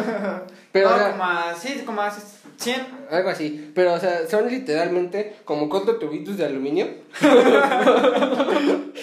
[0.79, 2.87] Pero, no, o sea, como a, sí, como a 100.
[3.11, 3.71] algo así.
[3.75, 6.87] Pero, o sea, son literalmente como cuatro tubitos de aluminio.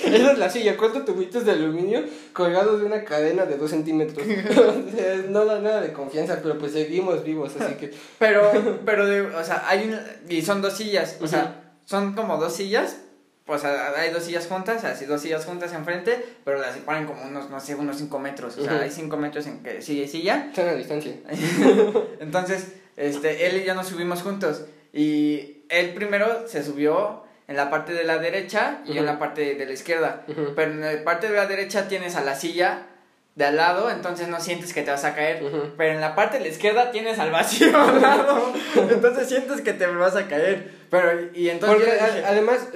[0.03, 2.03] Esa es la silla, cuatro tubitos de aluminio
[2.33, 4.25] colgados de una cadena de 2 centímetros.
[4.49, 7.93] o sea, no da nada de confianza, pero pues seguimos vivos, así que.
[8.19, 8.51] Pero,
[8.85, 9.99] pero, de, o sea, hay un,
[10.29, 12.97] y son dos sillas, o sea, son como dos sillas,
[13.45, 17.49] pues hay dos sillas juntas, así dos sillas juntas enfrente, pero las separan como unos,
[17.49, 18.57] no sé, unos 5 metros.
[18.57, 18.83] O sea, Ujú.
[18.83, 20.45] hay 5 metros en que silla y silla.
[20.49, 21.13] Están a distancia.
[22.19, 24.65] Entonces, este, él y yo nos subimos juntos.
[24.93, 29.13] Y él primero se subió en la parte de la derecha y yo en Ujú.
[29.13, 30.23] la parte de la izquierda.
[30.27, 30.53] Ujú.
[30.55, 32.87] Pero en la parte de la derecha tienes a la silla
[33.35, 35.43] de al lado, entonces no sientes que te vas a caer.
[35.75, 38.53] Pero en la parte de la izquierda tienes al vacío al lado.
[38.89, 40.71] Entonces sientes que te vas a caer.
[40.89, 42.69] Pero, y entonces Porque dije, además,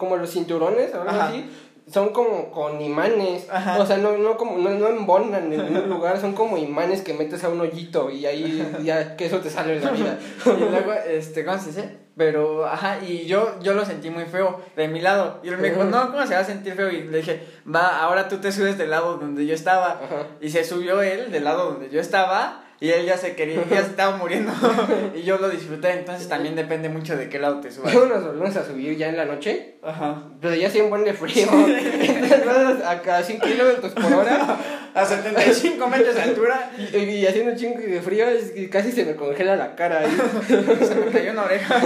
[0.00, 1.28] como los cinturones, Ajá.
[1.28, 1.48] así,
[1.92, 3.46] son como con imanes.
[3.50, 3.78] Ajá.
[3.78, 7.14] O sea, no, no, como, no, no embonan en un lugar, son como imanes que
[7.14, 10.18] metes a un hoyito y ahí ya que eso te sale en la vida.
[10.46, 12.04] Y luego, este, ¿cómo se dice?
[12.16, 15.40] Pero, ajá, y yo, yo lo sentí muy feo de mi lado.
[15.42, 16.90] Y él me dijo, no, ¿cómo se va a sentir feo?
[16.90, 20.00] Y le dije, va, ahora tú te subes del lado donde yo estaba.
[20.02, 20.26] Ajá.
[20.40, 22.63] Y se subió él del lado donde yo estaba.
[22.84, 24.52] Y él ya se quería, ya se estaba muriendo.
[25.14, 25.92] y yo lo disfruté.
[25.92, 27.94] Entonces también depende mucho de qué lado te subas.
[27.94, 30.24] Luego nos volvemos a subir ya en la noche, Ajá.
[30.38, 31.46] pero ya hacía un buen de frío.
[31.50, 34.58] Entonces vas a cada 100 kilómetros por hora
[34.94, 36.70] A 75 metros de altura.
[36.92, 40.00] y, y haciendo un chingo de frío, es que casi se me congela la cara.
[40.00, 40.16] ahí.
[40.86, 41.80] Se me cayó una oreja.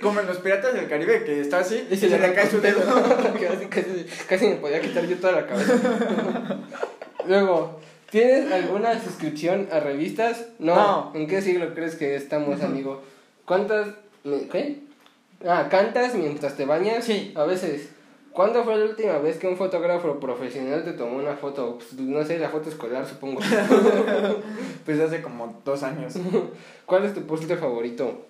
[0.00, 2.80] Como en los piratas del Caribe que está así y se le cae su dedo.
[3.34, 5.74] casi, casi, casi me podía quitar yo toda la cabeza.
[7.28, 7.78] Luego,
[8.12, 10.46] ¿tienes alguna suscripción a revistas?
[10.60, 10.76] No.
[10.76, 11.12] No.
[11.14, 13.02] ¿En qué siglo crees que estamos, amigo?
[13.44, 13.88] ¿Cuántas?
[14.22, 14.78] me- ¿Qué?
[15.44, 17.04] Ah, ¿cantas mientras te bañas?
[17.04, 17.32] Sí.
[17.34, 17.88] A veces.
[18.32, 21.76] ¿Cuándo fue la última vez que un fotógrafo profesional te tomó una foto?
[21.78, 23.40] Pues, no sé, la foto escolar, supongo.
[24.84, 26.14] Pues hace como dos años.
[26.86, 28.26] ¿Cuál es tu postre favorito?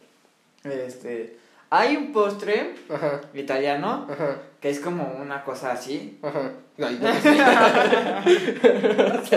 [0.64, 1.36] Este.
[1.74, 6.18] Hay un postre Ajá, italiano ajá, que es como una cosa así.
[6.22, 6.50] ajá.
[6.78, 7.32] Ay, no sé.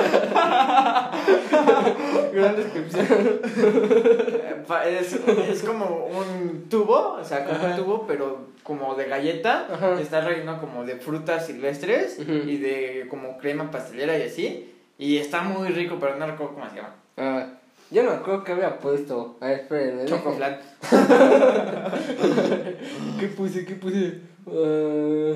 [2.34, 3.06] Gran descripción.
[3.08, 4.64] Eh,
[5.00, 9.68] Es, es como un tubo, o sea, como un tubo, pero como de galleta.
[9.72, 10.00] Ajá.
[10.00, 14.72] Está relleno como de frutas silvestres y de como crema pastelera y así.
[14.98, 16.96] Y está muy rico, pero no recuerdo cómo se llama.
[17.18, 17.48] Ah,
[17.92, 19.38] yo no creo que había puesto.
[19.40, 20.06] A ver, espérenme.
[20.06, 20.60] Chocoflan.
[23.20, 23.66] ¿Qué puse?
[23.66, 24.20] ¿Qué puse?
[24.48, 25.34] Ah,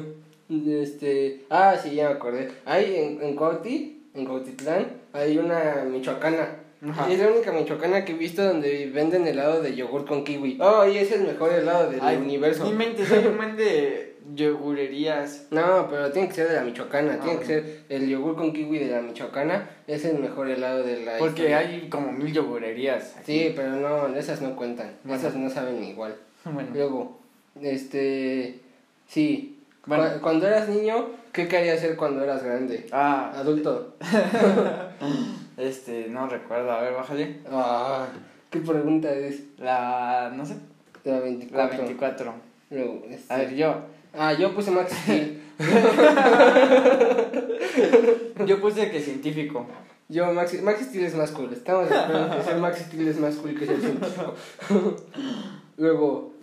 [0.50, 1.46] este.
[1.50, 2.52] Ah, sí, ya me acordé.
[2.66, 6.56] Hay en, en Cuauti, en Cuautitlán, hay una michoacana.
[6.88, 7.10] Ajá.
[7.10, 10.58] Y es la única michoacana que he visto donde venden helado de yogur con kiwi.
[10.62, 12.64] Oh, y es el mejor helado del Ay, universo.
[12.64, 15.48] Ni mentes, hay un buen de yogurerías.
[15.52, 17.18] No, pero tiene que ser de la michoacana.
[17.20, 19.70] Ah, tiene que ser el yogur con kiwi de la michoacana.
[19.88, 21.58] Es el mejor helado de la Porque historia.
[21.60, 23.18] hay como mil yogurerías.
[23.18, 23.26] aquí.
[23.48, 24.92] Sí, pero no, esas no cuentan.
[25.04, 25.20] Bueno.
[25.20, 26.16] Esas no saben igual.
[26.46, 26.70] Bueno.
[26.74, 27.20] Luego,
[27.62, 28.60] este.
[29.08, 29.60] Sí.
[29.86, 30.04] Bueno.
[30.16, 32.88] Cu- cuando eras niño, ¿qué querías hacer cuando eras grande?
[32.92, 33.96] Ah, Adulto.
[35.58, 36.72] este, no recuerdo.
[36.72, 37.38] A ver, bájale.
[37.52, 38.08] Ah,
[38.50, 39.42] ¿qué pregunta es?
[39.58, 40.56] La, no sé,
[41.04, 41.58] La 24.
[41.78, 42.34] la 24.
[42.72, 43.76] Luego, este- A ver, yo.
[44.22, 45.40] Ah, yo puse Max Steel.
[48.46, 49.66] Yo puse que científico.
[50.10, 51.54] Yo, Max, Max Steel es más cool.
[51.54, 54.36] Estamos de acuerdo que ser Max Steel es más cool que ser científico.
[55.78, 56.34] Luego,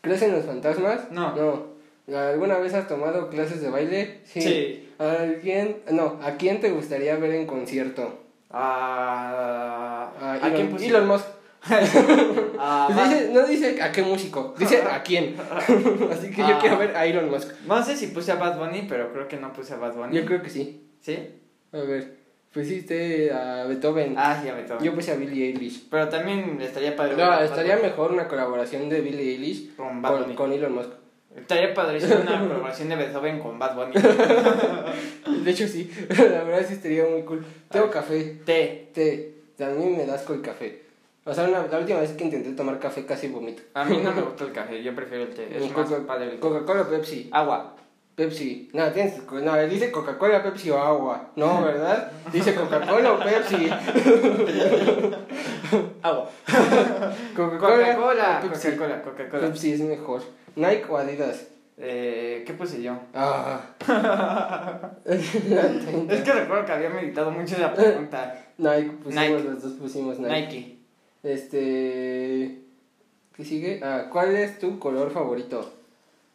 [0.00, 1.10] ¿crees en los fantasmas?
[1.12, 1.34] No.
[1.36, 1.76] No.
[2.16, 4.20] ¿Alguna vez has tomado clases de baile?
[4.24, 4.88] Sí.
[4.98, 5.76] ¿Alguien?
[5.92, 8.18] No, ¿a quién te gustaría ver en concierto?
[8.50, 10.86] Ah, Ah, ¿A Elon, quién puse?
[10.86, 11.26] Elon Musk.
[12.58, 15.36] Ah, Pues dice- no dice a qué músico, dice a quién.
[16.10, 16.58] Así que yo Ah.
[16.60, 17.50] quiero ver a Elon Musk.
[17.66, 20.16] No sé si puse a Bad Bunny, pero creo que no puse a Bad Bunny.
[20.16, 20.88] Yo creo que sí.
[21.00, 21.18] ¿Sí?
[21.72, 22.16] A ver,
[22.52, 24.14] pusiste a Beethoven.
[24.16, 24.84] Ah, sí, a Beethoven.
[24.84, 25.88] Yo puse a Billie Eilish.
[25.90, 27.16] Pero también estaría padre.
[27.16, 30.34] No, estaría mejor una colaboración de Billie Eilish Con Bad con, Bunny.
[30.34, 30.90] con Elon Musk.
[31.36, 33.92] Estaría padrísimo una colaboración de Beethoven con Bad Bunny.
[35.44, 35.90] De hecho, sí.
[36.08, 37.44] La verdad sí estaría muy cool.
[37.70, 38.88] Tengo café, Té.
[38.94, 39.34] té.
[39.62, 40.82] A mí me das con el café.
[41.26, 43.62] O sea, una- la última vez que intenté tomar café casi vomito.
[43.74, 45.48] A mí no me gusta el café, yo prefiero el té.
[45.56, 47.28] Es más Coca- padre el Coca-Cola o Pepsi.
[47.32, 47.74] Agua.
[48.14, 48.70] Pepsi.
[48.72, 51.32] No, tienes no, dice Coca-Cola, Pepsi o agua.
[51.36, 52.10] No, ¿verdad?
[52.32, 53.68] Dice Coca-Cola o Pepsi.
[56.02, 56.30] Agua.
[57.36, 57.94] Coca-Cola.
[57.96, 58.40] Coca-Cola.
[58.42, 59.42] Coca-Cola, Coca-Cola.
[59.48, 60.22] Pepsi es mejor.
[60.54, 61.48] Nike o Adidas.
[61.78, 62.94] Eh, ¿Qué puse yo?
[63.12, 63.60] Ah.
[65.04, 68.34] Es que recuerdo que había meditado mucho esa pregunta.
[68.56, 69.42] Nike, pusimos Nike.
[69.44, 70.30] los dos pusimos Nike.
[70.40, 70.75] Nike.
[71.26, 72.60] Este.
[73.36, 73.80] ¿Qué sigue?
[73.82, 75.72] Ah, ¿cuál es tu color favorito?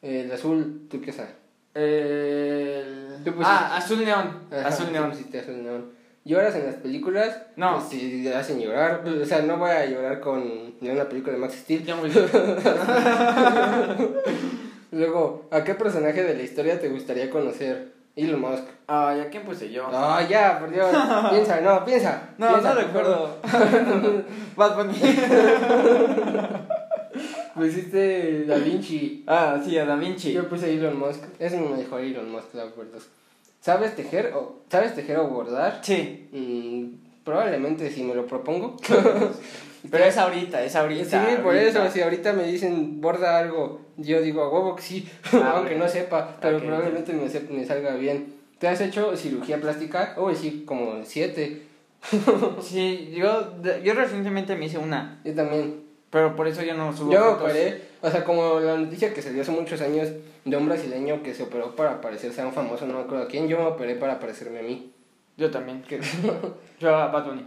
[0.02, 1.32] El azul, ¿tú qué sabes?
[1.74, 3.18] El...
[3.24, 4.42] Tú Ah, azul neón.
[4.52, 5.12] Ajá, azul neón.
[5.12, 5.92] azul neón.
[6.26, 7.42] ¿Lloras en las películas?
[7.56, 7.76] No.
[7.78, 9.04] Pues, sí, hacen llorar.
[9.08, 11.84] O sea, no voy a llorar con ni una película de Max Steel.
[11.86, 12.12] Ya muy
[14.92, 17.94] Luego, ¿a qué personaje de la historia te gustaría conocer?
[18.16, 18.64] Elon Musk.
[18.88, 19.88] Ah, ¿y a quién puse yo?
[19.92, 20.90] Ah, ya, por Dios.
[21.32, 22.30] piensa, no, piensa.
[22.38, 23.38] No, piensa, no recuerdo.
[24.56, 24.94] Bad Bunny.
[27.56, 29.24] Pusiste Da Vinci.
[29.28, 30.34] Ah, sí, a Da Vinci.
[30.34, 31.24] Yo puse Elon Musk.
[31.40, 33.00] Es mi mejor Elon Musk, la verdad.
[33.62, 35.80] ¿Sabes tejer o, ¿sabes tejer o bordar?
[35.82, 36.28] Sí.
[36.32, 38.78] Mm, probablemente si me lo propongo.
[39.90, 41.06] Pero es ahorita, es ahorita.
[41.06, 41.86] Sí, por ahorita.
[41.86, 45.76] eso, si ahorita me dicen borda algo, yo digo a huevo que sí, Ah, aunque
[45.78, 46.64] no sepa, pero Ok.
[46.64, 48.36] probablemente me, sep- me salga bien.
[48.60, 50.14] ¿Te has hecho cirugía plástica?
[50.18, 51.64] Oh, sí, como siete.
[52.62, 53.54] Sí, yo,
[53.84, 55.20] yo recientemente me hice una.
[55.24, 55.82] Yo también.
[56.10, 57.42] Pero por eso yo no subo Yo fotos.
[57.44, 60.10] operé, o sea, como la noticia que salió hace muchos años
[60.44, 63.28] de un brasileño que se operó para parecerse a un famoso, no me acuerdo a
[63.28, 64.92] quién, yo me operé para parecerme a mí.
[65.38, 65.84] Yo también.
[66.80, 67.46] yo a Bad Bunny.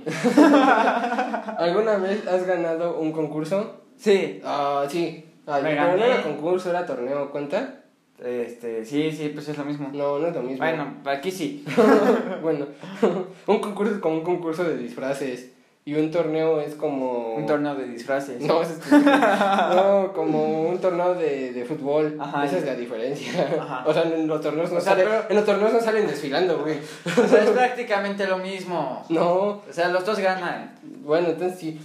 [1.58, 3.82] ¿Alguna vez has ganado un concurso?
[3.96, 4.40] Sí.
[4.44, 5.24] Ah, sí.
[5.46, 7.80] Ah, Me pero no era concurso, era torneo, ¿cuenta?
[8.18, 9.90] Este, sí, sí, pues es lo mismo.
[9.92, 10.58] No, no es lo mismo.
[10.58, 11.64] Bueno, aquí sí.
[12.42, 12.66] bueno,
[13.46, 15.50] un concurso es como un concurso de disfraces
[15.84, 17.34] y un torneo es como...
[17.34, 18.40] Un torneo de disfraces.
[18.40, 22.16] No, es- no, como un torneo de, de fútbol.
[22.18, 23.48] Ajá, Esa es la diferencia.
[23.60, 23.84] Ajá.
[23.86, 26.06] O sea, en los torneos no O sea, salen, pero- en los torneos no salen
[26.06, 26.78] desfilando, güey.
[27.22, 29.04] O sea, es prácticamente lo mismo.
[29.10, 30.74] No, O sea, los dos ganan.
[31.02, 31.80] bueno, entonces sí.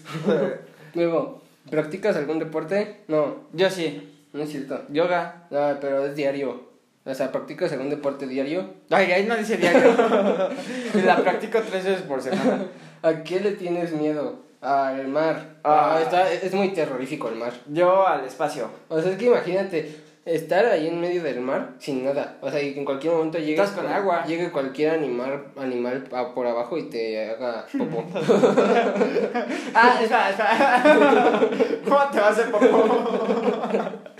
[0.93, 3.01] Luego, ¿practicas algún deporte?
[3.07, 4.27] No, Yo sí.
[4.33, 4.81] no es cierto.
[4.89, 5.47] Yoga.
[5.51, 6.69] No, pero es diario.
[7.05, 8.69] O sea, ¿practicas algún deporte diario?
[8.89, 9.95] Ay, ahí no dice diario.
[11.05, 12.65] La practico tres veces por semana.
[13.01, 14.39] ¿A qué le tienes miedo?
[14.61, 15.55] Al mar.
[15.63, 15.95] Ah.
[15.95, 17.53] Ah, está, es muy terrorífico el mar.
[17.67, 18.69] Yo al espacio.
[18.89, 22.37] O sea, es que imagínate estar ahí en medio del mar sin nada.
[22.41, 24.25] O sea, y que en cualquier momento llegue, con agua.
[24.25, 28.05] llegue cualquier animal, animal a- por abajo y te haga popó.
[29.73, 30.83] Ah, espera, espera.
[31.87, 32.99] ¿Cómo te va a hacer popó?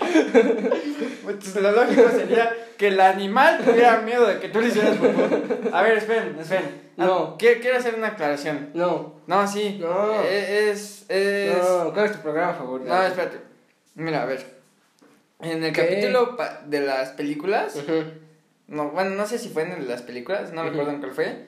[1.22, 5.76] Pues lo lógico sería que el animal tuviera miedo de que tú le hicieras popó.
[5.76, 6.90] A ver, esperen, esperen.
[6.98, 7.36] Ah, No.
[7.38, 8.70] Quiero, quiero hacer una aclaración.
[8.74, 9.78] no, No, sí.
[9.80, 10.14] No.
[10.24, 11.04] Eh, Es.
[11.08, 11.56] es...
[11.56, 12.88] no, ¿cuál es tu programa favorito?
[12.92, 13.38] No, espérate.
[13.94, 14.59] Mira, a ver.
[15.42, 15.82] En el ¿Qué?
[15.88, 16.36] capítulo
[16.66, 17.76] de las películas.
[17.76, 18.04] Ujú.
[18.68, 20.70] No, bueno, no sé si fue en el de las películas, no Ujú.
[20.70, 21.46] recuerdo en cuál fue.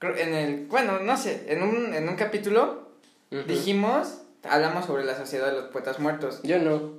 [0.00, 0.66] En el.
[0.66, 1.44] Bueno, no sé.
[1.48, 2.88] En un, en un capítulo
[3.30, 3.42] Ujú.
[3.46, 4.22] dijimos.
[4.48, 6.40] Hablamos sobre la sociedad de los poetas muertos.
[6.44, 6.92] Yo no.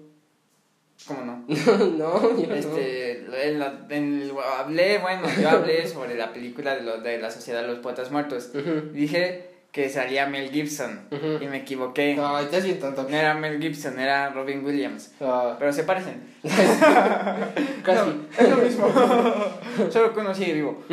[1.07, 1.45] ¿Cómo no?
[1.47, 6.81] no, yo Este, en la- en el- hablé, bueno, yo hablé sobre la película de,
[6.81, 8.49] lo- de la sociedad de los poetas muertos.
[8.53, 8.61] no.
[8.91, 12.15] Dije que salía Mel Gibson y me equivoqué.
[12.15, 12.39] No.
[12.39, 13.07] Estás bien tonto.
[13.07, 15.13] era Mel Gibson, era Robin Williams.
[15.21, 16.23] Ah, Pero se parecen.
[17.83, 18.09] casi.
[18.39, 18.87] No, es lo mismo.
[19.91, 20.83] Solo que uno sigue vivo.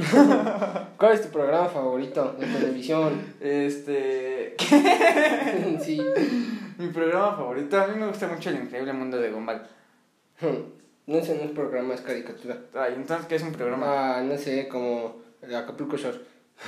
[0.99, 3.35] ¿Cuál es tu programa favorito de televisión?
[3.41, 4.57] Este.
[5.83, 6.01] sí.
[6.79, 7.81] Mi programa favorito.
[7.81, 9.63] A mí me gusta mucho El Increíble Mundo de Gumball.
[11.07, 12.59] No sé, no es programa, es caricatura.
[12.75, 14.19] Ay, entonces, ¿qué es un programa?
[14.19, 16.19] Ah, no sé, como el Acapulco Shore.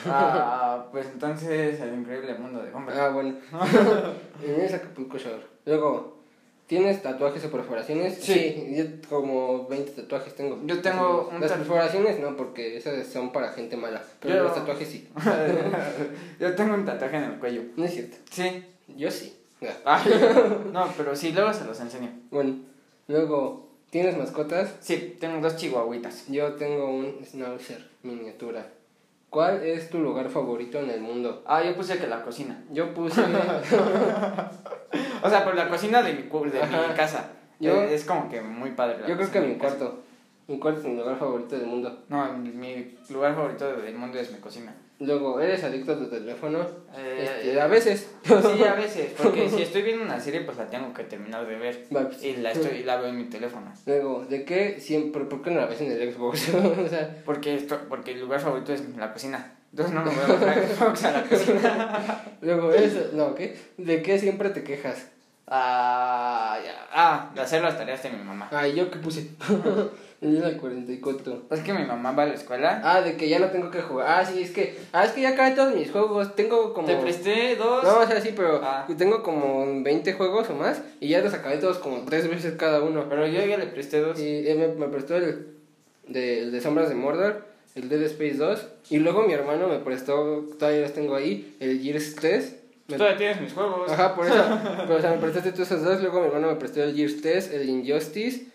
[0.07, 2.95] Ah, pues entonces El Increíble Mundo de Gumball.
[2.99, 3.35] Ah, bueno.
[4.45, 5.43] En es Acapulco Shore.
[5.65, 6.19] Luego,
[6.67, 8.19] ¿tienes tatuajes o perforaciones?
[8.21, 8.75] Sí.
[8.77, 10.59] yo como 20 tatuajes tengo.
[10.65, 14.03] Yo tengo un Las tatu- perforaciones no, porque esas son para gente mala.
[14.21, 15.09] Pero Yo- los tatuajes sí.
[16.41, 17.63] Yo tengo un tatuaje en el cuello.
[17.77, 18.17] No es cierto.
[18.31, 18.65] Sí.
[18.97, 19.35] Yo sí.
[19.85, 20.13] Ay,
[20.73, 22.11] no, pero sí, luego se los enseño.
[22.31, 22.57] Bueno,
[23.09, 24.77] luego, ¿tienes mascotas?
[24.81, 26.29] Sí, tengo dos chihuahuitas.
[26.29, 28.69] Yo tengo un schnauzer miniatura.
[29.31, 31.43] ¿Cuál es tu lugar favorito en el mundo?
[31.47, 32.65] Ah, yo puse que la cocina.
[32.71, 33.23] Yo puse.
[35.23, 36.89] O sea, pero la cocina de mi, de Ajá.
[36.89, 37.31] mi casa.
[37.61, 39.01] Yo- Eh, es como que muy padre.
[39.01, 40.01] la yo creo que mi cuarto.
[40.47, 42.05] Mi cuarto es mi lugar favorito del mundo.
[42.09, 44.75] No, mi lugar favorito del mundo es mi cocina.
[45.01, 46.59] Luego, ¿eres adicto a tu teléfono?
[46.97, 48.11] Eh, Este, a veces.
[48.25, 51.57] Sí, a veces, porque si estoy viendo una serie, pues la tengo que terminar de
[51.57, 51.87] ver.
[51.95, 52.23] Va, pues.
[52.25, 53.73] Y la, estoy, y la veo en mi teléfono.
[53.87, 55.25] Luego, ¿de qué siempre?
[55.25, 56.49] ¿Por qué no la ves en el Xbox?
[56.85, 59.55] o sea, Porque, esto, porque el lugar favorito es la cocina.
[59.71, 62.25] Entonces no me voy a bajar Xbox a la cocina.
[62.41, 63.57] luego, ¿eres, no, ¿qué?
[63.77, 65.09] ¿De qué siempre te quejas?
[65.47, 66.89] Ah, ya.
[66.93, 68.49] ah, de hacer las tareas de mi mamá.
[68.51, 69.31] Ay, ¿yo qué puse?
[70.21, 71.43] Yo la 44.
[71.51, 72.81] Es que mi mamá va a la escuela.
[72.85, 74.07] Ah, de que ya no tengo que jugar.
[74.09, 74.77] Ah, sí, es que.
[74.93, 76.35] Ah, es que ya acabé todos mis juegos.
[76.35, 76.89] Tengo como.
[76.89, 77.85] Te presté dos.
[77.85, 78.85] No, o sea, sí, pero Ah.
[78.99, 82.83] tengo como 20 juegos o más y ya los acabé todos como tres veces cada
[82.83, 83.07] uno.
[83.09, 84.19] Pero yo ya le presté dos.
[84.19, 85.47] Y él me, me prestó el
[86.09, 87.45] de, el de Sombras de Mordor,
[87.77, 91.81] el Dead Space 2 y luego mi hermano me prestó, todavía los tengo ahí, el
[91.81, 92.57] Gears 3.
[92.89, 93.93] Me- Todavía tienes mis juegos.
[93.93, 94.35] Ajá, por eso.
[94.89, 97.21] pero o sea, me prestaste tú esos dos, luego mi hermano me prestó el Gears
[97.21, 98.47] 3, el Injustice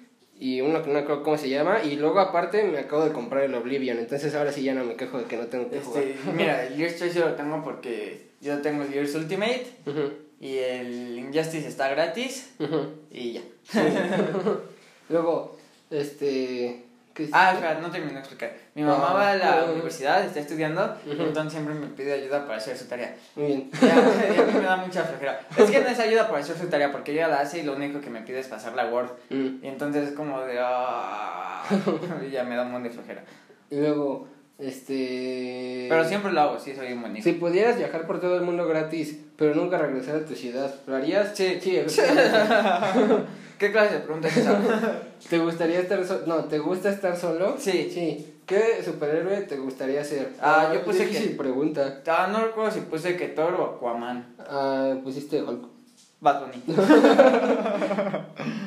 [0.44, 3.46] y uno que no acuerdo cómo se llama y luego aparte me acabo de comprar
[3.46, 6.04] el Oblivion, entonces ahora sí ya no me quejo de que no tengo que jugar.
[6.04, 10.12] Este, mira, el Gears 3 yo lo tengo porque yo tengo el Gears Ultimate Ujú,
[10.42, 12.88] y el Injustice está gratis ujú.
[13.10, 13.42] y ya.
[15.10, 15.58] Luego,
[15.90, 16.84] este,
[17.14, 18.52] ¿Qué Ah, espera, no terminé de explicar.
[18.74, 19.72] Mi mamá Ah, va a la ah.
[19.72, 21.24] universidad, está estudiando, y Ujú.
[21.24, 23.16] entonces siempre me pide ayuda para hacer su tarea.
[23.36, 23.70] Muy bien.
[23.82, 25.40] Y a, y a mí me da mucha flojera.
[25.56, 27.76] Es que no es ayuda para hacer su tarea, porque ella la hace y lo
[27.76, 29.12] único que me pide es pasar la Word.
[29.30, 29.64] Mm.
[29.64, 30.58] Y entonces es como de...
[30.60, 31.64] ah,
[32.28, 33.24] y ya me da un montón de flojera.
[33.70, 34.28] Y luego,
[34.58, 35.86] este...
[35.90, 37.24] Pero siempre lo hago, sí, soy un buen hijo.
[37.24, 40.96] Si pudieras viajar por todo el mundo gratis, pero nunca regresar a tu ciudad, ¿lo
[40.96, 41.32] harías?
[41.36, 41.60] Sí.
[41.62, 41.80] Sí.
[43.64, 44.60] ¿Qué clase de pregunta es esa?
[45.30, 46.26] ¿Te gustaría estar solo?
[46.28, 47.56] No, ¿te gusta estar solo?
[47.58, 47.90] Sí.
[47.94, 48.34] Sí.
[48.46, 50.34] ¿Qué superhéroe te gustaría ser?
[50.42, 52.02] Ah, yo puse difícil que- pregunta.
[52.08, 54.36] Ah, no recuerdo si puse que Thor o Aquaman.
[54.40, 55.66] Ah, pusiste Hulk.
[56.20, 56.62] Bunny.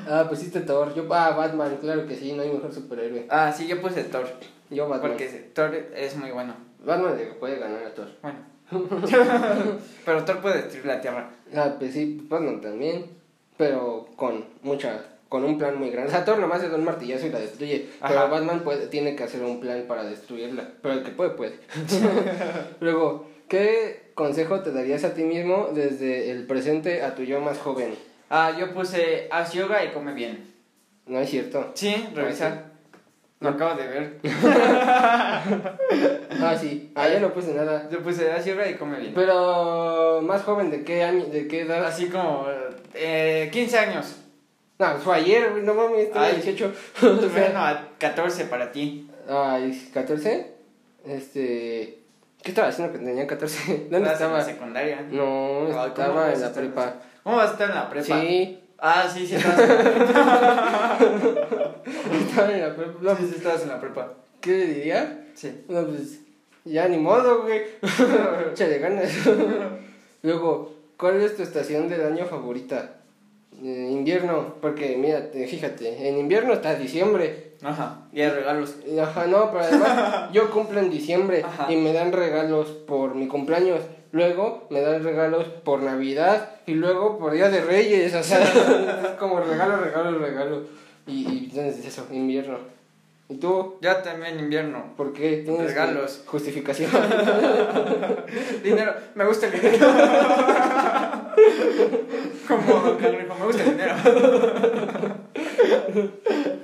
[0.08, 0.94] Ah, pusiste Thor.
[0.94, 3.26] Yo, ah, Batman, claro que sí, no hay mejor superhéroe.
[3.28, 4.26] Ah, sí, yo puse Thor.
[4.70, 5.10] Yo, Batman.
[5.10, 6.54] Porque Thor es muy bueno.
[6.82, 8.08] Batman puede ganar a Thor.
[8.22, 8.38] Bueno.
[10.06, 11.28] Pero Thor puede destruir la Tierra.
[11.54, 13.25] Ah, pues sí, Batman también.
[13.56, 15.04] Pero con mucha.
[15.28, 16.08] Con un plan muy grande.
[16.08, 17.88] O sea, Thor nomás da un martillazo y la destruye.
[18.00, 18.30] Pero.
[18.30, 20.68] Batman puede, tiene que hacer un plan para destruirla.
[20.82, 21.58] Pero el que puede, puede.
[22.80, 27.58] Luego, ¿qué consejo te darías a ti mismo desde el presente a tu yo más
[27.58, 27.96] joven?
[28.30, 30.54] Ah, yo puse haz yoga y come bien.
[31.06, 31.72] No es cierto.
[31.74, 32.66] Sí, revisa.
[33.40, 34.18] Lo acabo de ver.
[36.38, 36.92] Ah, sí.
[36.94, 37.88] Ah, ya no puse nada.
[37.90, 39.12] Yo puse haz yoga y come bien.
[39.14, 41.84] Pero, ¿más joven de qué año, de qué edad?
[41.84, 42.46] Así como
[42.94, 44.16] eh, 15 años.
[44.78, 46.34] No, fue ayer, güey, no mames, tengo Ay.
[46.36, 46.66] 18.
[46.96, 49.08] O sea, Bueno, a 14 para ti.
[49.28, 50.52] Ay, 14.
[51.06, 51.98] Este.
[52.42, 53.72] ¿Qué estaba haciendo que tenía 14?
[53.90, 54.44] ¿Dónde en la estaba?
[54.44, 55.00] secundaria.
[55.10, 56.94] No, Ay, ¿cómo estaba vas en a la estar prepa.
[57.22, 58.04] ¿Cómo vas a estar en la prepa?
[58.20, 60.98] Sí, Ah, sí, sí, estabas en la prepa.
[62.28, 62.92] estaba en la prepa.
[63.00, 64.12] No, Sí, sí, estabas en la prepa.
[64.42, 65.24] ¿Qué le diría?
[65.34, 65.64] Sí.
[65.68, 66.20] No, pues.
[66.66, 67.62] Ya ni modo, güey.
[68.52, 69.10] Échale ganas.
[70.22, 72.94] Luego, ¿cuál es tu estación del año favorita?
[73.62, 77.54] Eh, invierno, porque mira, te- fíjate, en invierno está diciembre.
[77.62, 78.02] Ajá.
[78.12, 78.76] Y hay regalos.
[79.00, 81.72] Ajá, no, pero además yo cumplo en diciembre Ajá.
[81.72, 83.80] y me dan regalos por mi cumpleaños.
[84.12, 88.14] Luego me dan regalos por Navidad y luego por Día de Reyes.
[88.14, 88.42] O sea,
[89.04, 90.62] es como regalo, regalo, regalo.
[91.06, 92.58] Y, y entonces eso, invierno.
[93.28, 93.78] ¿Y tú?
[93.80, 94.94] Yo también invierno.
[94.96, 95.42] ¿Por qué?
[95.44, 96.22] ¿Tienes Regalos.
[96.26, 96.90] Justificación.
[98.62, 98.94] Dinero.
[99.16, 99.78] Me gusta el dinero.
[102.46, 103.94] Como Cangrejo, me gusta el dinero.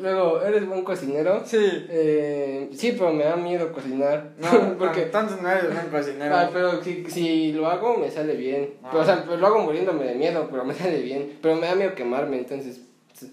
[0.01, 1.43] luego, ¿eres buen cocinero?
[1.45, 1.59] Sí.
[1.61, 4.31] Eh, sí, pero me da miedo cocinar.
[4.39, 5.03] No, porque...
[5.03, 6.37] entonces no eres buen cocinero.
[6.37, 8.75] Ah, pero si, si lo hago, me sale bien.
[8.85, 8.91] Ah.
[8.93, 11.39] Pero, o sea, pues lo hago muriéndome de miedo, pero me sale bien.
[11.43, 12.83] Pero me da miedo quemarme, entonces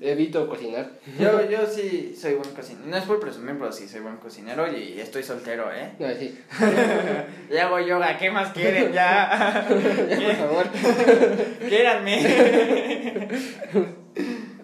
[0.01, 0.91] evito cocinar.
[1.19, 2.87] Yo, yo sí soy buen cocinero.
[2.87, 5.93] No es por presumir, pero sí soy buen cocinero y estoy soltero, ¿eh?
[5.99, 6.37] No, sí.
[7.51, 9.67] Y hago yoga, ¿qué más quieren ya?
[10.09, 10.65] Ya, por favor.
[11.67, 13.27] Quiéranme.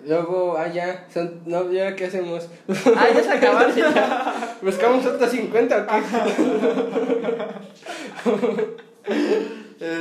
[0.06, 1.08] Luego, ah, ya.
[1.12, 2.48] Son, no, ¿ya qué hacemos?
[2.96, 3.74] Ah, ya se acabaron.
[4.62, 6.04] ¿Buscamos otros 50 o qué?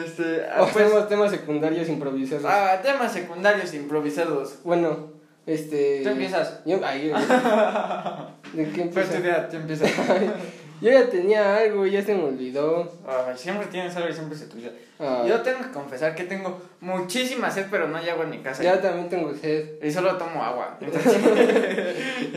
[0.04, 2.44] Este, o ah, pues, hacemos temas secundarios improvisados.
[2.46, 4.58] ah, temas secundarios improvisados.
[4.64, 5.10] Bueno,
[5.46, 6.00] este.
[6.02, 6.60] Tú empiezas.
[6.64, 7.08] Yo, ay,
[8.52, 9.18] ¿De qué Pues tu empieza?
[9.18, 9.90] idea, tú empiezas.
[10.80, 12.92] Yo ya tenía algo, ya se me olvidó.
[13.06, 14.70] Ay, siempre tienes algo y siempre se te olvida.
[14.98, 18.38] Ah, Yo tengo que confesar que tengo muchísima sed, pero no hay agua en mi
[18.40, 18.62] casa.
[18.62, 19.82] ya también tengo sed.
[19.82, 20.76] Y solo tomo agua.
[20.80, 21.16] Entonces,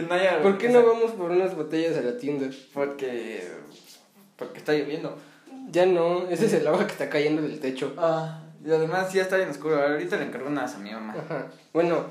[0.08, 2.48] no hay agua ¿Por qué no vamos por unas botellas a la tienda?
[2.74, 3.48] Porque.
[4.38, 5.18] Porque está lloviendo.
[5.70, 7.94] Ya no, ese es el agua que está cayendo del techo.
[7.98, 9.82] Ah, y además ya está bien oscuro.
[9.82, 11.14] Ahorita le encargo unas a mi mamá.
[11.18, 11.48] Ajá.
[11.74, 12.06] Bueno,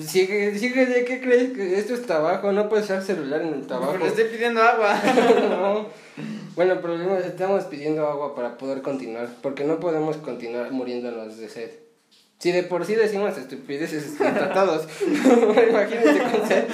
[0.00, 2.52] sigue, sigue, ¿de qué crees que esto es trabajo?
[2.52, 3.92] No puedes usar celular en el trabajo.
[3.92, 4.98] Porque le estoy pidiendo agua.
[5.50, 5.86] no.
[6.54, 11.70] Bueno, pero estamos pidiendo agua para poder continuar, porque no podemos continuar muriéndonos de sed.
[12.38, 14.86] Si de por sí decimos estupideces entre todos,
[15.70, 16.64] imagínate con sed.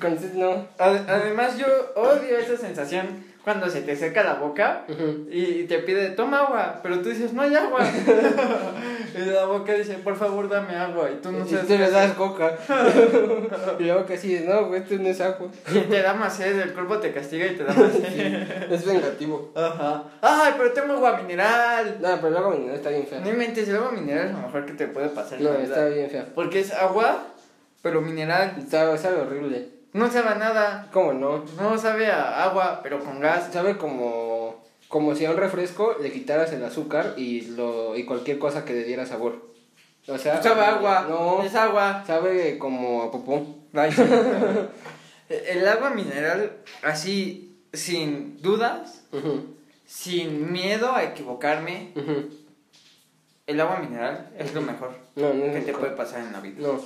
[0.00, 0.66] con sed no.
[0.78, 1.66] Ade- Además, yo
[1.96, 4.84] odio esa sensación cuando se te seca la boca
[5.30, 7.80] y te pide, toma agua, pero tú dices, no hay agua.
[9.16, 11.10] y la boca dice, por favor, dame agua.
[11.10, 11.66] Y tú no y sabes.
[11.66, 12.58] tú le das coca.
[13.78, 15.48] y luego que así, no, güey, esto no es agua.
[15.74, 18.70] Y te da más sed, el cuerpo te castiga y te da más sed.
[18.70, 19.50] Es vengativo.
[19.54, 20.02] Ajá.
[20.20, 21.96] Ay, pero tengo agua mineral.
[22.02, 23.20] No, pero luego no está bien fea.
[23.20, 25.86] No inventes, el agua mineral es lo mejor que te puede pasar No, la está
[25.86, 26.26] bien fea.
[26.34, 27.28] Porque es agua,
[27.80, 28.56] pero mineral.
[28.58, 29.77] Está, sabe horrible.
[29.92, 30.88] No sabe a nada.
[30.92, 31.44] ¿Cómo no?
[31.60, 33.50] No sabe a agua, pero con gas.
[33.52, 38.38] Sabe como, como si a un refresco le quitaras el azúcar y, lo, y cualquier
[38.38, 39.48] cosa que le diera sabor.
[40.06, 41.06] O sea, Sabe a agua.
[41.08, 42.04] No, Es agua.
[42.06, 43.46] sabe como a popó.
[43.74, 43.90] Ay.
[45.28, 46.52] el agua mineral,
[46.82, 49.04] así, sin dudas,
[49.86, 51.92] sin miedo a equivocarme,
[53.46, 55.80] el agua mineral es lo mejor No, no es que te mejor.
[55.80, 56.56] puede pasar en la vida.
[56.60, 56.80] No,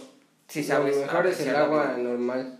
[0.48, 0.96] Si sabes.
[0.96, 2.58] lo mejor es el agua normal.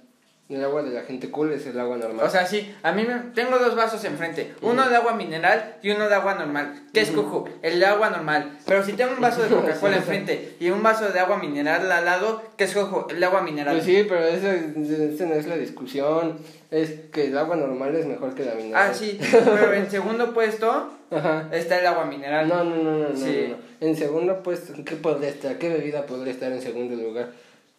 [0.48, 2.26] El agua de la gente cool es el agua normal.
[2.26, 5.90] O sea, sí, a mí me, tengo dos vasos enfrente, uno de agua mineral y
[5.92, 6.82] uno de agua normal.
[6.92, 7.48] ¿Qué escojo?
[7.62, 8.58] El de agua normal.
[8.66, 12.04] Pero si tengo un vaso de Coca-Cola enfrente y un vaso de agua mineral al
[12.04, 13.06] lado, ¿qué escojo?
[13.08, 13.76] El agua mineral.
[13.76, 16.36] Pues sí, pero esa, esa no es la discusión.
[16.70, 18.90] Es que el agua normal es mejor que la mineral.
[18.90, 21.48] Ah, sí, pero en segundo puesto Ajá.
[21.52, 22.46] está el agua mineral.
[22.48, 23.46] No, no, no, no, no, Sí.
[23.48, 23.62] no, no.
[23.80, 25.56] En segundo puesto, ¿qué podría estar?
[25.56, 27.30] ¿Qué bebida podría estar en segundo lugar?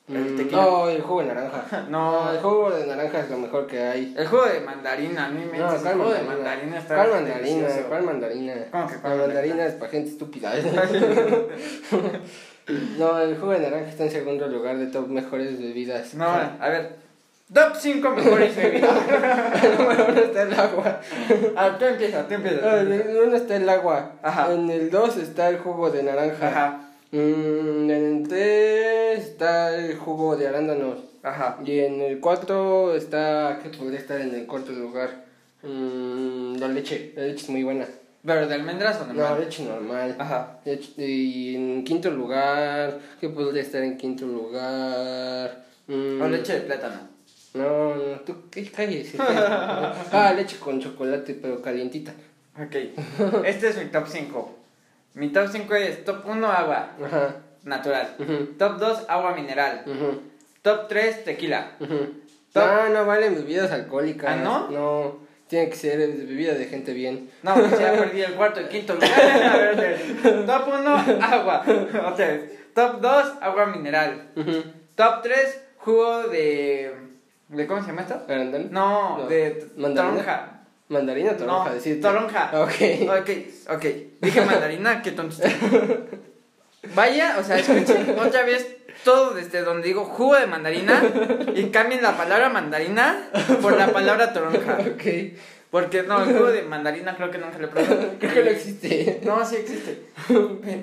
[0.09, 0.51] El Mm.
[0.51, 1.85] No, el jugo de naranja.
[1.89, 2.29] No.
[2.31, 4.13] el jugo de naranja es lo mejor que hay.
[4.17, 6.77] El jugo de mandarina, a mí me No, el ¿cuál jugo de mandarina?
[6.77, 7.67] está ¿Cuál mandarina?
[7.87, 8.53] ¿Cuál mandarina?
[8.69, 10.51] ¿Cómo que cuál La mandarina es para gente estúpida.
[12.97, 16.13] no, el jugo de naranja está en segundo lugar de top mejores bebidas.
[16.15, 17.03] No, a ver.
[17.53, 18.91] Top 5 mejores bebidas.
[19.77, 20.99] Número uno está el agua.
[21.55, 22.59] Ah, tú empieza, tú empieza.
[22.63, 23.09] Ah, empieza.
[23.11, 24.11] el uno está el agua.
[24.23, 24.53] Ajá.
[24.53, 26.47] En el dos está el jugo de naranja.
[26.47, 26.79] Ajá,
[27.17, 30.97] Mm, en el 3 está el jugo de arándanos.
[31.21, 31.59] ajá.
[31.63, 33.59] Y en el 4 está.
[33.61, 35.23] ¿Qué podría estar en el cuarto lugar?
[35.61, 37.13] Mm, la leche.
[37.15, 37.85] La leche es muy buena.
[38.25, 39.41] ¿Pero de almendras o No, normal?
[39.41, 40.15] leche normal.
[40.17, 40.59] Ajá.
[40.65, 42.99] Leche- Y en quinto lugar.
[43.21, 45.65] ¿Qué podría estar en quinto lugar?
[45.87, 47.09] Mm, O leche de plátano.
[47.53, 49.13] No, no, tú qué calles.
[49.19, 52.11] ah, leche con chocolate, pero calientita.
[52.59, 52.75] Ok.
[53.45, 54.59] Este es mi top 5.
[55.13, 57.35] Mi top 5 es top 1 agua Ajá.
[57.63, 58.15] natural.
[58.19, 59.83] Ujú, Top 2 agua mineral.
[59.85, 60.21] ujú,
[60.61, 61.71] Top 3 tequila.
[61.79, 62.21] ujú.
[62.53, 64.31] Top- No, no valen bebidas alcohólicas.
[64.31, 64.69] ¿Ah, no?
[64.69, 65.17] No,
[65.47, 67.29] tiene que ser bebida de gente bien.
[67.43, 69.09] No, pues ya perdí el cuarto y quinto lugar.
[69.11, 69.99] A ver.
[70.47, 71.63] Top 1 agua.
[72.11, 72.73] Otra vez.
[72.73, 74.29] Top 2 agua mineral.
[74.95, 76.91] Top 3 jugo de.
[77.49, 78.19] ¿De cómo se llama esto?
[78.27, 78.65] ¿Arándano?
[78.71, 79.27] No, No.
[79.27, 80.13] de ¿Mandarina?
[80.13, 80.52] toronja.
[80.89, 82.01] Mandarina o toronja, no, decirte.
[82.01, 82.51] toronja.
[82.61, 83.19] Ok.
[83.21, 83.29] Ok,
[83.69, 83.85] ok.
[84.21, 85.37] Dije mandarina, qué tonto.
[86.95, 88.67] Vaya, o sea, escuchen otra vez
[89.03, 91.01] todo desde donde digo jugo de mandarina
[91.55, 93.29] y cambien la palabra mandarina
[93.61, 94.77] por la palabra toronja.
[94.93, 95.03] Ok.
[95.71, 98.11] Porque no, el jugo de mandarina creo que nunca lo he probado.
[98.19, 99.21] Creo que no existe.
[99.23, 100.03] No, sí existe.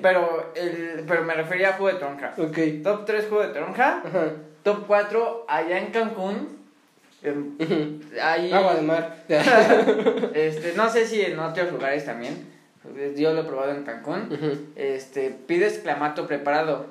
[0.01, 2.33] Pero, el, pero me refería a jugo de toronja.
[2.37, 2.57] Ok.
[2.83, 4.01] Top 3 jugo de toronja.
[4.05, 4.31] Ajá.
[4.63, 6.60] Top 4 allá en Cancún.
[7.23, 9.23] Em, Agua de mar.
[10.33, 12.49] Este, no sé si en otros lugares también.
[13.15, 14.29] Yo lo he probado en Cancún.
[14.31, 16.87] Ujú, Este, pides clamato preparado,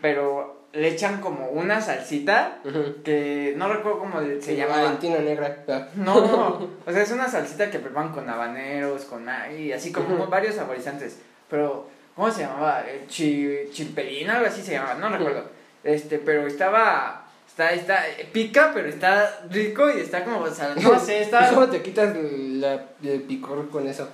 [0.00, 2.58] pero le echan como una salsita
[3.04, 4.76] que no recuerdo cómo se llama.
[4.76, 5.64] Valentina negra.
[5.68, 5.88] Ah.
[5.96, 6.14] No,
[6.86, 9.26] o sea, es una salsita que preparan con habaneros, con
[9.58, 11.18] y así como varios saborizantes.
[11.50, 12.84] Pero, ¿cómo se llamaba?
[12.88, 15.44] Eh, Chi, chimpelina, algo así se llamaba, no recuerdo.
[15.84, 17.21] Este, pero estaba,
[17.70, 21.22] está, está, eh, pica, pero está rico y está como, o sea, no sé, ¿Y
[21.22, 24.08] está ¿Cómo te quitas la, el picor con eso?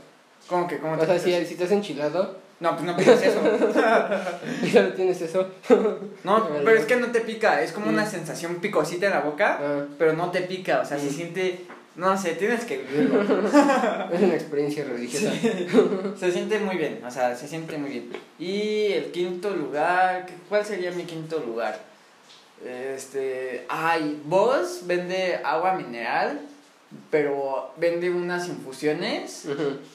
[0.48, 3.40] como que, como O sea, si, si estás enchilado No, pues no pides eso.
[4.62, 5.46] y ya tienes eso.
[6.24, 8.10] No, pero es que no te pica, es como una Mm.
[8.10, 11.10] sensación picosita en la boca, Ah, pero no te pica, o sea, se Mm.
[11.10, 11.64] siente,
[11.96, 13.22] no sé, tienes que vivirlo.
[13.22, 15.32] es una experiencia religiosa.
[16.18, 18.10] Se siente muy bien, o sea, se siente muy bien.
[18.38, 21.78] Y el quinto lugar, ¿qué- ¿cuál sería mi quinto lugar?
[22.64, 26.40] Este, ay, Boss vende agua mineral,
[27.10, 29.47] pero vende unas infusiones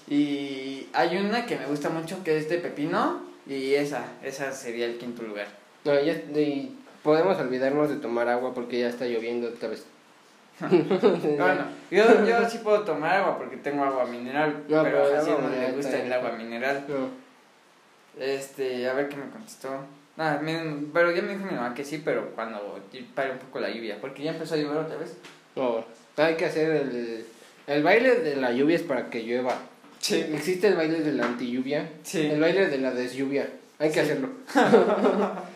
[0.08, 4.86] y hay una que me gusta mucho que es de pepino y esa, esa sería
[4.86, 5.48] el quinto lugar.
[5.84, 9.86] No, ya, y podemos olvidarnos de tomar agua porque ya está lloviendo otra vez.
[10.60, 15.42] Bueno, yo, yo sí puedo tomar agua porque tengo agua mineral, No, pero pero a
[15.42, 16.86] no le gusta el agua mineral.
[16.88, 17.24] No.
[18.24, 19.70] Este, a ver qué me contestó.
[20.16, 22.80] Nada, me- pero ya me dijo mi mamá que sí, pero cuando
[23.16, 25.18] pare un poco la lluvia, porque ya empezó a llover otra vez.
[25.56, 25.84] No,
[26.18, 27.26] hay que hacer el,
[27.68, 29.56] el baile de la lluvia es para que llueva.
[30.00, 30.20] Sí.
[30.34, 32.28] Existe el baile de la antilluvia, Sí.
[32.28, 33.50] el baile de la deslluvia.
[33.80, 34.00] Hay que Sí.
[34.02, 34.30] hacerlo.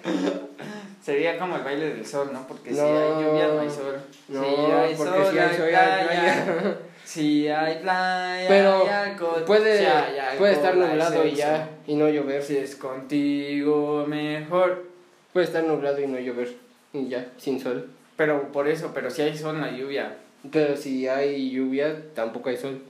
[1.03, 2.45] Sería como el baile del sol, ¿no?
[2.47, 2.85] Porque si No.
[2.85, 3.97] hay lluvia no hay sol.
[4.27, 6.43] No, si hay porque sol, si hay sol, hay playa.
[6.45, 6.77] playa.
[7.07, 9.45] Si hay playa, Pero hay alcohol.
[9.45, 12.43] Puede, si hay alcohol, puede estar nublado y ya, y no llover.
[12.43, 14.84] Si es contigo, mejor.
[15.31, 16.53] Puede estar nublado y no llover,
[16.91, 17.89] y ya, sin sol.
[18.17, 20.17] Pero por eso, pero si hay sol, no hay lluvia.
[20.51, 22.81] Pero si hay lluvia, tampoco hay sol.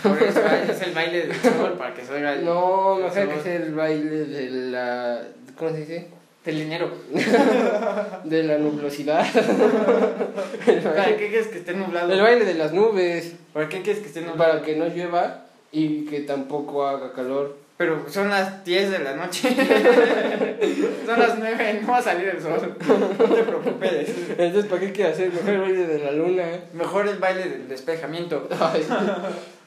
[0.00, 0.40] Por eso
[0.70, 4.26] es el baile del sol, para que salga el, No, mejor que hacer el baile
[4.26, 5.22] de la...
[5.58, 6.06] ¿Cómo se dice?
[6.46, 6.90] Del dinero.
[8.24, 9.26] De la nublosidad.
[9.34, 12.12] ¿Para qué quieres que esté nublado?
[12.12, 13.34] El baile de las nubes.
[13.52, 14.38] ¿Para qué quieres que esté nublado?
[14.38, 17.56] Para que no llueva y que tampoco haga calor.
[17.76, 19.54] Pero son las 10 de la noche.
[21.06, 22.74] son las 9, no va a salir el sol.
[22.88, 24.08] No te preocupes.
[24.30, 26.44] Entonces, ¿para qué quiere hacer mejor el baile de la luna?
[26.72, 28.48] Mejor el baile del despejamiento.
[28.60, 28.86] Ay,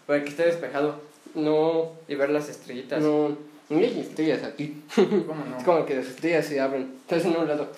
[0.08, 0.96] Para que esté despejado
[1.36, 3.02] no, y ver las estrellitas.
[3.02, 3.38] no.
[3.70, 4.84] Y hay estrellas aquí.
[4.96, 5.58] ¿Cómo no?
[5.58, 6.92] Es como que las estrellas se abren.
[7.02, 7.72] Estás en un lado.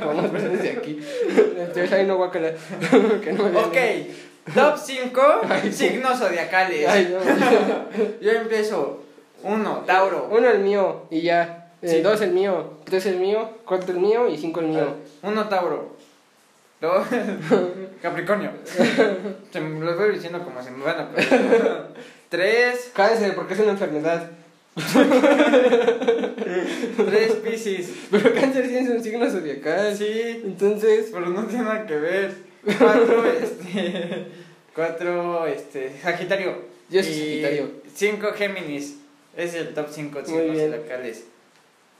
[0.00, 1.00] Podamos ver desde aquí.
[1.28, 2.52] Entonces ahí no guacala.
[3.22, 3.58] que no me.
[3.58, 3.76] Ok,
[4.54, 5.22] top 5
[5.72, 6.88] signos zodiacales.
[6.88, 8.20] Ay, no.
[8.20, 9.02] Yo empiezo.
[9.42, 10.28] 1, Tauro.
[10.30, 11.60] Uno el mío y ya.
[11.82, 12.00] Eh, Sí.
[12.00, 12.78] Dos el mío.
[12.84, 13.50] Tres el mío.
[13.66, 14.94] Cuatro el mío y cinco el mío.
[15.22, 15.96] 1, Tauro.
[16.80, 17.06] 2,
[18.00, 18.50] Capricornio.
[19.50, 21.08] Se me los voy diciendo como se me van a
[22.28, 24.30] 3, Cáncer, porque es una enfermedad.
[26.96, 27.90] 3, Pisces.
[28.10, 29.96] Pero cáncer sí es un signo zodiacal.
[29.96, 32.34] Sí, Entonces, pero no tiene nada que ver.
[32.64, 34.26] 4, este.
[34.74, 35.92] 4, este.
[36.02, 36.56] Sagitario.
[36.90, 37.70] Yo soy Sagitario.
[37.94, 38.96] 5, Géminis.
[39.36, 41.24] Es el top 5 Muy signos zodiacales.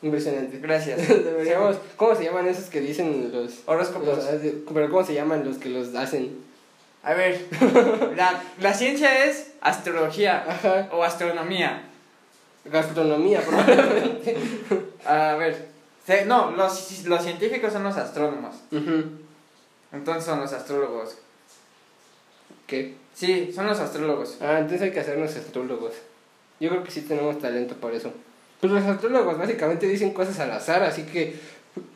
[0.03, 0.59] impresionante.
[0.59, 1.09] Gracias.
[1.25, 3.61] Deberíamos, ¿Cómo se llaman esos que dicen los...
[3.67, 4.19] Horóscopos.
[4.73, 6.31] pero ¿cómo se llaman los que los hacen?
[7.03, 7.39] A ver,
[8.17, 10.89] la, la ciencia es astrología Ajá.
[10.93, 11.83] o astronomía.
[12.65, 14.37] Gastronomía, probablemente.
[15.07, 15.69] A ver,
[16.27, 18.57] no, los, los científicos son los astrónomos,
[19.93, 21.17] entonces son los astrólogos.
[22.67, 22.95] ¿Qué?
[23.15, 24.39] Sí, son los astrólogos.
[24.41, 25.93] Ah, entonces hay que hacernos astrólogos.
[26.61, 28.13] Yo creo que sí tenemos talento para eso.
[28.61, 31.37] Pues los astrólogos básicamente dicen cosas al azar, así que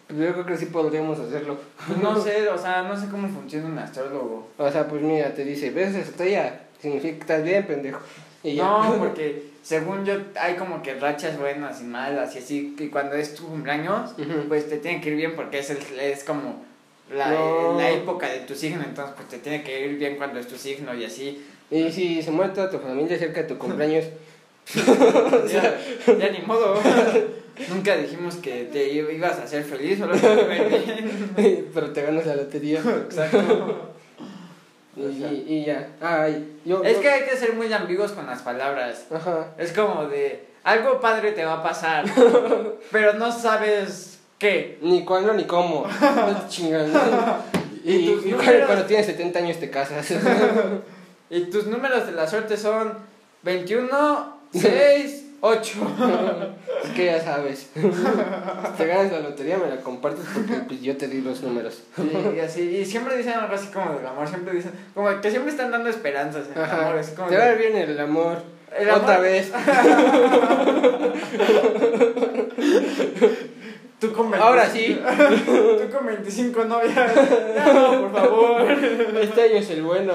[0.06, 1.58] pues, yo creo que sí podríamos hacerlo.
[1.86, 4.48] Pues no sé, o sea, no sé cómo funciona un astrólogo.
[4.56, 6.60] O sea, pues mira, te dice, ¿ves esa estrella?
[6.80, 8.00] Significa que estás bien, pendejo.
[8.42, 8.64] Y ya.
[8.64, 13.16] No, porque según yo hay como que rachas buenas y malas y así, que cuando
[13.16, 14.12] es tu cumpleaños,
[14.48, 16.64] pues te tiene que ir bien porque es, el- es como
[17.14, 17.76] la, No.
[17.76, 20.56] la época de tu signo, entonces pues te tiene que ir bien cuando es tu
[20.56, 21.44] signo y así.
[21.70, 24.06] Y si se muere toda tu familia cerca de tu cumpleaños,
[25.52, 25.78] ya,
[26.18, 26.80] ya ni modo.
[27.68, 32.78] Nunca dijimos que te ibas a hacer feliz, solo que pero te ganas la lotería.
[32.80, 33.90] Exacto.
[34.98, 35.88] Y, y, y ya.
[36.00, 39.06] Ay, yo, Es yo- que hay que ser muy ambiguos con las palabras.
[39.14, 39.48] Ajá.
[39.58, 42.04] Es como de, algo padre te va a pasar,
[42.92, 44.78] pero no sabes qué.
[44.82, 45.86] Ni cuándo ni cómo.
[46.60, 47.58] No.
[47.84, 48.66] Y, Y tus números.
[48.66, 50.06] cuando tienes 70 años te casas.
[51.30, 52.94] Y tus números de la suerte son
[53.42, 55.78] 21, 6, 8.
[56.84, 57.70] es que ya sabes.
[57.74, 57.80] Si
[58.76, 61.82] te ganas la lotería, me la compartes porque pues, yo te di los números.
[62.34, 65.50] Y así, y siempre dicen algo así como del amor, siempre dicen, como que siempre
[65.52, 66.96] están dando esperanzas en el amor.
[66.98, 68.38] así como Te va a ir bien el amor.
[68.76, 69.52] El Otra amor- vez.
[74.00, 75.00] Tú con 25 Ahora sí.
[75.46, 77.12] Tú con 25 novias.
[77.74, 78.70] No, por favor.
[79.20, 80.12] Este año es el bueno.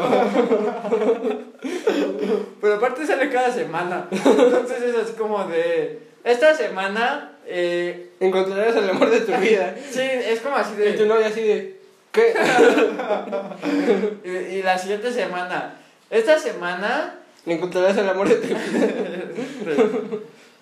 [2.62, 4.08] Pero aparte sale cada semana.
[4.12, 6.00] Entonces es así como de.
[6.24, 7.32] Esta semana.
[7.46, 9.76] Eh, Encontrarás el amor de tu vida.
[9.92, 11.06] sí, es como así Y tu de.
[11.08, 11.78] novia así de.
[12.12, 12.34] ¿Qué?
[14.24, 15.76] Y, y la siguiente semana.
[16.10, 17.16] Esta semana.
[17.46, 18.58] Encontrarás el amor de tu vida.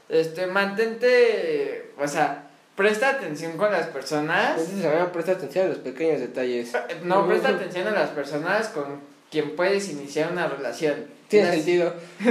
[0.09, 1.91] Este, mantente.
[1.97, 4.59] O sea, presta atención con las personas.
[4.59, 6.73] Entonces, ver, presta atención a los pequeños detalles.
[7.03, 11.05] No, presta atención a las personas con quien puedes iniciar una relación.
[11.31, 11.93] Tiene Las- sentido.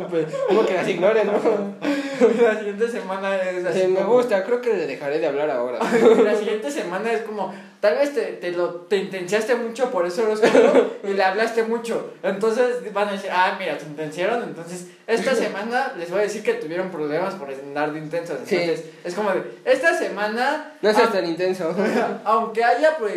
[0.00, 1.32] No, pues, como que las ignore, ¿no?
[2.42, 3.80] La siguiente semana es así.
[3.82, 5.78] Sí, me como- gusta, creo que le dejaré de hablar ahora.
[6.24, 10.22] La siguiente semana es como, tal vez te, te lo te intenciaste mucho por eso
[10.24, 12.12] horóscopo y le hablaste mucho.
[12.22, 14.42] Entonces van a decir, ah, mira, se intenciaron.
[14.42, 18.38] Entonces, esta semana les voy a decir que tuvieron problemas por andar de intensos.
[18.44, 18.56] Sí.
[18.56, 21.74] Entonces, es como de, esta semana, No seas ah, tan intenso.
[22.24, 23.14] aunque haya pues,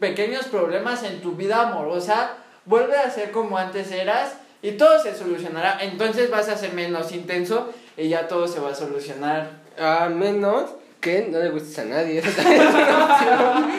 [0.00, 2.30] pequeños problemas en tu vida amorosa,
[2.66, 5.78] vuelve a ser como antes eras y todo se solucionará.
[5.80, 9.50] Entonces vas a ser menos intenso y ya todo se va a solucionar.
[9.78, 10.70] A menos
[11.00, 12.18] que no le gustes a nadie.
[12.26, 13.70] Eso también es una opción.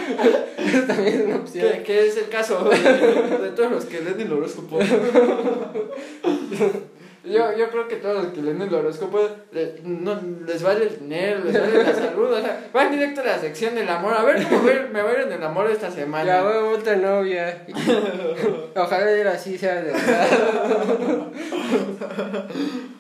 [0.58, 1.72] Eso también es una opción.
[1.72, 4.80] Que, que es el caso de, de todos los que leen el horóscopo.
[7.30, 11.00] Yo, yo creo que todos los que leen el horóscopo le- no, les vale el
[11.00, 12.32] dinero, les vale la salud.
[12.32, 14.14] O sea, van directo a la sección del amor.
[14.14, 16.26] A ver cómo me, me va a ir en el amor esta semana.
[16.26, 17.66] Ya voy a otra novia.
[18.76, 21.28] Ojalá era así sea de verdad.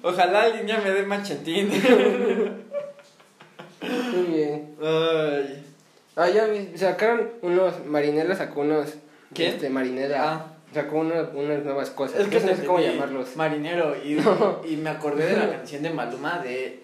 [0.02, 1.70] Ojalá alguien ya me dé machetín.
[3.82, 4.76] Muy bien.
[4.82, 5.64] Ay.
[6.16, 7.86] Ah, ya vi, sacaron unos.
[7.86, 8.96] Marinela sacó unos.
[9.34, 9.54] ¿Quién?
[9.54, 10.18] Este, Marinela.
[10.34, 10.46] Ah.
[10.82, 12.22] Sacó unos- unas nuevas cosas.
[12.22, 13.36] Es que no sé cómo llamarlos.
[13.36, 13.96] Marinero.
[13.96, 14.18] Y,
[14.70, 16.84] y me acordé de la canción de Maluma de,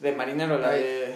[0.00, 0.82] de Marinero, la Ay.
[0.82, 1.14] de.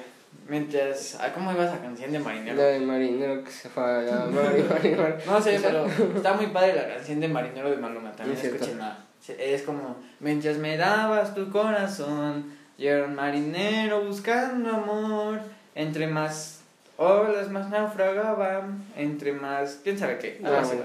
[0.49, 1.17] Mientras.
[1.21, 2.57] ah, ¿Cómo iba esa canción de Marinero?
[2.57, 5.15] La de marinero que se fue a la mari, mari, mari.
[5.25, 8.11] No sé, pero está muy padre la canción de Marinero de Maluma.
[8.13, 8.99] También Es escúchenla.
[9.39, 15.41] Es como, mientras me dabas tu corazón, yo era un marinero buscando amor.
[15.77, 16.64] Entre más
[16.97, 18.85] olas, más naufragaban.
[18.97, 19.81] Entre más.
[19.83, 20.41] ¿Quién sabe qué?
[20.45, 20.85] Ah, bueno.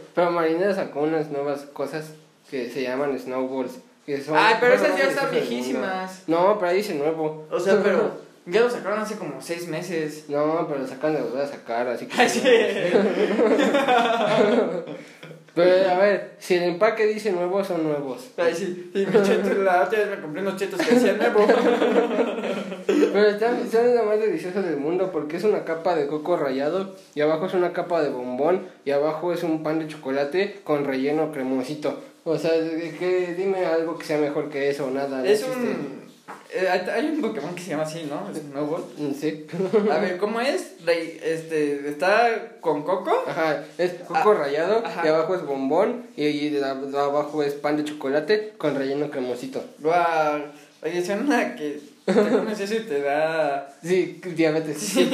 [0.14, 2.12] Pero Marinela sacó unas nuevas cosas
[2.50, 3.78] que se llaman snowballs.
[4.06, 6.24] Que son, Ay, pero esas ya están viejísimas.
[6.26, 7.46] No, pero ahí dice nuevo.
[7.50, 10.24] O sea, pero ya lo sacaron hace como seis meses.
[10.28, 12.16] No, pero lo sacan de volver a sacar, así que.
[15.54, 15.60] Sí.
[15.62, 18.30] Pero a ver, si el empaque dice nuevo, son nuevos.
[18.36, 18.90] Ay, sí.
[18.94, 21.46] Y mi cheto, la otra vez me compré unos chetos que decían nuevo.
[22.86, 26.94] Pero están, están lo más delicioso del mundo porque es una capa de coco rallado
[27.14, 30.84] y abajo es una capa de bombón y abajo es un pan de chocolate con
[30.84, 32.00] relleno cremosito.
[32.24, 35.18] O sea, que, dime algo que sea mejor que eso, nada.
[35.18, 36.09] no Es un.
[36.52, 38.30] Eh, hay un Pokémon que se llama así, ¿no?
[38.30, 38.84] Es Snowball.
[38.98, 39.46] Mm, Sí.
[39.90, 40.74] A ver, ¿cómo es?
[40.84, 43.24] Rey- Este, está con coco.
[43.26, 45.02] Ajá, es coco Ah, rallado ajá.
[45.04, 49.10] y abajo es bombón y, y de, de abajo es pan de chocolate con relleno
[49.10, 49.64] cremosito.
[49.78, 50.42] Guau.
[50.82, 54.78] Oye, suena que te comes eso y te da Sí, diabetes.
[54.78, 55.10] Sí.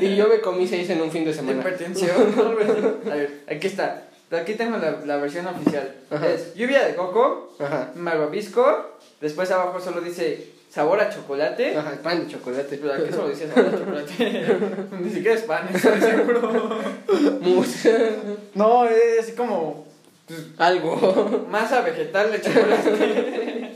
[0.00, 1.60] y yo me comí seis en un fin de semana.
[1.60, 2.10] hipertensión.
[3.10, 4.04] A ver, aquí está.
[4.30, 5.94] Aquí tengo la, la versión oficial.
[6.10, 6.26] Ajá.
[6.26, 7.92] Es lluvia de coco, Ajá.
[7.94, 8.64] malvavisco.
[9.20, 11.76] Después abajo solo dice sabor a chocolate.
[11.76, 12.78] Ajá, pan de chocolate.
[12.78, 14.56] Pero aquí solo dice sabor a chocolate.
[15.00, 16.78] Ni siquiera es pan, estoy seguro.
[17.40, 18.12] Mousse.
[18.54, 19.86] No, es así como
[20.58, 21.46] Algo.
[21.50, 23.72] masa vegetal de chocolate.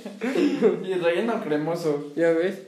[0.85, 2.13] y relleno cremoso.
[2.17, 2.59] ¿Ya ves?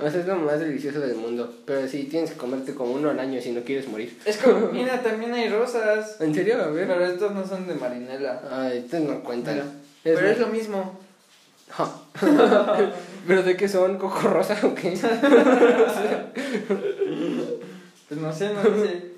[0.00, 1.52] O sea, es lo más delicioso del mundo.
[1.64, 4.16] Pero sí, tienes que comerte como uno al año si no quieres morir.
[4.24, 6.20] Es como, mira, también hay rosas.
[6.20, 6.62] ¿En serio?
[6.62, 6.86] A ver.
[6.86, 8.42] Pero estos no son de marinela.
[8.50, 9.60] Ay, estos no cuentan.
[10.04, 10.98] Pero es lo mismo.
[13.26, 13.98] ¿Pero de qué son?
[13.98, 14.96] ¿Coco rosa o qué?
[18.08, 19.12] Pues no sé, no sé.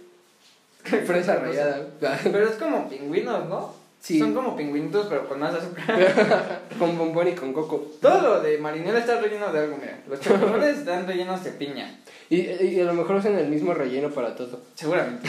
[1.07, 1.87] Fresa rallada.
[2.25, 3.73] Pero es como pingüinos, ¿no?
[4.01, 4.19] Sí.
[4.19, 6.63] Son como pingüinitos, pero con más azúcar.
[6.79, 7.87] con bombón y con coco.
[8.01, 10.01] Todo lo de marinela está relleno de algo, mira.
[10.09, 12.01] Los chocolates están rellenos de piña.
[12.31, 14.59] Y, y a lo mejor usan el mismo relleno para todo.
[14.75, 15.29] Seguramente.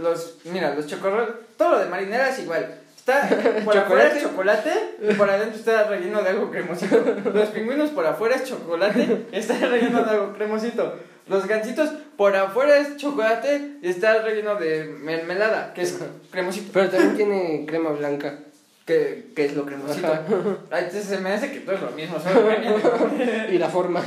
[0.00, 2.80] Los- mira, los chocolate, todo lo de marinela es igual.
[3.08, 4.70] Está por afuera es chocolate
[5.00, 7.02] y por adentro está relleno de algo cremosito.
[7.32, 10.94] Los pingüinos por afuera es chocolate y está relleno de algo cremosito.
[11.26, 15.98] Los gancitos por afuera es chocolate y está relleno de mermelada, que es
[16.30, 16.70] cremosito.
[16.74, 18.40] Pero también tiene crema blanca.
[18.84, 20.12] Que, que es lo cremosito.
[20.70, 22.48] Entonces se me hace que todo es lo mismo, solo.
[23.50, 24.02] Y la forma.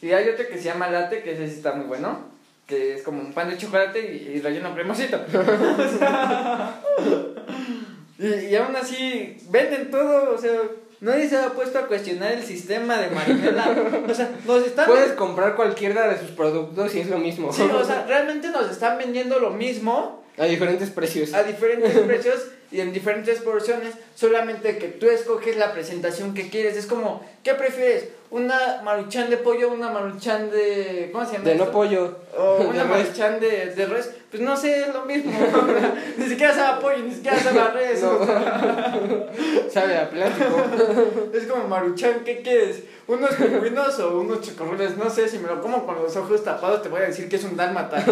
[0.00, 2.32] Y hay otro que se llama latte, que ese sí está muy bueno.
[2.66, 5.20] Que es como un pan de chocolate y, y relleno cremosito.
[5.28, 6.80] O sea,
[8.22, 10.52] y, y aún así venden todo, o sea,
[11.00, 13.74] nadie se ha puesto a cuestionar el sistema de marinela.
[14.08, 14.86] O sea, nos están...
[14.86, 17.52] Puedes comprar cualquiera de sus productos y es lo mismo.
[17.52, 21.34] Sí, o sea, realmente nos están vendiendo lo mismo A diferentes precios.
[21.34, 26.74] a diferentes precios y en diferentes porciones, solamente que tú escoges la presentación que quieres.
[26.74, 28.08] Es como, ¿qué prefieres?
[28.30, 31.10] ¿Una maruchan de pollo o una maruchan de...
[31.12, 31.44] ¿Cómo se llama?
[31.44, 32.16] De no pollo.
[32.34, 35.32] O una maruchan de, de res, pues no sé, es lo mismo.
[36.16, 38.00] ni siquiera sabe a pollo, ni siquiera sabe a res.
[39.70, 40.64] Sabe a plástico.
[41.34, 42.84] es como maruchan, ¿qué quieres?
[43.06, 44.96] ¿Unos pingüinos o unos chocorroles?
[44.96, 47.36] No sé, si me lo como con los ojos tapados te voy a decir que
[47.36, 48.02] es un dálmata.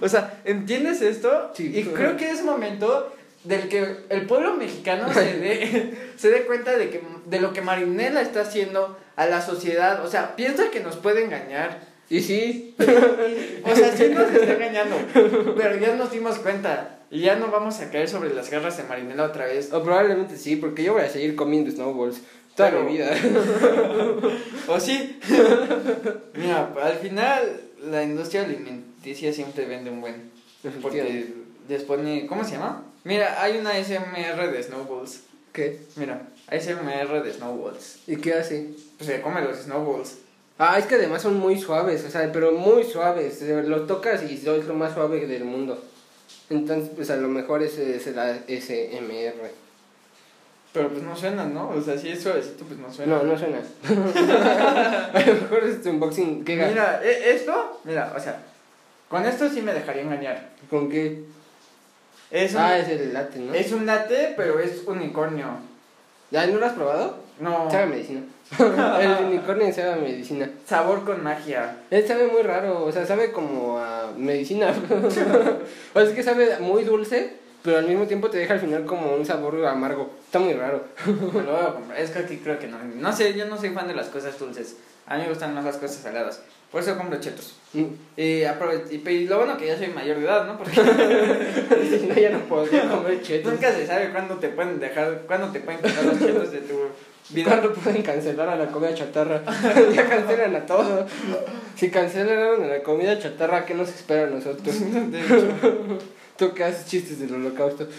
[0.00, 1.52] O sea, ¿entiendes esto?
[1.54, 1.72] Sí.
[1.76, 3.12] Y creo que es momento
[3.44, 7.62] del que el pueblo mexicano se dé, se dé cuenta de, que, de lo que
[7.62, 10.04] Marinela está haciendo a la sociedad.
[10.04, 11.80] O sea, piensa que nos puede engañar.
[12.08, 12.74] Y sí.
[13.64, 14.96] O sea, sí nos está engañando,
[15.56, 18.84] pero ya nos dimos cuenta y ya no vamos a caer sobre las garras de
[18.84, 19.72] Marinela otra vez.
[19.72, 22.20] O probablemente sí, porque yo voy a seguir comiendo snowballs
[22.56, 23.10] toda Pero- mi vida.
[24.68, 25.20] ¿O sí?
[26.34, 27.60] Mira, al final
[27.90, 28.44] la industria
[29.00, 30.30] alimenticia siempre vende un buen.
[30.82, 31.26] Porque
[31.68, 32.84] les pone, ¿cómo se llama?
[33.04, 35.22] Mira, hay una SMR de snowballs.
[35.52, 35.80] ¿Qué?
[35.96, 38.00] Mira, SMR de snowballs.
[38.06, 38.68] ¿Y qué hace?
[38.98, 40.18] Pues se come los snowballs.
[40.58, 43.40] Ah, es que además son muy suaves, o sea, pero muy suaves.
[43.42, 45.82] eh, Lo tocas y es lo más suave del mundo.
[46.50, 49.50] Entonces, pues a lo mejor ese será SMR.
[50.72, 51.70] Pero pues no suenan, ¿no?
[51.70, 53.16] O sea, si es suavecito, pues no suena.
[53.16, 53.58] No, no suena.
[55.14, 56.44] a lo mejor es tu unboxing.
[56.44, 58.40] ¿Qué Mira, e- esto, mira, o sea,
[59.10, 60.48] con esto sí me dejaría engañar.
[60.70, 61.24] ¿Con qué?
[62.30, 63.52] Es un, Ah, es el latte, ¿no?
[63.52, 65.46] es un latte, pero es unicornio.
[66.30, 67.16] ¿Ya no lo has probado?
[67.40, 68.20] No, Sabe a medicina.
[69.00, 70.48] el unicornio sabe a medicina.
[70.64, 71.76] sabor con magia.
[71.90, 74.72] Él sabe muy raro, o sea, sabe como a medicina.
[75.04, 77.32] o sea, es que sabe muy dulce,
[77.62, 80.10] pero al mismo tiempo te deja al final como un sabor amargo.
[80.24, 80.84] Está muy raro.
[81.06, 81.98] Me lo voy a comprar.
[81.98, 82.78] Es que aquí creo que no.
[82.78, 84.76] No sé, yo no soy fan de las cosas dulces.
[85.06, 86.42] A mí me gustan más las cosas saladas.
[86.70, 87.56] Por eso compro chetos.
[87.72, 87.84] Mm.
[88.16, 90.56] Y, aprove- y, y lo bueno que ya soy mayor de edad, ¿no?
[90.58, 90.72] Porque
[91.98, 93.52] Si no, ya no podría comer chetos.
[93.52, 96.74] nunca se sabe cuándo te pueden dejar, cuándo te pueden quitar los chetos de tu
[97.30, 97.48] vida.
[97.50, 99.42] ¿Cuándo pueden cancelar a la comida chatarra?
[99.94, 101.06] ya cancelan a todo.
[101.76, 104.74] Si cancelaron a la comida chatarra, ¿qué nos espera a nosotros?
[105.10, 105.98] De hecho.
[106.40, 107.86] Tú que haces chistes del holocausto.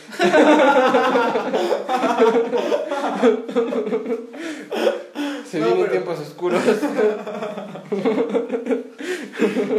[5.49, 6.61] Se No, vienen pero- tiempos oscuros.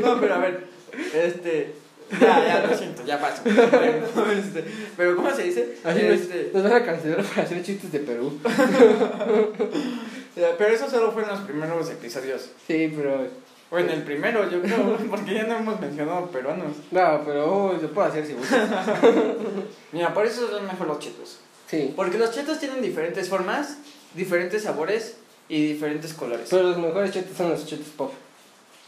[0.03, 0.67] No, pero a ver,
[1.15, 1.75] este.
[2.21, 3.41] Ya, ya, lo siento, ya paso.
[3.43, 4.65] Pero, este,
[4.99, 5.79] pero ¿cómo se dice?
[5.83, 8.39] Así Este, nos van a cancelar para hacer chistes de Perú.
[10.59, 12.51] pero eso solo fue en los primeros episodios.
[12.67, 13.27] Sí, pero.
[13.75, 16.77] O en el primero, yo creo, porque ya no hemos mencionado peruanos.
[16.91, 19.01] No, pero lo puedo hacer si gusta.
[19.93, 21.39] Mira, por eso son mejor los chetos.
[21.67, 21.91] Sí.
[21.97, 23.79] Porque los chetos tienen diferentes formas,
[24.15, 25.17] diferentes sabores
[25.49, 26.49] y diferentes colores.
[26.51, 28.13] Pero los mejores chetos son los chetos pop.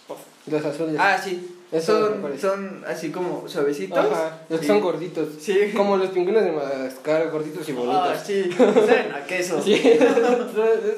[0.06, 0.18] Pop.
[0.48, 0.96] Los azules.
[0.98, 1.50] Ah, sí.
[1.72, 3.98] Esos son Son, así como suavecitos.
[3.98, 4.66] Ajá, los Sí.
[4.66, 5.28] son gorditos.
[5.40, 5.72] Sí.
[5.74, 8.18] Como los pingüinos de Madagascar, gorditos y Ah, bonitos.
[8.26, 8.50] sí.
[8.56, 9.62] Saben a queso.
[9.62, 9.80] Sí,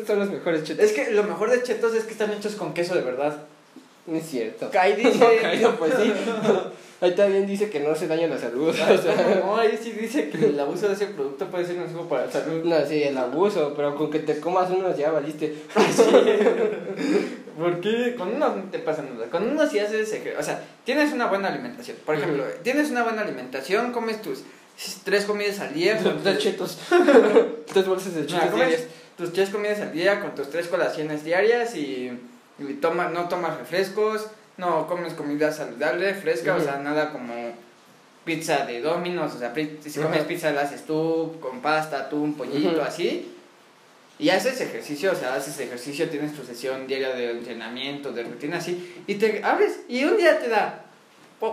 [0.07, 0.85] son los mejores chetos.
[0.85, 3.45] Es que lo mejor de chetos es que están hechos con queso de verdad.
[4.07, 4.70] No es cierto.
[4.78, 5.61] Ahí dice.
[5.62, 6.12] No, pues sí.
[7.01, 8.69] Ahí también dice que no se daña la salud.
[8.91, 12.09] O sea, No, ahí sí dice que el abuso de ese producto puede ser nocivo
[12.09, 12.65] para la salud.
[12.65, 15.55] no, sí, el abuso, pero con que te comas unos ya valiste.
[17.59, 19.28] Porque con unos no te pasa nada.
[19.31, 21.99] Con unos sí haces O sea, tienes una buena alimentación.
[22.07, 24.45] Por ejemplo, tienes una buena alimentación, comes tus
[25.05, 25.99] tres comidas al día.
[26.03, 26.78] Con Tres chetos.
[27.66, 28.89] Tres bolsas de chetos comes diarias.
[29.19, 32.11] tus tres comidas al día con tus tres colaciones diarias y,
[32.59, 34.27] y toma, no tomas refrescos,
[34.57, 37.35] no comes comida saludable, fresca, o sea, nada como
[38.24, 42.70] pizza de Domino's, o sea, si comes pizza la haces tú, con pasta, atún, pollito,
[42.70, 42.81] Ujú.
[42.81, 43.33] así.
[44.19, 48.57] Y haces ejercicio, o sea, haces ejercicio, tienes tu sesión diaria de entrenamiento, de rutina,
[48.57, 50.87] así, y te abres, y un día te da,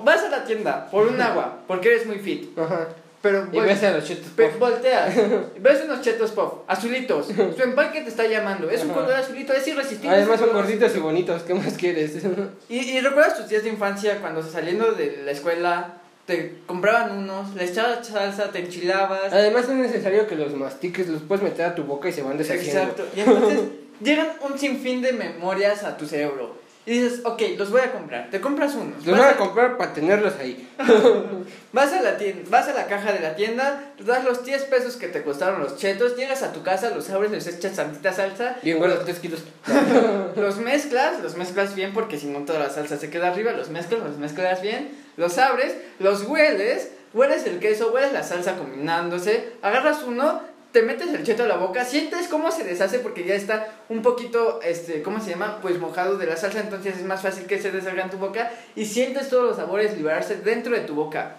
[0.04, 2.88] vas a la tienda por un agua, porque eres muy fit, Ajá.
[3.24, 4.60] Pero Y ves a los chetos pop.
[4.60, 5.16] volteas,
[5.62, 9.66] ves unos chetos pop, azulitos, su empaque te está llamando, es un color azulito, es
[9.66, 10.14] irresistible.
[10.14, 12.12] Además ese son gorditos y bonitos, ¿qué más quieres?
[12.70, 15.94] Y, y recuerdas tus días de infancia cuando saliendo de la escuela
[16.26, 19.32] te compraban unos, les echabas salsa, te enchilabas.
[19.32, 22.38] Además es necesario que los mastiques, los puedes meter a tu boca y se van
[22.38, 22.82] deshaciendo.
[22.82, 23.06] Exacto.
[23.16, 23.60] Y entonces
[24.02, 26.63] llegan un sinfín de memorias a tu cerebro.
[26.86, 28.30] Y dices, ok, los voy a comprar.
[28.30, 29.06] Te compras unos.
[29.06, 30.70] Los voy a- a comprar para tenerlos ahí.
[31.72, 34.96] Vas a la tienda, vas a la caja de la tienda, das los 10 pesos
[34.96, 38.58] que te costaron los chetos, llegas a tu casa, los abres, les echas tantita salsa,
[38.62, 39.40] Bien gordos, 3 kilos.
[40.36, 43.70] los mezclas, los mezclas bien porque si no toda la salsa se queda arriba, los
[43.70, 49.54] mezclas, los mezclas bien, los abres, los hueles, hueles el queso, hueles la salsa combinándose,
[49.64, 50.42] agarras uno,
[50.74, 54.02] te metes el cheto a la boca, sientes cómo se deshace porque ya está un
[54.02, 55.60] poquito, este, ¿cómo se llama?
[55.62, 58.52] Pues mojado de la salsa, entonces es más fácil que se deshaga en tu boca
[58.76, 61.36] y sientes todos los sabores liberarse dentro de tu boca.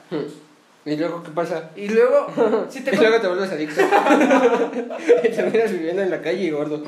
[0.87, 1.71] ¿Y luego qué pasa?
[1.75, 2.29] Y luego,
[2.71, 3.81] si te Y luego te vuelves adicto.
[5.25, 6.85] y terminas viviendo en la calle y gordo.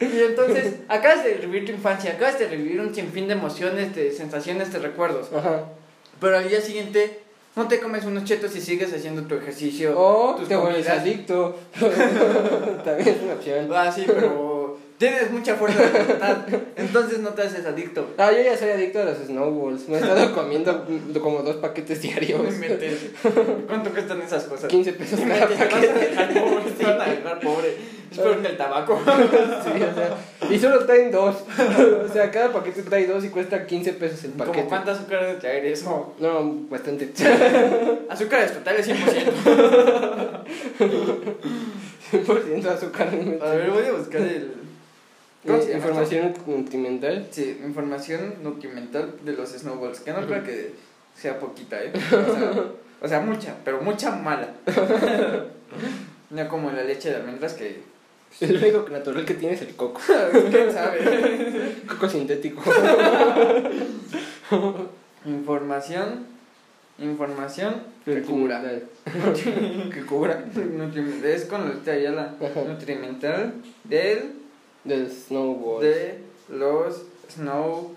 [0.00, 4.10] Y entonces, acabas de revivir tu infancia, acabas de revivir un sinfín de emociones, de
[4.10, 5.30] sensaciones, de recuerdos.
[5.34, 5.66] Ajá.
[6.18, 7.20] Pero al día siguiente,
[7.54, 9.98] no te comes unos chetos y sigues haciendo tu ejercicio.
[9.98, 11.58] O tus te vuelves adicto.
[12.84, 13.70] También es una opción.
[13.74, 14.61] Ah, sí, pero
[15.02, 16.36] tienes mucha fuerza de voluntad,
[16.76, 18.06] entonces no te haces adicto.
[18.18, 19.88] Ah, yo ya soy adicto a los snowballs.
[19.88, 20.86] Me he estado comiendo
[21.20, 22.40] como dos paquetes diarios.
[22.40, 23.10] No inventes.
[23.66, 24.68] ¿Cuánto cuestan esas cosas?
[24.68, 25.98] 15 pesos Te cada vas a paquete.
[25.98, 27.76] dejar pobre, te van a dejar pobre.
[28.12, 29.00] Es peor que el tabaco.
[29.64, 30.16] Sí, o sea,
[30.50, 31.34] y solo traen dos.
[32.08, 34.58] O sea, cada paquete trae dos y cuesta 15 pesos el paquete.
[34.58, 36.14] ¿Como cuánta azúcar debe traer eso?
[36.20, 37.10] No, bastante.
[38.08, 40.44] Azúcares totales 100%.
[42.12, 43.08] 100% azúcar.
[43.42, 44.61] A ver, voy a buscar el...
[45.46, 45.88] ¿Cómo se llama esto?
[45.88, 47.26] Información nutrimental.
[47.30, 50.72] Sí, información nutrimental de los snowballs, que no creo que
[51.14, 51.92] sea poquita, ¿eh?
[51.94, 52.52] O sea,
[53.02, 54.48] o sea, mucha, pero mucha mala.
[56.30, 57.82] No como la leche de almendras que...
[58.40, 60.00] El único natural que tiene es el coco.
[60.50, 61.76] ¿Quién sabe?
[61.86, 62.62] Coco sintético.
[65.26, 66.26] Información...
[66.98, 68.62] Información que cubra.
[69.92, 70.44] Que cubra.
[71.24, 72.34] Es con la.
[72.66, 73.54] Nutrimental
[73.84, 74.41] del...
[74.84, 75.82] Del snowball.
[75.82, 76.18] de
[76.48, 77.94] los snowballs.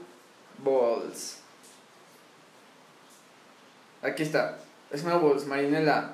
[4.02, 4.58] Aquí está.
[4.96, 6.12] Snowballs, marinela.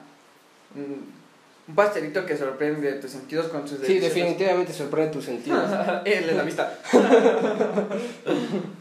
[0.75, 5.69] Un pastelito que sorprende tus sentidos con sus Sí, definitivamente sorprende tus sentidos.
[6.05, 6.79] El de la vista.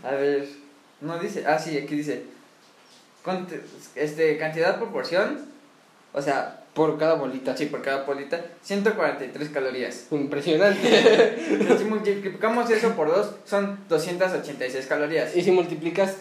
[0.04, 0.48] A ver,
[1.00, 1.44] no dice.
[1.46, 2.24] Ah, sí, aquí dice.
[3.94, 5.40] Este, cantidad, proporción.
[6.12, 7.56] O sea, Por cada bolita.
[7.56, 8.44] sí, por cada polita.
[8.62, 10.06] 143 calorías.
[10.10, 11.36] Impresionante.
[11.58, 15.36] Pero si multiplicamos eso por dos, son 286 calorías.
[15.36, 16.16] y si multiplicas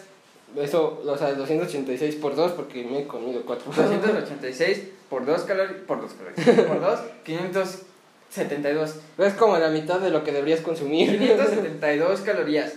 [0.56, 3.72] eso, o sea, 286 por 2, porque me he comido 4.
[3.72, 5.76] 286 por 2 calorías.
[5.86, 6.66] Por 2 calorías.
[6.66, 8.94] Por 2, 572.
[9.18, 11.10] Es como la mitad de lo que deberías consumir.
[11.18, 12.72] 572 calorías.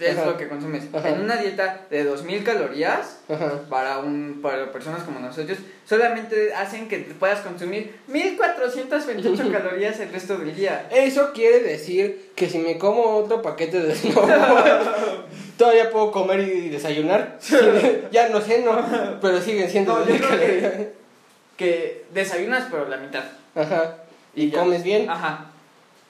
[0.00, 0.26] Es Ajá.
[0.26, 0.84] lo que consumes.
[0.92, 1.08] Ajá.
[1.10, 3.60] En una dieta de 2000 calorías, Ajá.
[3.70, 5.58] para un para personas como nosotros,
[5.88, 10.88] solamente hacen que puedas consumir 1428 calorías el resto del día.
[10.90, 15.26] Eso quiere decir que si me como otro paquete de snowball,
[15.56, 17.38] todavía puedo comer y desayunar.
[18.10, 20.88] Ya no sé, no, pero siguen siendo No, yo 2000 creo que- calorías.
[21.56, 23.22] Que desayunas pero la mitad.
[23.54, 23.96] Ajá.
[24.34, 24.58] Y, ya.
[24.58, 25.08] comes bien.
[25.08, 25.52] Ajá.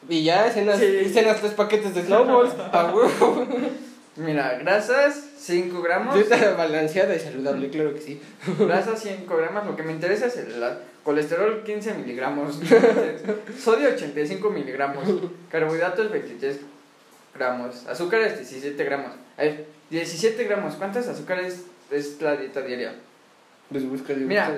[0.09, 1.13] Y ya cenas, Sí.
[1.13, 2.53] tres paquetes de snowballs.
[2.73, 3.47] A huevo.
[4.17, 6.15] Mira, grasas 5 gramos.
[6.15, 8.21] Dieta balanceada y saludable, claro que sí.
[8.59, 10.55] Grasas 5 gramos, lo que me interesa es el
[11.03, 12.61] colesterol 15 miligramos,
[13.63, 15.05] sodio 85 miligramos,
[15.51, 16.61] carbohidratos 23
[17.35, 19.13] gramos, azúcares 17 gramos.
[19.37, 22.95] A ver, 17 gramos, ¿cuántas azúcares es la dieta diaria?
[23.71, 24.57] Pues busca Mira,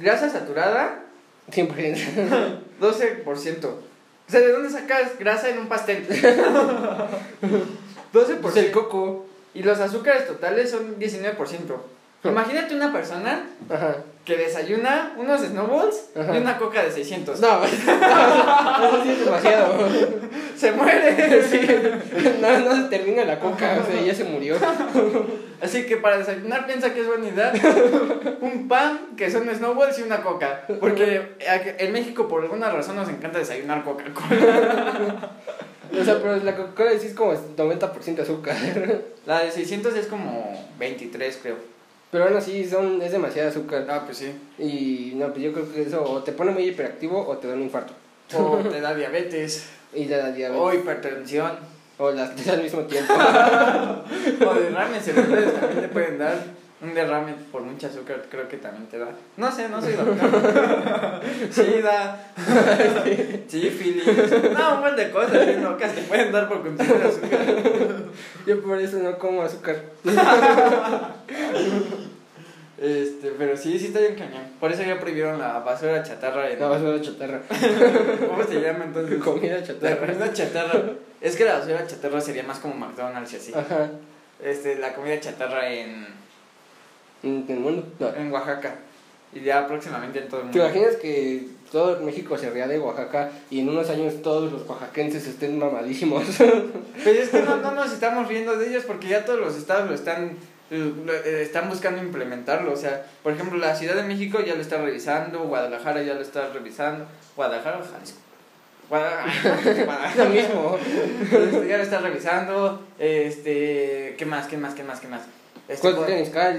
[0.00, 1.04] grasa saturada
[1.50, 2.58] 100%.
[2.80, 3.74] 12%.
[4.32, 6.08] O sea, ¿de dónde sacas grasa en un pastel?
[8.14, 8.38] 12%.
[8.40, 9.26] Pues el coco.
[9.52, 11.36] Y los azúcares totales son 19%.
[12.30, 13.96] Imagínate una persona Ajá.
[14.24, 16.36] que desayuna unos snowballs Ajá.
[16.36, 17.40] y una coca de 600.
[17.40, 19.88] No, eso sí es demasiado.
[20.56, 21.42] Se muere.
[21.42, 21.60] Sí.
[22.40, 24.56] No, no se termina la coca, o sea, ya se murió.
[25.60, 27.52] Así que para desayunar piensa que es buena idea
[28.40, 30.64] un pan que son snowballs y una coca.
[30.78, 31.34] Porque
[31.78, 35.30] en México por alguna razón nos encanta desayunar Coca-Cola.
[36.00, 38.56] O sea, pero la Coca-Cola sí es como 90% azúcar.
[39.26, 41.56] La de 600 es como 23 creo.
[42.12, 43.86] Pero aún así son, es demasiado azúcar.
[43.88, 44.34] Ah, pues sí.
[44.58, 47.54] Y no, pues yo creo que eso o te pone muy hiperactivo o te da
[47.54, 47.94] un infarto.
[48.36, 49.66] O te da diabetes.
[49.94, 50.62] Y te da diabetes.
[50.62, 51.52] O hipertensión.
[51.98, 53.12] O las tres al mismo tiempo.
[54.46, 56.36] O derrames cerebrales también te pueden dar.
[56.82, 59.08] Un derrame por mucho azúcar creo que también te da.
[59.36, 60.16] No sé, no soy doctor.
[61.50, 62.32] Sida.
[63.48, 64.04] Sífilis.
[64.52, 67.40] No, un montón de cosas bien locas te pueden dar por consumir azúcar.
[68.46, 69.76] Yo por eso no como azúcar.
[72.82, 74.42] Este, pero sí, sí está bien cañón.
[74.58, 76.58] Por eso ya prohibieron la basura chatarra en...
[76.58, 77.40] La basura chatarra.
[78.28, 79.22] ¿Cómo se llama entonces?
[79.22, 80.06] Comida La chatarra.
[80.06, 80.82] comida chatarra.
[81.20, 83.52] Es que la basura chatarra sería más como McDonald's y así.
[83.54, 83.88] Ajá.
[84.42, 86.08] Este, la comida chatarra en,
[87.22, 87.86] En el mundo.
[87.98, 88.08] No.
[88.14, 88.74] en Oaxaca.
[89.34, 90.66] Y ya próximamente en todo el ¿Te mundo.
[90.66, 95.26] imaginas que todo México se ría de Oaxaca y en unos años todos los oaxaquenses
[95.26, 96.24] estén mamadísimos?
[97.04, 99.88] Pero es que no, no nos estamos riendo de ellos porque ya todos los estados
[99.88, 100.36] lo están
[100.70, 104.60] lo- eh, están buscando implementarlo, o sea, por ejemplo, la Ciudad de México ya lo
[104.62, 107.04] está revisando, Guadalajara ya lo está revisando,
[107.36, 108.18] Guadalajara o Jalisco.
[108.88, 110.76] Guadalajara, Lo mismo.
[111.68, 114.46] Ya lo está revisando, este, ¿qué más?
[114.46, 114.74] ¿Qué más?
[114.74, 115.00] ¿Qué más?
[115.00, 115.22] ¿Qué más?
[115.68, 115.94] Este.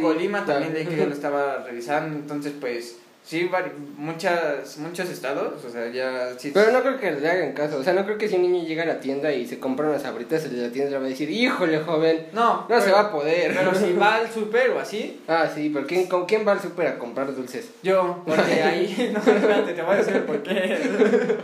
[0.02, 3.50] Colima también leí que lo estaba revisando, entonces pues sí,
[3.98, 6.52] muchas, muchos estados, o sea, ya sí.
[6.54, 7.78] Pero no creo que le hagan caso.
[7.78, 9.90] O sea, no creo que si un niño llega a la tienda y se compra
[9.90, 12.92] unas abritas, el de la tienda le va a decir, híjole, joven, no, no se
[12.92, 13.54] va a poder.
[13.56, 16.62] Pero si va al súper o así, Ah, sí, pero ¿quién, ¿con quién va al
[16.62, 17.70] súper a comprar dulces?
[17.82, 21.38] Yo, porque ahí, no, espérate, te voy a decir por qué.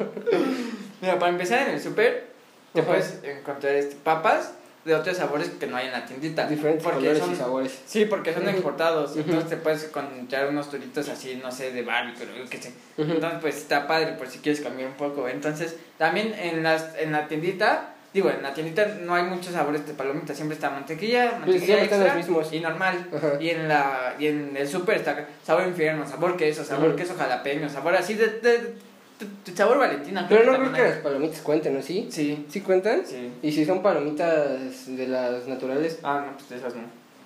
[1.02, 2.28] Mira, para empezar en el súper,
[2.74, 4.54] te puedes encontrar este, papas
[4.86, 6.48] de otros sabores que no hay en la tiendita.
[6.48, 7.80] Diferentes porque colores son, y sabores.
[7.86, 8.52] Sí, porque son Ujú.
[8.52, 9.16] exportados.
[9.18, 12.74] Entonces te puedes encontrar unos turitos así, no sé, de Barbie, pero yo qué sé.
[12.98, 15.28] Entonces, pues está padre por si quieres cambiar un poco.
[15.28, 19.86] Entonces, también en, las, en la tiendita, digo, en la tiendita no hay muchos sabores
[19.86, 22.52] de palomitas, siempre está mantequilla, mantequilla extra mismos.
[22.54, 23.06] y normal.
[23.40, 27.70] Y en, la, y en el súper está sabor infierno, sabor queso, sabor queso jalapeño,
[27.70, 28.74] sabor así de, de,
[29.20, 30.26] de sabor valentina.
[30.30, 30.90] Pero no creo que hay.
[30.90, 31.82] las palomitas cuenten, ¿no?
[31.82, 32.08] ¿Sí?
[32.12, 33.04] Sí, ¿Sí cuentan?
[33.06, 33.32] sí.
[33.42, 36.84] Y si son palomitas de las naturales, Ah, no, pues esas no.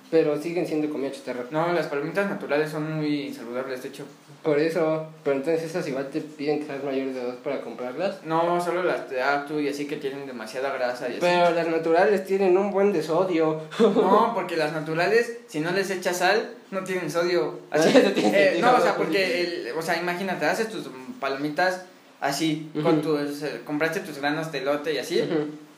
[0.09, 1.45] pero siguen siendo comida chatarra.
[1.51, 4.05] No, las palomitas naturales son muy saludables, de hecho.
[4.43, 8.25] Por eso, pero entonces esas igual te piden que seas mayor de edad para comprarlas.
[8.25, 11.19] No, solo las de Actu y así que tienen demasiada grasa y así.
[11.21, 13.61] Pero las naturales tienen un buen de sodio.
[13.79, 17.59] No, porque las naturales, si no les echas sal, no tienen sodio.
[17.71, 20.83] Así, eh, no, o sea, porque, el, o sea, imagínate, haces tus
[21.19, 21.85] palomitas
[22.21, 25.21] así, con tus, eh, compraste tus granos de lote y así.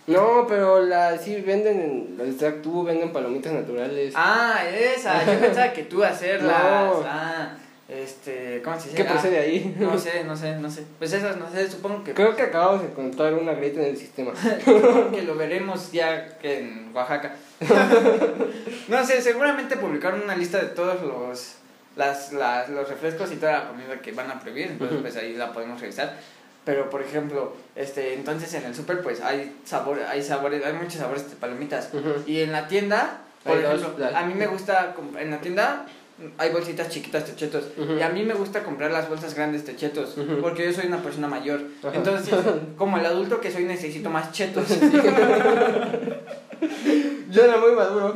[0.07, 4.13] No, pero la, sí venden, en, los de Actú venden palomitas naturales.
[4.15, 6.61] Ah, esa, yo pensaba que tú hacerlas.
[6.61, 7.03] No.
[7.05, 7.57] Ah,
[7.87, 8.97] este, ¿cómo se dice?
[8.97, 9.75] ¿Qué Ah, procede ahí?
[9.79, 10.83] No sé, no sé, no sé.
[10.99, 13.97] Pues esas, no sé, supongo que, Creo que acabamos de encontrar una grieta en el
[13.97, 14.31] sistema.
[14.65, 17.35] supongo que lo veremos ya que en Oaxaca.
[18.87, 21.55] no sé, seguramente publicaron una lista de todos los,
[21.95, 25.33] las, las, los refrescos y toda la comida que van a prohibir, entonces pues ahí
[25.33, 26.17] la podemos revisar.
[26.63, 30.95] Pero por ejemplo, este, entonces en el súper pues hay sabor, hay sabores, hay muchos
[30.95, 31.89] sabores de palomitas.
[32.25, 35.85] Y en la tienda, por ejemplo, a mí me gusta, en la tienda
[36.37, 37.65] hay bolsitas chiquitas de chetos.
[37.77, 37.93] Ujú.
[37.97, 40.17] Y a mí me gusta comprar las bolsas grandes de chetos.
[40.17, 40.41] Ujú.
[40.41, 41.61] Porque yo soy una persona mayor.
[41.93, 42.33] Entonces,
[42.77, 44.65] como el adulto que soy, necesito más chetos.
[47.31, 48.13] Yo era muy maduro.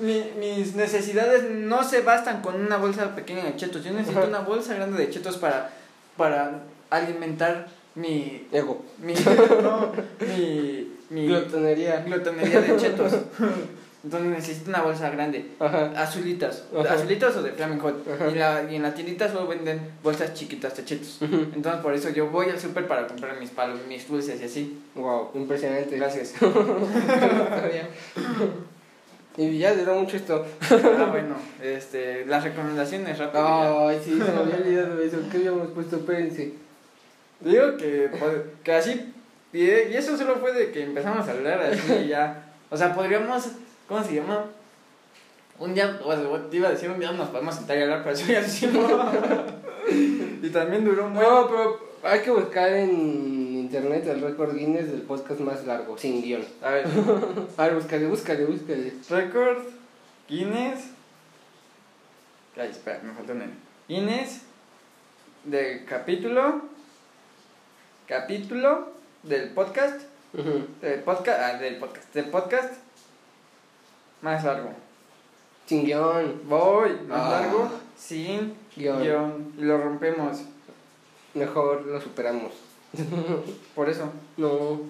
[0.00, 3.84] Mi- mis necesidades no se bastan con una bolsa pequeña de chetos.
[3.84, 5.70] Yo necesito una bolsa grande de chetos para,
[6.16, 8.46] para alimentar mi.
[8.50, 8.82] Ego.
[9.02, 9.12] mi.
[9.62, 10.92] no, mi.
[11.10, 12.00] mi Glotonería.
[12.06, 13.12] glotonería de chetos.
[14.04, 15.50] Entonces necesito una bolsa grande.
[15.58, 15.92] Ajá.
[15.96, 16.64] Azulitas.
[16.78, 16.94] Ajá.
[16.94, 18.06] Azulitas o de Flaming Hot.
[18.32, 20.72] Y, la, y en la tiendita solo venden bolsas chiquitas.
[20.78, 21.46] Ujú.
[21.54, 24.78] Entonces por eso yo voy al súper para comprar mis palos, mis dulces y así.
[24.94, 25.96] Wow, impresionante.
[25.96, 26.34] Gracias.
[29.36, 30.46] y ya duró mucho esto.
[30.70, 33.46] Ah, bueno, este, las recomendaciones rápidas.
[33.46, 35.18] Ay, sí, se me había olvidado eso.
[35.30, 35.96] ¿Qué habíamos puesto?
[35.96, 36.52] Espérense.
[37.40, 38.34] Digo que, pues,
[38.64, 39.12] que así,
[39.52, 42.52] y, y eso solo fue de que empezamos a hablar así y ya.
[42.70, 43.48] O sea, podríamos,
[43.88, 44.44] ¿cómo se llama?
[45.58, 48.30] Un día, te iba a decir, un día nos podemos sentar y hablar, pero eso
[48.30, 48.40] ya
[49.90, 51.26] y también duró un buen...
[51.26, 56.22] No, pero hay que buscar en internet el récord Guinness del podcast más largo, sin
[56.22, 56.44] guion.
[56.62, 56.86] A ver,
[57.56, 58.92] A ver, búscale, búscale, búscale.
[59.10, 59.64] récord,
[60.28, 60.90] Guinness...
[62.56, 63.52] Ay, espera, me faltó un N.
[63.88, 64.42] Guinness,
[65.44, 66.62] de capítulo,
[68.06, 68.92] capítulo
[69.22, 70.02] del podcast,
[70.82, 72.87] del podcast, ah, del podcast, del podcast
[74.22, 74.70] más largo.
[75.66, 76.40] Sin guion.
[76.48, 77.30] Voy, más Ah.
[77.42, 79.02] largo, sin Guión.
[79.02, 79.52] guion.
[79.58, 80.42] Y lo rompemos.
[81.34, 82.52] Mejor lo superamos.
[83.74, 84.10] Por eso.
[84.36, 84.48] No.
[84.48, 84.80] ¿Por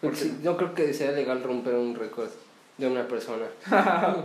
[0.00, 2.28] Porque qué sí, no creo que sea legal romper un récord
[2.78, 3.46] de una persona.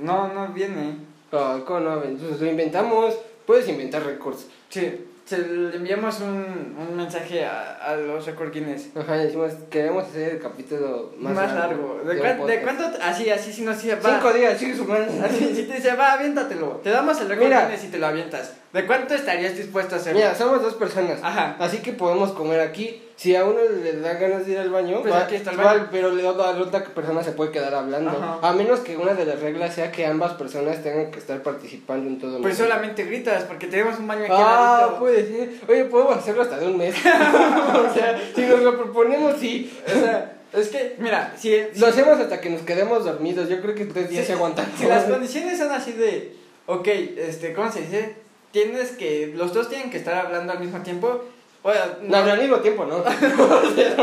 [0.00, 0.96] No, no viene.
[1.32, 2.02] Ay, ¿cómo no?
[2.02, 3.14] Entonces lo inventamos.
[3.46, 4.46] Puedes inventar récords.
[4.70, 8.90] Sí, se le enviamos un, un mensaje a, a los Record Guinness.
[8.96, 12.00] Ajá, decimos, queremos hacer el capítulo más, Más, largo.
[12.04, 12.84] ¿De, un cuán- de cuánto?
[13.02, 13.98] Así, así, si no, sí, va.
[14.00, 15.12] Cinco días, sigue sumando.
[15.26, 16.80] Así, si te dice, va, aviéntatelo.
[16.82, 17.66] Te damos el Record Mira.
[17.66, 18.54] Guinness y te lo avientas.
[18.72, 20.18] ¿De cuánto estarías dispuesto a hacerlo?
[20.18, 21.18] Mira, somos dos personas.
[21.22, 21.56] Ajá.
[21.58, 23.02] Así que podemos comer aquí.
[23.16, 25.56] Si a uno le da ganas de ir al baño, Pues va- aquí está el
[25.56, 25.88] baño.
[25.90, 28.10] pero la otra- la otra persona se puede quedar hablando.
[28.10, 28.38] Ajá.
[28.46, 32.06] A menos que una de las reglas sea que ambas personas tengan que estar participando
[32.08, 32.62] en todo Pues momento.
[32.64, 34.98] solamente gritas, porque tenemos un baño aquí al Ah, ladito.
[34.98, 35.50] puede ser.
[35.68, 36.94] Oye, podemos hacerlo hasta de un mes.
[37.90, 39.72] o sea, si nos lo proponemos, sí.
[39.86, 43.48] O sea, es que, mira, si, si- Lo hacemos hasta que nos quedemos dormidos.
[43.48, 44.66] Yo creo que tres días si- se aguantan.
[44.78, 46.34] Si las condiciones son así de,
[46.66, 46.86] ok,
[47.16, 48.25] este, ¿cómo se dice?
[48.56, 51.20] Tienes que, los dos tienen que estar hablando al mismo tiempo.
[51.62, 52.96] Oye, No, no, al mismo tiempo, ¿no?
[52.96, 53.02] O
[53.74, 53.96] sea,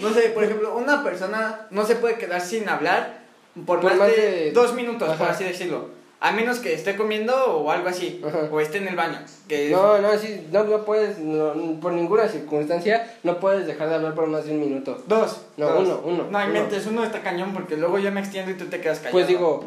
[0.00, 3.24] no sé, por ejemplo, una persona no se puede quedar sin hablar
[3.66, 5.88] por, Por más, más de, de- dos minutos, por así decirlo.
[6.18, 8.48] A menos que esté comiendo o algo así, Ajá.
[8.50, 9.18] o esté en el baño.
[9.48, 13.96] Que No, no, sí, no, no puedes, no, por ninguna circunstancia, no puedes dejar de
[13.96, 15.02] hablar por más de un minuto.
[15.06, 15.42] Dos.
[15.58, 15.80] No, dos.
[15.88, 16.46] uno, uno, No, uno.
[16.46, 19.12] inventes, uno está cañón porque luego yo me extiendo y tú te quedas callado.
[19.12, 19.64] Pues digo,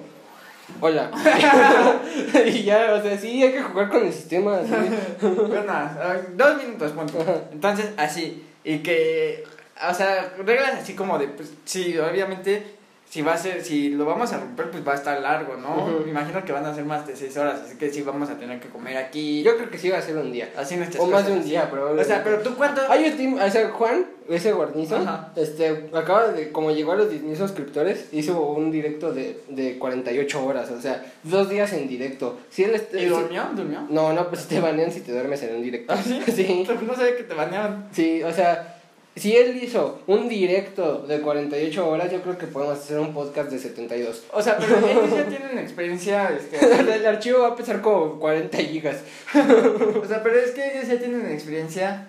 [0.79, 1.11] hola.
[2.45, 4.57] y ya, o sea, sí, hay que jugar con el sistema.
[4.57, 4.71] así.
[5.21, 7.47] Bueno, ah, dos minutos, punto.
[7.51, 8.45] Entonces, así.
[8.63, 9.43] Y que,
[9.89, 12.75] o sea, reglas así como de, pues, sí, obviamente,
[13.13, 15.99] si va a ser, si lo vamos a romper, pues va a estar largo, ¿no?
[16.03, 18.39] Me imagino que van a ser más de seis horas, así que sí vamos a
[18.39, 19.43] tener que comer aquí.
[19.43, 20.49] Yo creo que sí va a ser un día.
[20.57, 21.93] así nuestras O más de un día, pero.
[21.93, 22.81] O sea, pero tú cuánto.
[22.89, 25.31] Hay un team, o sea, Juan, ese guarnizo, Ajá.
[25.35, 30.43] este, acaba de, como llegó a los 10.000 suscriptores, hizo un directo de, de 48
[30.43, 32.39] horas, o sea, dos días en directo.
[32.49, 33.43] Si él est- ¿Y durmió?
[33.55, 33.85] ¿Durmió?
[33.91, 35.93] No, no, pues te banean si te duermes en un directo.
[35.93, 36.19] ¿Ah, sí?
[36.35, 36.67] Sí.
[36.87, 37.89] No sabía que te baneaban.
[37.91, 38.72] Sí, o sea,
[39.15, 43.49] si él hizo un directo de 48 horas, yo creo que podemos hacer un podcast
[43.51, 44.23] de 72.
[44.33, 46.57] O sea, pero ellos ya tienen experiencia, este,
[46.95, 48.97] El archivo va a pesar como 40 gigas.
[49.33, 52.07] o sea, pero es que ellos ya tienen experiencia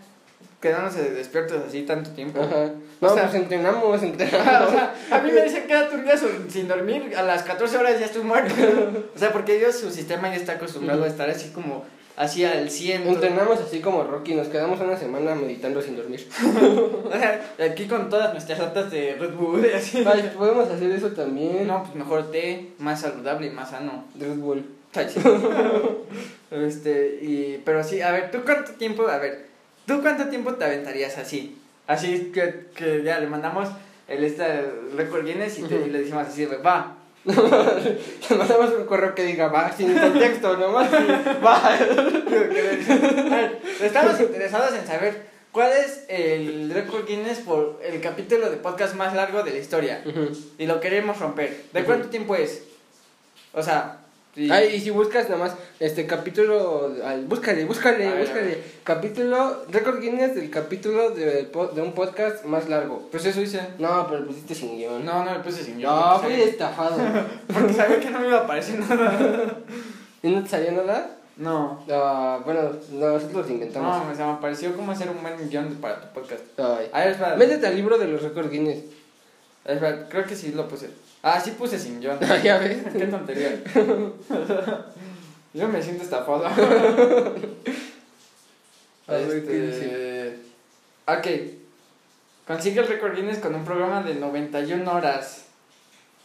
[0.60, 2.40] quedándose despiertos así tanto tiempo.
[2.40, 2.70] Ajá.
[3.02, 4.70] No, O sea- pues entrenamos, Ah, o entrenamos.
[4.70, 8.00] sea, a mí me dicen quédate un día sin sin dormir, a las 14 horas
[8.00, 8.54] ya estoy muerto.
[9.14, 11.84] O sea, porque ellos, su sistema ya está acostumbrado a estar así como,
[12.16, 13.06] así al 100.
[13.08, 16.26] Entrenamos así como Rocky, nos quedamos una semana meditando sin dormir.
[17.04, 20.02] O sea, aquí con todas nuestras latas de Red Bull y así.
[20.06, 21.66] Ay, podemos hacer eso también.
[21.66, 24.04] No, pues mejor té, más saludable y más sano.
[24.18, 24.64] Red Bull.
[26.50, 29.46] Este, y, pero sí, a ver, ¿tú cuánto tiempo, a ver,
[29.86, 31.58] ¿tú cuánto tiempo te aventarías así?
[31.88, 33.68] Así que, que ya le mandamos
[34.06, 38.84] el, este, el récord Guinness y, te- y le decimos así, va, Le mandamos un
[38.84, 40.92] correo que diga, va, sin contexto, nomás.
[40.92, 41.78] Va.
[43.80, 49.14] Estamos interesados en saber cuál es el récord Guinness por el capítulo de podcast más
[49.14, 50.04] largo de la historia.
[50.58, 51.64] Y lo queremos romper.
[51.72, 52.62] ¿De cuánto tiempo es?
[53.54, 54.03] O sea,
[54.34, 54.50] sí.
[54.50, 56.92] Ay, y si buscas nada más este capítulo,
[57.26, 58.46] búscale, búscale, A ver, a búscale.
[58.46, 58.64] ver.
[58.84, 61.44] Capítulo, récord Guinness del capítulo de,
[61.74, 63.08] de un podcast más largo.
[63.10, 63.60] pues eso hice.
[63.78, 65.04] No, pero pusiste sin guion.
[65.04, 65.88] No, no le puse sin yo.
[65.90, 66.96] No, fui sabía- estafado.
[67.52, 69.56] Porque sabía que no me iba a aparecer nada.
[70.22, 71.16] ¿Y no te salió nada?
[71.36, 71.84] No.
[71.90, 74.04] Ah, bueno, nosotros lo inventamos.
[74.06, 76.42] No, o sea, me pareció como hacer un buen guion para tu podcast.
[76.58, 76.88] Ay.
[76.92, 77.36] A ver, espera.
[77.36, 78.84] Métete al libro de los récords Guinness.
[79.64, 80.90] Espera, creo que sí lo puse.
[81.26, 82.18] Ah, sí puse sin John.
[82.44, 82.82] ya ves.
[82.92, 83.58] Qué tontería.
[85.54, 86.44] Yo me siento estafado.
[89.06, 90.38] A ver, ¿qué Este...
[91.06, 91.26] Ok.
[92.46, 95.46] Consigue el récord Guinness con un programa de 91 horas.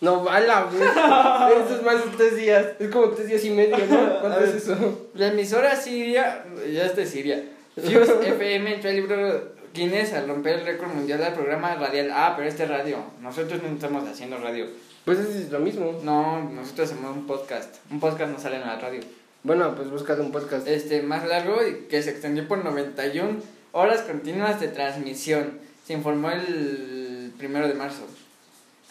[0.01, 0.81] No, bala, güey.
[1.65, 2.65] Eso es más de tres días.
[2.77, 4.19] Es como tres días y medio, ¿no?
[4.19, 5.09] ¿Cuánto es eso?
[5.13, 7.41] La emisora Siria, ya es de Siria.
[7.75, 12.11] Fuse FM entró al libro Guinness al romper el récord mundial del programa radial.
[12.13, 12.97] Ah, pero este es radio.
[13.21, 14.67] Nosotros no estamos haciendo radio.
[15.09, 15.99] Pues es lo mismo.
[16.03, 17.77] No, nosotros hacemos un podcast.
[17.89, 19.01] Un podcast no sale en la radio.
[19.41, 20.67] Bueno, pues búscate un podcast.
[20.67, 23.39] Este, más largo y que se extendió por 91
[23.71, 25.57] horas continuas de transmisión.
[25.83, 28.03] Se informó el primero de marzo.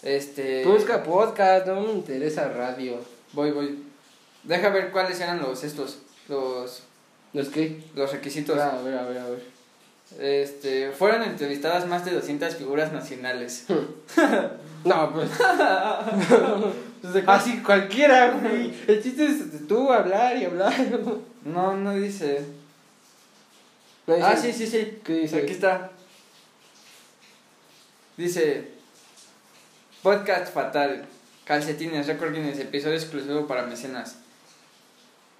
[0.02, 0.64] Este.
[0.64, 2.96] Busca podcast, no me interesa radio.
[3.32, 3.78] Voy, voy.
[4.42, 6.00] Deja ver cuáles eran los estos.
[6.28, 6.82] Los,
[7.32, 7.80] ¿Los qué?
[7.94, 8.58] los requisitos.
[8.58, 9.57] Ah, a ver, a ver, a ver.
[10.18, 13.66] Este, fueron entrevistadas más de 200 figuras nacionales.
[14.84, 15.28] No, pues.
[17.02, 18.72] Pues, Así cualquiera, güey.
[18.86, 20.72] El chiste es tú hablar y hablar.
[21.44, 22.44] No, no dice.
[24.06, 24.98] No dice- Ah, sí, sí, sí.
[25.04, 25.38] ¿Qué dice?
[25.38, 25.90] Aquí está.
[28.16, 28.68] Dice.
[30.02, 31.06] Podcast fatal.
[31.44, 34.16] Calcetines, récord Guinness, episodio exclusivo para mecenas.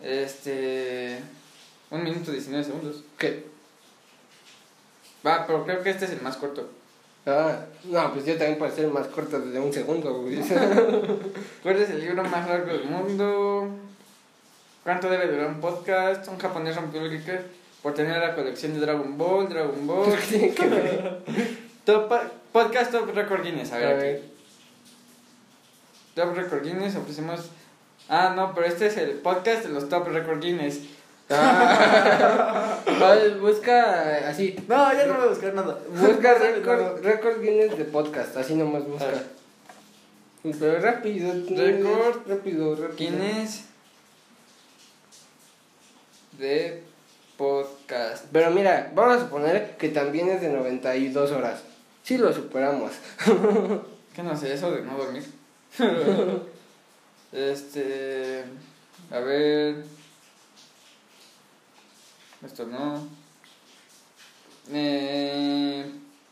[0.03, 1.21] Este.
[1.91, 3.05] Un minuto 19 segundos.
[3.17, 3.47] ¿Qué?
[5.29, 6.69] Va, pero creo que este es el más corto.
[7.27, 10.37] Ah, no, pues yo también para ser más corto de un segundo, güey.
[11.63, 13.69] ¿Cuál es el libro más largo del mundo?
[14.83, 16.27] ¿Cuánto debe durar un podcast?
[16.29, 17.43] Un japonés rompió el récord
[17.83, 20.07] por tener la colección de Dragon Ball, Dragon Ball.
[21.85, 22.13] Top,
[22.53, 23.97] podcast Top Record Guinness, a A ver.
[23.99, 24.17] ver.
[24.17, 24.25] aquí.
[26.15, 27.51] Top Record Guinness, ofrecemos...
[28.09, 30.81] Ah, no, pero este es el podcast de los Top Record Guinness.
[31.31, 32.79] Ah,
[33.41, 34.57] busca así.
[34.67, 35.79] No, ya no voy a buscar nada.
[35.91, 39.05] Busca récord, récord Guinness de podcast, así nomás busca.
[39.05, 39.27] A ver.
[40.59, 42.97] Pero rápido, Récord rápido, rápido.
[42.97, 43.65] Guinness
[46.39, 46.83] de
[47.37, 48.27] podcast.
[48.33, 51.63] Pero mira, vamos a suponer que también es de 92 horas.
[52.03, 52.93] Sí lo superamos.
[54.15, 55.25] ¿Qué no sé, eso de no dormir?
[57.33, 58.45] este.
[59.11, 59.98] A ver.
[62.45, 63.07] Esto no.
[64.71, 65.85] Eh,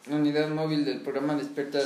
[0.09, 1.81] unidad móvil del programa Desperta.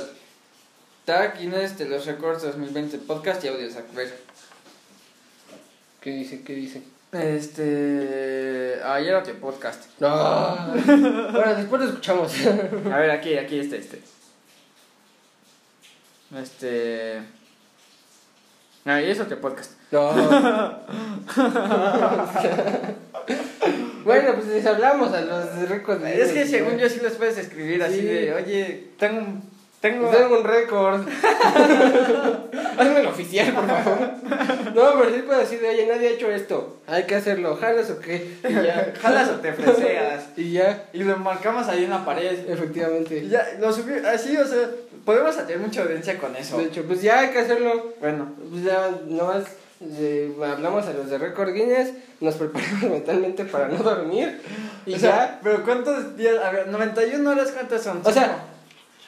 [1.07, 3.77] Tag Guinness de los Records 2020 Podcast y audios.
[3.77, 4.15] A ver.
[6.01, 6.43] ¿Qué dice?
[6.43, 6.83] ¿Qué dice?
[7.13, 8.81] Este.
[8.85, 9.85] Ayer otro podcast.
[10.01, 10.67] No.
[10.87, 12.33] bueno, después lo escuchamos.
[12.93, 14.03] A ver, aquí, aquí este, este.
[16.37, 17.23] Este.
[18.85, 19.73] Ahí es otro podcast.
[19.91, 20.11] No.
[24.11, 26.05] bueno, pues les hablamos a los récords.
[26.07, 28.05] Es que según yo sí los puedes escribir así Sí.
[28.07, 29.51] de, oye, tengo un...
[29.81, 30.11] Tengo...
[30.11, 31.01] Tengo un récord.
[32.79, 34.11] Hazme el oficial, por favor.
[34.75, 36.81] No, pero sí puedo decir de, oye, nadie ha hecho esto.
[36.87, 37.57] Hay que hacerlo.
[37.57, 38.37] ¿Jalas o qué?
[38.49, 38.93] Y ya.
[39.03, 40.25] Jalas o te freseas.
[40.37, 42.47] Y ya, Y lo marcamos ahí en la pared.
[42.47, 43.27] Y efectivamente.
[43.29, 44.69] ya, lo subí, así, o sea,
[45.05, 46.59] podemos hacer mucha audiencia con eso.
[46.59, 47.95] De hecho, pues ya hay que hacerlo.
[48.01, 49.45] Bueno, Pues ya nomás
[49.81, 54.41] eh, hablamos a los de Record Guinness, nos preparamos mentalmente para no dormir.
[54.87, 54.99] Y o ya.
[55.01, 56.37] sea, pero ¿cuántos días?
[56.45, 58.01] A ver, 91 horas, ¿cuántas son?
[58.05, 58.45] O sea,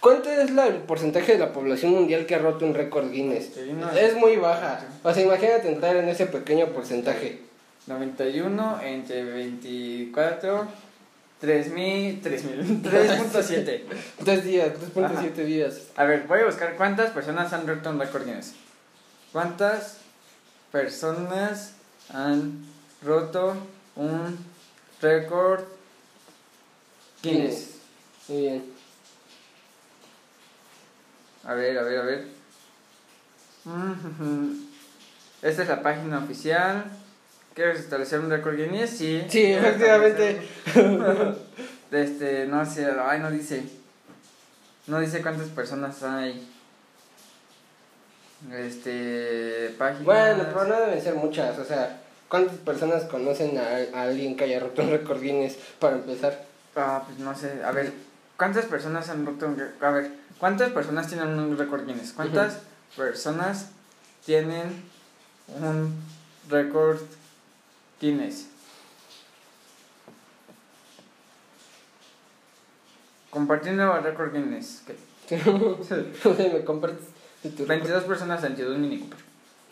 [0.01, 3.51] ¿Cuánto es la- el porcentaje de la población mundial que ha roto un récord Guinness?
[3.55, 3.89] Sí, no.
[3.93, 4.81] Es muy baja.
[5.05, 7.39] O sea, imagínate entrar en ese pequeño porcentaje.
[7.87, 10.67] 91 entre 24,
[11.41, 13.81] 3000, 3000, 3.7.
[14.25, 15.43] Tres días, 3.7 Ajá.
[15.45, 15.83] días.
[15.97, 18.55] A ver, voy a buscar cuántas personas han roto un récord Guinness.
[19.33, 19.99] ¿Cuántas
[20.73, 21.75] personas
[22.13, 22.65] han
[23.03, 23.55] roto
[23.95, 24.39] un
[25.01, 25.65] récord
[27.23, 27.77] Guinness?
[28.29, 28.73] Muy bien.
[31.45, 32.27] A ver, a ver, a ver.
[35.43, 36.85] Esta es la página oficial.
[37.55, 38.91] ¿Quieres establecer un récord Guinness?
[38.91, 39.25] Sí.
[39.29, 40.49] Sí, efectivamente.
[41.93, 43.65] Este, no sé, ay, no dice.
[44.87, 46.51] No dice cuántas personas hay.
[48.51, 50.05] Este, página.
[50.05, 51.59] Bueno, pero no deben ser muchas.
[51.59, 55.97] O sea, ¿cuántas personas conocen a, a alguien que haya roto un récord Guinness para
[55.97, 56.45] empezar?
[56.75, 57.63] Ah, pues no sé.
[57.65, 57.93] A ver,
[58.37, 59.63] ¿cuántas personas han roto un?
[59.81, 62.13] A ver, ¿cuántas personas tienen un récord Guinness?
[62.13, 62.59] ¿Cuántas
[62.97, 63.69] personas
[64.25, 64.83] tienen
[65.61, 66.03] un
[66.51, 67.01] récord
[68.01, 68.49] Guinness?
[73.31, 74.83] Compartiendo el récord Guinness.
[74.87, 74.97] ¿qué?
[76.53, 77.12] me compartes
[77.43, 77.89] de tu récord.
[77.89, 79.19] 22 personas entre dos Mini Cooper.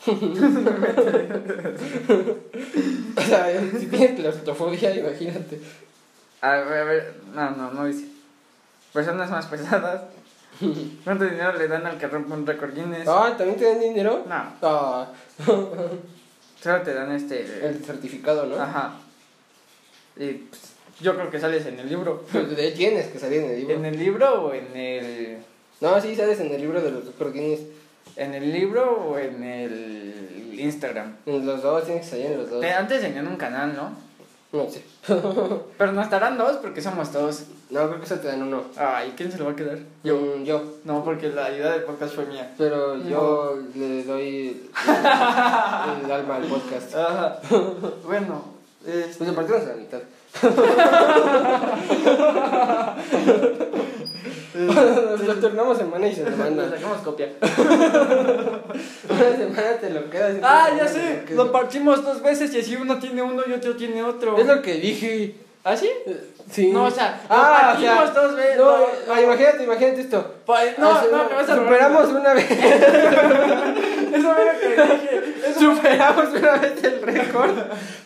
[3.16, 5.60] O sea, si tienes claustrofobia, imagínate.
[6.40, 8.06] A ver, a ver, no, no, no dice.
[8.92, 10.02] Personas más pesadas.
[11.04, 13.06] ¿Cuánto dinero le dan al que rompe un récord Guinness?
[13.06, 14.24] Ah, ¿también te dan dinero?
[14.28, 15.08] No, Ah,
[16.62, 17.66] solo te dan este...
[17.66, 18.60] el certificado, ¿no?
[18.60, 18.92] Ajá.
[20.16, 20.62] Y pues,
[21.00, 22.24] yo creo que sales en el libro.
[22.30, 23.74] Pues tienes que salir en el libro.
[23.74, 25.38] ¿En el libro o en el...
[25.80, 27.60] No, sí, sales en el libro de los récord Guinness.
[28.16, 31.16] ¿En el libro o en el Instagram?
[31.26, 32.60] En los dos, tienes que salir en los dos.
[32.60, 33.90] Te- Antes tenían un canal, ¿no?
[34.52, 34.82] No sé.
[35.78, 37.44] Pero no estarán dos porque somos dos.
[37.70, 38.64] No, creo que eso te dan uno.
[38.76, 39.78] Ay, ¿quién se lo va a quedar?
[40.02, 40.36] Yo.
[40.42, 40.60] yo.
[40.84, 42.52] No, porque la idea del podcast fue mía.
[42.58, 44.70] Pero yo le doy el,
[46.04, 46.94] el alma al podcast.
[46.96, 47.38] Ajá.
[48.04, 48.42] bueno,
[48.84, 50.00] este, Pues a la mitad.
[55.26, 56.68] Lo turnamos semana y le semana.
[56.70, 57.28] sacamos copia.
[57.40, 60.36] Una semana te lo quedas.
[60.42, 61.22] Ah, ya sé.
[61.30, 61.44] lo.
[61.44, 64.36] Lo partimos dos veces y así uno tiene uno y otro tiene otro.
[64.38, 65.34] Es lo que dije.
[65.62, 65.90] ¿Ah, sí?
[66.50, 66.72] Sí.
[66.72, 68.56] No, o sea, lo ah, o partimos sea, dos veces.
[68.56, 70.34] No, no, ah, imagínate, imagínate esto.
[70.46, 72.50] Pues, no, Hace- no, me vas a Superamos una vez.
[72.50, 75.20] Eso fue lo que dije.
[75.46, 77.50] Eso Superamos una vez el récord.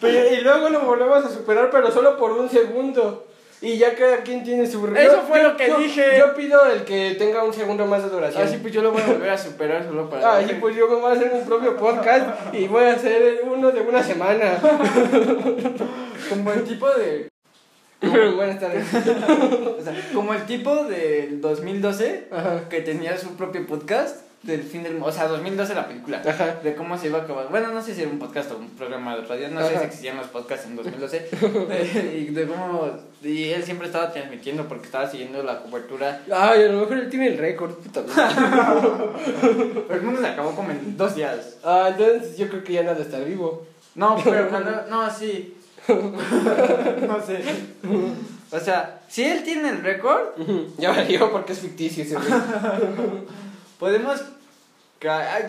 [0.00, 3.28] pero- y luego lo volvemos a superar, pero solo por un segundo.
[3.60, 6.04] Y ya cada quien tiene su Eso fue lo que yo- dije.
[6.18, 8.42] Yo pido el que tenga un segundo más de duración.
[8.42, 10.36] Así pues yo lo voy a volver a superar solo para.
[10.36, 13.40] Ah, sí, pues yo me voy a hacer un propio podcast y voy a hacer
[13.44, 14.58] uno de una semana.
[16.28, 17.28] Como el tipo de.
[18.02, 18.84] Buenas tardes.
[19.78, 22.68] O sea, como el tipo del 2012 Ajá.
[22.70, 25.08] que tenía su propio podcast del fin del mundo.
[25.08, 26.22] O sea, 2012 la película.
[26.26, 26.56] Ajá.
[26.62, 27.48] De cómo se iba a acabar.
[27.48, 29.48] Bueno, no sé si era un podcast o un programa de radio.
[29.48, 31.28] No sé si existían los podcasts en 2012.
[31.70, 32.90] Eh, y de cómo.
[33.22, 36.22] Y él siempre estaba transmitiendo porque estaba siguiendo la cobertura.
[36.30, 38.02] Ay, a lo mejor él tiene el récord, puta.
[39.40, 41.56] Pero el mundo se acabó como en dos días.
[41.64, 43.66] Ah, entonces yo creo que ya nada está vivo.
[43.94, 44.70] No, pero cuando.
[44.90, 45.56] No, sí.
[45.88, 47.42] no sé.
[48.50, 50.36] O sea, si él tiene el récord,
[50.78, 52.16] Ya valió porque es ficticio ese.
[53.84, 54.22] Podemos.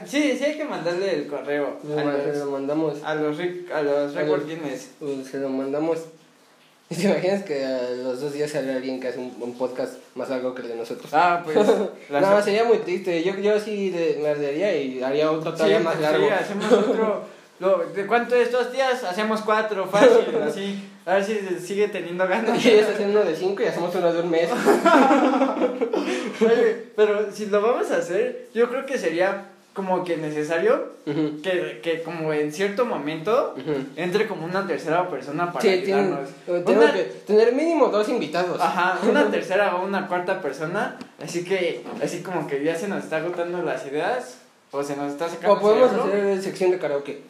[0.05, 3.01] Sí, sí hay que mandarle el correo a Se los, lo mandamos.
[3.03, 4.13] a los, ric- a los
[4.45, 4.89] Guinness.
[4.99, 5.99] Pues se lo mandamos.
[6.89, 10.29] ¿Te imaginas que a los dos días sale alguien que hace un, un podcast más
[10.29, 11.09] largo que el de nosotros?
[11.13, 11.55] Ah, pues.
[12.09, 13.23] no, sería muy triste.
[13.23, 16.27] Yo, yo sí le- me ardería y haría otro sí, todavía más largo.
[16.27, 17.23] sí, hacemos otro.
[17.59, 19.03] lo- ¿De cuánto es dos días?
[19.05, 20.83] Hacemos cuatro, fácil, así.
[21.05, 22.63] A ver si sigue teniendo ganas.
[22.65, 24.49] Y ellos hacen uno de cinco y hacemos uno de un mes.
[26.41, 31.79] Oye, pero si lo vamos a hacer, yo creo que sería como que necesario que,
[31.83, 33.55] que como en cierto momento
[33.97, 36.29] entre como una tercera persona para Sí, ayudarnos.
[36.47, 38.59] Una- que tener mínimo dos invitados.
[38.61, 43.03] Ajá, una tercera o una cuarta persona, así que, así como que ya se nos
[43.03, 44.37] está agotando las ideas,
[44.75, 46.13] o se nos está sacando O podemos cerebro.
[46.13, 47.21] hacer sección de karaoke.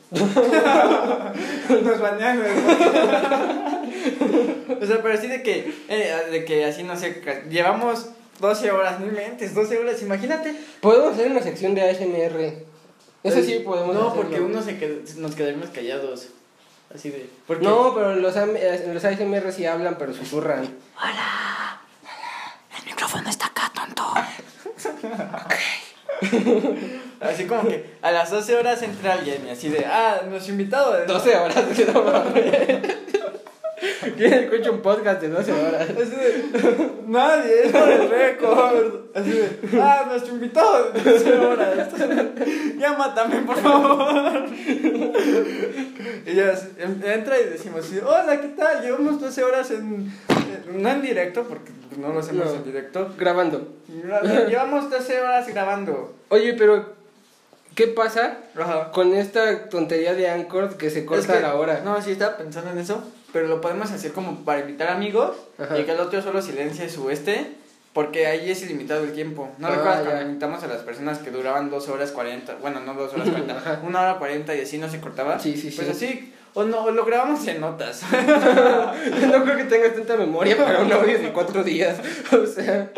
[1.83, 2.51] Nos banean, güey.
[4.81, 8.07] O sea, pero así de que, eh, de que así, no sé, llevamos
[8.39, 10.53] 12 horas, no mentes, 12 horas, imagínate.
[10.81, 12.63] Podemos hacer una sección de ASMR.
[13.23, 14.15] Eso sí podemos No, hacerlo.
[14.23, 16.27] porque uno se qued- nos quedaríamos callados.
[16.93, 17.29] Así de.
[17.61, 20.63] No, pero los, eh, los ASMR sí hablan, pero susurran.
[22.77, 24.03] El micrófono está acá, tonto.
[27.19, 30.93] Así como que a las 12 horas entra alguien y así de, ah, nuestro invitado.
[30.93, 31.55] de 12 horas.
[31.93, 32.95] no mames.
[34.17, 35.81] ¿Quién escucha un podcast de 12 horas?
[35.89, 38.93] Así de, nadie, es por el récord.
[39.13, 41.89] Así de, ah, nuestro invitado de 12 horas.
[42.77, 44.45] Llama también, por favor.
[46.25, 48.81] Y ya em- entra y decimos, hola, ¿qué tal?
[48.81, 52.53] Llevamos 12 horas en, en- no en directo, porque no lo hacemos No.
[52.55, 53.13] en directo.
[53.17, 53.67] Grabando.
[54.47, 56.13] Llevamos 12 horas grabando.
[56.29, 56.94] Oye, pero
[57.75, 58.91] ¿qué pasa Ajá.
[58.91, 61.81] con esta tontería de Anchor que se corta Es que- la hora?
[61.83, 63.03] No, sí estaba pensando en eso,
[63.33, 65.77] pero lo podemos hacer como para invitar amigos Ajá.
[65.79, 67.51] y que el otro solo silencie su este,
[67.93, 69.49] porque ahí es ilimitado el tiempo.
[69.57, 70.05] ¿No Ah, recuerdas ya.
[70.05, 72.55] cuando invitamos a las personas que duraban dos horas 40?
[72.61, 73.81] Bueno, no dos horas 40, Ajá.
[73.85, 75.39] una hora 40 y así no se cortaba.
[75.39, 76.05] Sí, sí, Pues sí.
[76.05, 78.01] así, o no, lo grabamos en notas.
[78.11, 81.97] no creo que tengas tanta memoria para un audio de 4 días.
[82.31, 82.91] O sea,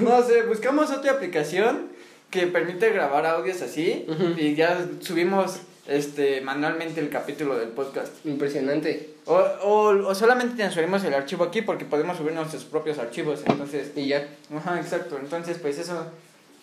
[0.00, 1.88] no sé, buscamos otra aplicación
[2.34, 4.34] que permite grabar audios así Ujú.
[4.36, 8.12] y ya subimos este manualmente el capítulo del podcast.
[8.26, 9.10] impresionante.
[9.26, 13.42] O, o, o solamente transferimos el archivo aquí porque podemos subir nuestros propios archivos.
[13.46, 14.26] Entonces, Y ya.
[14.56, 15.16] ajá, exacto.
[15.18, 16.04] Entonces, pues eso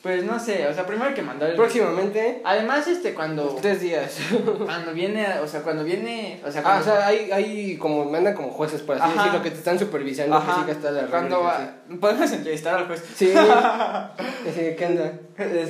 [0.04, 1.56] Pues no sé, o sea, primero hay que mandar el...
[1.56, 3.56] Próximamente, Además, este, cuando...
[3.62, 4.18] tres días.
[4.66, 6.42] Cuando viene, o sea, cuando viene...
[6.44, 6.82] O sea, Ah, cuando...
[6.82, 9.14] o sea, hay, hay como, mandan como jueces, por así Ajá.
[9.26, 11.20] decirlo, que te están supervisando Ajá, que sigas todas las reglas.
[11.22, 13.04] cuando va- podemos entrevistar al juez.
[13.16, 13.32] Sí.
[13.38, 15.14] Así, ¿Qué onda?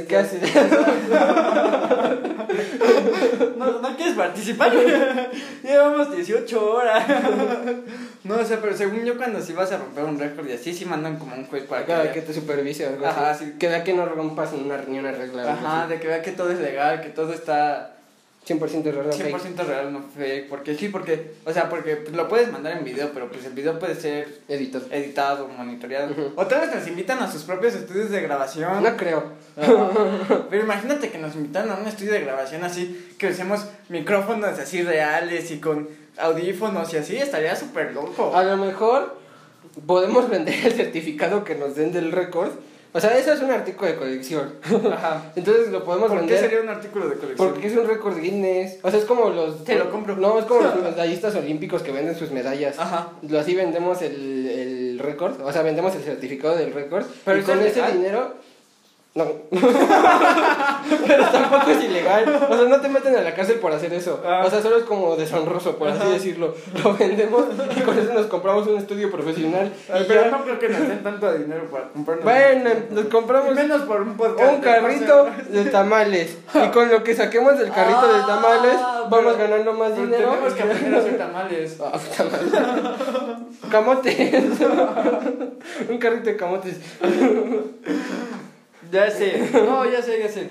[0.08, 0.42] ¿Qué haces?
[3.58, 4.72] ¿No, ¿No quieres participar?
[5.64, 7.04] Llevamos 18 horas.
[8.24, 10.76] No, o sea, pero según yo, cuando sí vas a romper un récord y así,
[10.76, 11.88] sí mandan como un juez para que...
[11.88, 12.14] Cada vea.
[12.14, 13.46] que te supervise algo Ajá, así.
[13.46, 13.54] sí.
[13.58, 15.54] Que vea que no rompas ni una, ni una regla.
[15.54, 15.90] Ajá, así.
[15.94, 17.96] de que vea que todo es legal, que todo está
[18.60, 19.36] 100% regla fake.
[19.36, 20.50] 100% real, no fake.
[20.50, 23.80] Porque sí, porque, o sea, porque lo puedes mandar en video, pero pues el video
[23.80, 24.84] puede ser Editor.
[24.92, 26.12] editado, monitoreado.
[26.12, 26.34] Ujú.
[26.36, 28.84] O tal vez nos invitan a sus propios estudios de grabación.
[28.84, 29.24] No creo.
[30.50, 34.82] Pero imagínate que nos invitan a un estudio de grabación así, que usemos micrófonos así
[34.82, 35.88] reales y con
[36.18, 38.36] audífonos y así, estaría súper loco.
[38.36, 39.18] A lo mejor
[39.86, 42.52] podemos vender el certificado que nos den del récord.
[42.94, 44.54] O sea, eso es un artículo de colección.
[44.92, 45.32] Ajá.
[45.36, 46.40] Entonces lo podemos ¿Por qué vender.
[46.40, 47.50] sería un artículo de colección?
[47.50, 48.80] Porque es un récord Guinness.
[48.84, 49.64] O sea, es como los.
[49.64, 50.16] Te lo compro.
[50.18, 52.78] No, es como los medallistas olímpicos que venden sus medallas.
[52.80, 53.10] Ajá.
[53.28, 55.40] Lo así vendemos el, el récord.
[55.42, 57.06] O sea, vendemos el certificado del récord.
[57.24, 57.94] Pero y con es ese legal.
[57.94, 58.34] dinero.
[59.14, 59.26] No.
[59.52, 62.48] Pero tampoco es ilegal.
[62.50, 64.22] O sea, no te meten a la cárcel por hacer eso.
[64.26, 64.44] Ah.
[64.46, 66.56] O sea, solo es como deshonroso, por así decirlo.
[66.82, 69.74] Lo vendemos y con eso nos compramos un estudio profesional.
[69.92, 70.32] Ay, pero ya.
[70.32, 72.24] no creo que nos den tanto dinero para comprarnos.
[72.24, 74.54] Bueno, nos compramos menos por un podcast.
[74.54, 76.38] un carrito de tamales.
[76.54, 80.30] Y con lo que saquemos del carrito de tamales, Ah, vamos ganando más dinero.
[80.30, 81.78] Tenemos que aprender a hacer tamales.
[81.82, 82.52] Ah, tamales.
[83.72, 84.60] Camotes.
[85.90, 86.76] un carrito de camotes.
[88.92, 89.50] Ya sé.
[89.54, 90.50] No, ya sé, ya sé.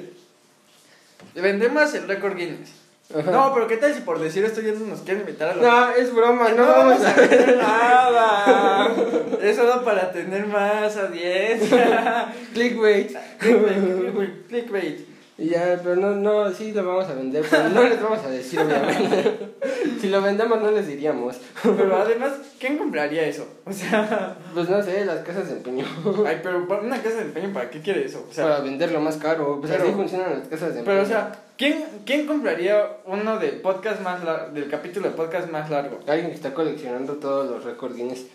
[1.35, 2.73] Vendemos el récord Guinness.
[3.15, 3.31] Ajá.
[3.31, 5.65] No, pero ¿qué tal si por decir esto ya no nos quieren invitar a los...
[5.65, 7.17] No, es broma, no, No vamos a
[7.57, 8.95] nada.
[9.43, 12.33] Es solo para tener más audiencia.
[12.53, 13.17] clickbait.
[13.39, 15.10] clickbait, clickbait, clickbait.
[15.41, 18.29] Y ya, pero no, no, sí lo vamos a vender, pero no les vamos a
[18.29, 19.55] decir, obviamente.
[20.01, 21.39] si lo vendemos, no les diríamos.
[21.63, 23.47] Pero además, ¿quién compraría eso?
[23.65, 25.87] O sea, Pues no sé, las casas de empeño.
[26.27, 28.27] ay, pero una casa de empeño, ¿para qué quiere eso?
[28.29, 29.59] O sea, Para venderlo más caro.
[29.61, 30.85] Pues pero- así funcionan las casas de empeño.
[30.85, 35.51] pero o sea, ¿quién, ¿quién compraría uno del podcast más lar- del capítulo de podcast
[35.51, 36.01] más largo?
[36.07, 38.27] Alguien que está coleccionando todos los récords Guinness.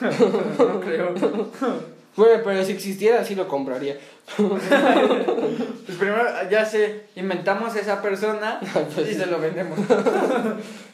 [0.00, 1.14] No creo.
[2.16, 3.96] Bueno, pero si existiera, sí lo compraría.
[4.36, 8.60] Pues primero, ya sé, inventamos esa persona
[8.98, 9.78] y se lo vendemos.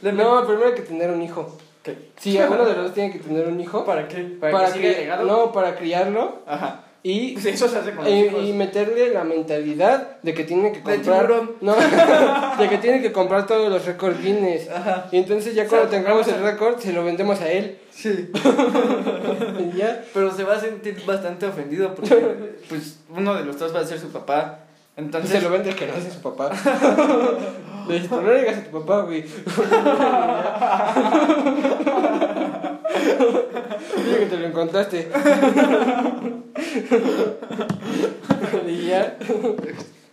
[0.02, 1.56] No, primero hay que tener un hijo.
[1.82, 2.10] ¿Qué?
[2.18, 3.84] Si alguno de los dos tiene que tener un hijo.
[3.84, 4.36] ¿Para qué?
[4.40, 5.24] ¿Para, que siga el legado?
[5.24, 6.84] No, para criarlo Ajá.
[7.02, 8.44] Y, Pues eso se hace con los y, hijos.
[8.44, 11.30] y meterle la mentalidad de que tiene que comprar.
[11.60, 11.74] No,
[12.58, 14.68] de que tiene que comprar todos los récords Guinness.
[14.70, 15.08] Ajá.
[15.10, 17.78] Y entonces ya O sea, cuando tengamos el récord, se lo vendemos a él.
[17.90, 18.30] Sí.
[19.76, 20.04] Ya.
[20.12, 23.84] Pero se va a sentir bastante ofendido porque pues uno de los dos va a
[23.84, 24.61] ser su papá.
[24.96, 26.50] Y Entonces se lo vende el que no hace su papá.
[27.88, 29.22] Le dices, "Pero no le digas a tu papá, güey.
[33.96, 35.08] Dile que te lo encontraste.
[38.68, 39.16] y ya.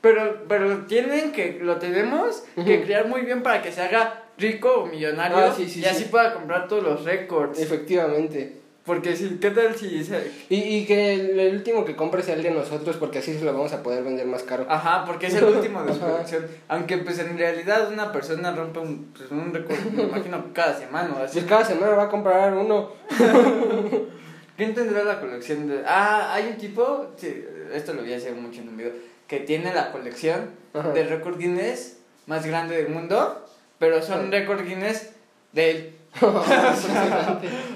[0.01, 2.83] Pero, pero tienen que, lo tenemos que Ujú.
[2.85, 6.03] criar muy bien para que se haga rico o millonario Ah, sí, sí, y así
[6.05, 6.09] sí.
[6.09, 7.59] pueda comprar todos los récords.
[7.59, 8.58] Efectivamente.
[8.89, 12.33] Porque si, ¿qué tal si se- Y, y que el, el último que compre sea
[12.33, 14.65] el de nosotros, porque así se lo vamos a poder vender más caro.
[14.67, 16.47] Ajá, porque es el último de su colección.
[16.67, 21.13] Aunque pues en realidad una persona rompe un, pues, un récord, me imagino, cada semana
[21.19, 21.33] o así.
[21.37, 22.89] Pues cada semana va a comprar uno.
[24.57, 25.83] ¿Quién tendrá la colección de...?
[25.85, 28.93] Ah, hay un tipo, sí, esto lo vi hace mucho en un video,
[29.27, 30.89] que tiene la colección Ajá.
[30.93, 33.45] de récord Guinness más grande del mundo,
[33.77, 35.11] pero son récord Guinness
[35.53, 35.95] de él.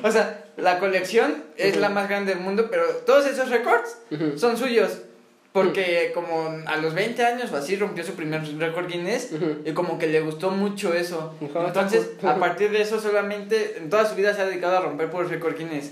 [0.04, 1.82] O sea, la colección es Ujú.
[1.82, 4.38] la más grande del mundo, pero todos esos récords Ujú.
[4.38, 5.00] son suyos.
[5.52, 9.58] Porque como a los 20 años o así rompió su primer récord Guinness Ujú.
[9.66, 11.36] y como que le gustó mucho eso.
[11.40, 15.12] Entonces, a partir de eso solamente en toda su vida se ha dedicado a romper
[15.12, 15.92] por récord Guinness.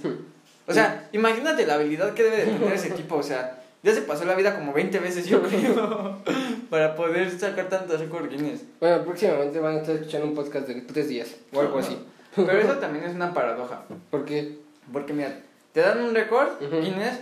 [0.67, 4.01] O sea, imagínate la habilidad que debe de tener ese equipo, o sea, ya se
[4.01, 6.17] pasó la vida como 20 veces yo creo
[6.71, 8.61] para poder sacar tantos récord Guinness.
[8.79, 11.99] Bueno, próximamente van a estar escuchando un podcast de tres días o algo así.
[12.35, 14.57] Pero eso también es una paradoja, Porque
[14.91, 15.39] porque mira,
[15.73, 16.49] te dan un récord.
[16.59, 17.19] Guinness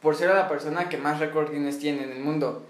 [0.00, 2.62] por ser la persona que más récord Guinness tiene en el mundo.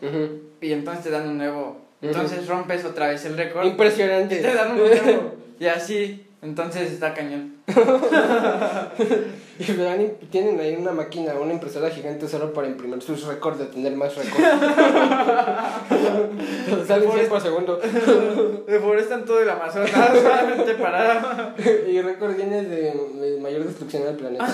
[0.61, 3.65] Y entonces te dan un nuevo, entonces rompes otra vez el récord.
[3.65, 4.37] Y impresionante.
[4.37, 5.35] te dan un nuevo.
[5.61, 7.55] Y así, entonces está cañón.
[9.57, 13.67] Y verán, tienen ahí una máquina, una impresora gigante solo para imprimir sus récords de
[13.67, 14.37] tener más récords.
[16.89, 17.77] Salen 100 por segundo.
[18.67, 21.55] Deforestan todo el Amazonas solamente para
[21.89, 24.45] y récord Guinness de, de mayor destrucción del planeta.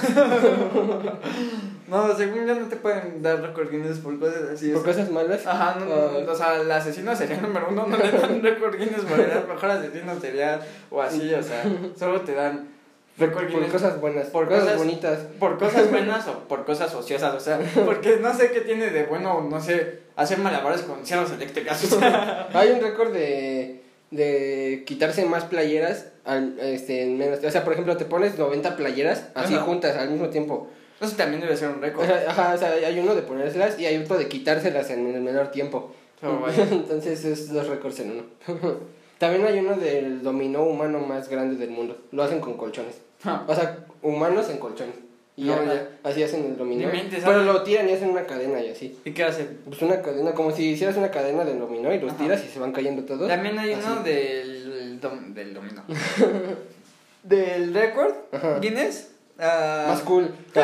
[1.90, 4.70] No, según yo no te pueden dar récord Guinness por cosas así.
[4.70, 5.44] ¿Por cosas malas?
[5.46, 6.10] Ajá, no, Ah.
[6.24, 9.46] no, o sea, el asesino serial número uno no le dan récord Guinness por el
[9.48, 10.60] mejor asesino serial
[10.90, 11.64] o así, o sea,
[11.98, 12.68] solo te dan
[13.18, 15.18] récord Por Guinness cosas buenas, por por cosas, cosas- bonitas.
[15.40, 19.04] por cosas buenas o por cosas ociosas, o sea, porque no sé qué tiene de
[19.04, 24.84] bueno, no sé, hacer malabares con cierras eléctricas, o sea, Hay un récord de, de
[24.86, 27.42] quitarse más playeras al, este, en menos.
[27.44, 29.64] O sea, por ejemplo, te pones 90 playeras así Ajá.
[29.64, 30.68] juntas al mismo tiempo.
[31.00, 32.08] Eso también debe ser un récord.
[32.10, 35.50] ajá, o sea, hay uno de ponérselas y hay otro de quitárselas en el menor
[35.50, 35.94] tiempo.
[36.22, 36.62] Oh, vaya.
[36.70, 38.22] Entonces es dos récords en uno.
[39.18, 41.96] También hay uno del dominó humano más grande del mundo.
[42.12, 42.96] Lo hacen con colchones.
[43.22, 43.44] Ja.
[43.46, 44.94] O sea, humanos en colchones.
[45.36, 46.88] Y No, ya, así hacen el dominó.
[46.90, 48.98] Pero lo tiran y hacen una cadena y así.
[49.04, 49.58] ¿Y qué hacen?
[49.66, 52.22] Pues una cadena, como si hicieras una cadena de dominó y los Ajá.
[52.22, 53.28] tiras y se van cayendo todos.
[53.28, 53.86] También hay Así.
[53.90, 55.82] uno del, dom- del dominó.
[57.22, 58.58] del récord Ajá.
[58.60, 59.10] Guinness.
[59.40, 60.30] Ah, Más cool.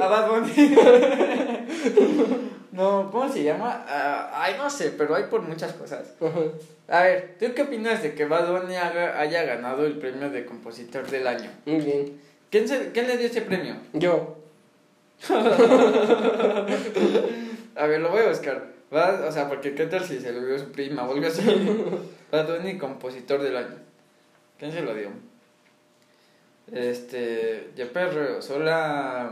[0.00, 0.76] A Bad Bunny.
[2.72, 3.84] no, ¿cómo se llama?
[3.88, 6.14] Ah, ay, no sé, pero hay por muchas cosas.
[6.88, 10.44] A ver, ¿tú qué opinas de que Bad Bunny haga- haya ganado el premio de
[10.44, 11.50] compositor del año?
[11.66, 12.20] Muy bien.
[12.50, 13.76] ¿Quién, se- quién le dio ese premio?
[13.94, 14.36] Yo.
[17.74, 18.72] A ver, lo voy a buscar.
[18.90, 21.42] Bad- o sea, porque qué tal si se lo dio su prima o algo así.
[22.30, 23.76] Bad Bunny, compositor del año.
[24.58, 25.08] ¿Quién se lo dio?
[26.70, 27.70] Este.
[27.76, 29.30] Jeper Sola.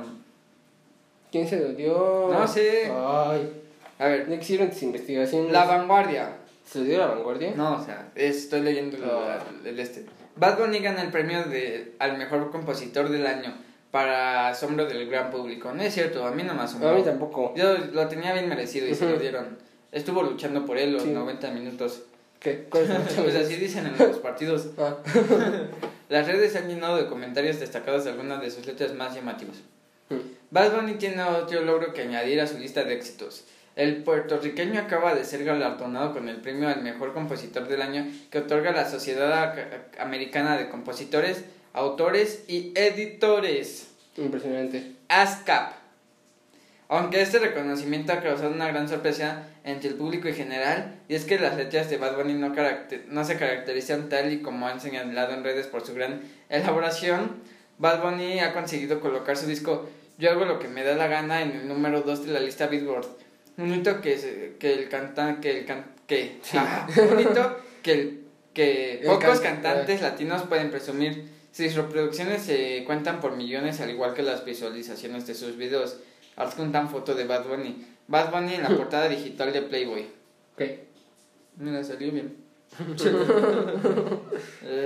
[1.31, 2.29] ¿Quién se lo dio?
[2.33, 2.91] No sé.
[2.93, 3.53] Ay.
[3.99, 5.53] A ver, ¿No hicieron tus investigaciones?
[5.53, 6.37] La Vanguardia.
[6.65, 7.53] ¿Se lo dio la vanguardia?
[7.57, 9.39] No, o sea, estoy leyendo el, Ah.
[9.65, 10.07] el este.
[10.37, 13.53] Bad Bunny gana el premio de al mejor compositor del año
[13.91, 15.73] para asombro del gran público.
[15.73, 16.91] No es cierto, a mí no me asombró.
[16.91, 17.53] A mí tampoco.
[17.57, 19.59] Yo lo tenía bien merecido y se lo dieron.
[19.91, 21.11] Estuvo luchando por él los Sí.
[21.11, 22.05] 90 minutos.
[22.41, 22.67] ¿Qué?
[22.71, 24.69] ¿Cuál es el- Pues así dicen en los partidos.
[24.79, 24.97] Ah.
[26.09, 29.57] Las redes se han llenado de comentarios destacados de algunas de sus letras más llamativas.
[30.09, 30.17] Mm.
[30.51, 33.45] Bad Bunny tiene otro logro que añadir a su lista de éxitos.
[33.77, 38.39] El puertorriqueño acaba de ser galardonado con el premio al mejor compositor del año que
[38.39, 39.55] otorga la Sociedad
[40.01, 43.87] Americana de Compositores, Autores y Editores,
[44.17, 44.97] Impresionante.
[45.09, 45.75] ASCAP.
[46.93, 51.25] Aunque este reconocimiento ha causado una gran sorpresa entre el público en general, y es
[51.25, 54.81] que las letras de Bad Bunny no, caracter- no se caracterizan tal y como han
[54.81, 57.37] señalado en redes por su gran elaboración,
[57.79, 59.89] Bad Bunny ha conseguido colocar su disco
[60.19, 62.67] Yo hago lo que me da la gana en el número 2 de la lista
[62.67, 63.07] Billboard.
[63.57, 66.59] Un hito que, se- que el cantante, que el can- que, Sí.
[66.59, 68.21] ah, un hito que, el,
[68.53, 71.25] que El pocos can- cantantes latinos pueden presumir.
[71.53, 75.97] Sus reproducciones se cuentan por millones, al igual que las visualizaciones de sus videos.
[76.41, 77.87] Adjuntan foto de Bad Bunny.
[78.09, 80.07] Bad Bunny en la portada digital de Playboy.
[80.55, 80.63] Ok.
[81.57, 82.37] Mira, salió bien.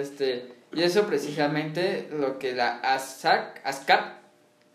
[0.01, 4.15] este, y eso precisamente lo que la ASAC, ASCAP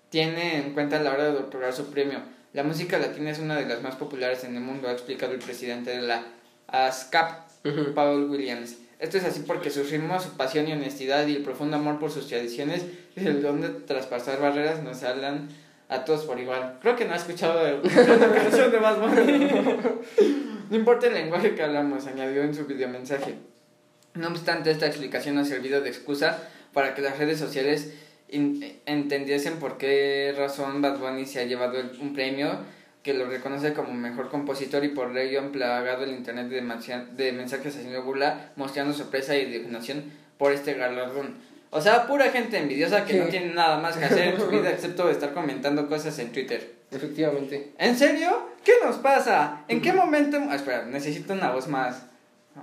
[0.10, 2.20] tiene en cuenta a la hora de otorgar su premio.
[2.54, 5.40] La música latina es una de las más populares en el mundo, ha explicado el
[5.40, 6.24] presidente de la
[6.68, 7.50] ASCAP.
[7.94, 8.78] Paul Williams.
[9.00, 12.12] Esto es así porque sus ritmos, su pasión y honestidad y el profundo amor por
[12.12, 12.86] sus tradiciones
[13.16, 15.50] y el don de traspasar barreras nos hablan
[15.90, 16.78] a todos por igual.
[16.82, 17.82] Creo que no ha escuchado la
[18.34, 19.48] canción de Bad Bunny.
[20.70, 23.36] No importa el lenguaje que hablamos, añadió en su videomensaje.
[24.14, 26.38] No obstante, esta explicación ha servido de excusa
[26.74, 27.94] para que las redes sociales
[28.86, 32.52] entendiesen por qué razón Bad Bunny se ha llevado el- un premio
[33.04, 36.62] que lo reconoce como mejor compositor y por ello han plagado el internet de,
[37.24, 40.04] de mensajes haciendo burla, mostrando sorpresa y indignación
[40.38, 41.36] por este galardón.
[41.72, 43.20] O sea, pura gente envidiosa que Sí.
[43.20, 46.74] no tiene nada más que hacer en su vida excepto estar comentando cosas en Twitter.
[46.92, 47.72] Efectivamente.
[47.78, 48.50] ¿En serio?
[48.64, 49.62] ¿Qué nos pasa?
[49.68, 50.40] ¿En qué momento?
[50.50, 52.04] Ah, espera, necesito una voz más.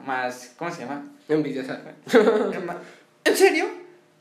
[0.04, 0.52] Más.
[0.58, 1.04] ¿Cómo se llama?
[1.28, 1.80] Envidiosa.
[3.24, 3.66] ¿En serio?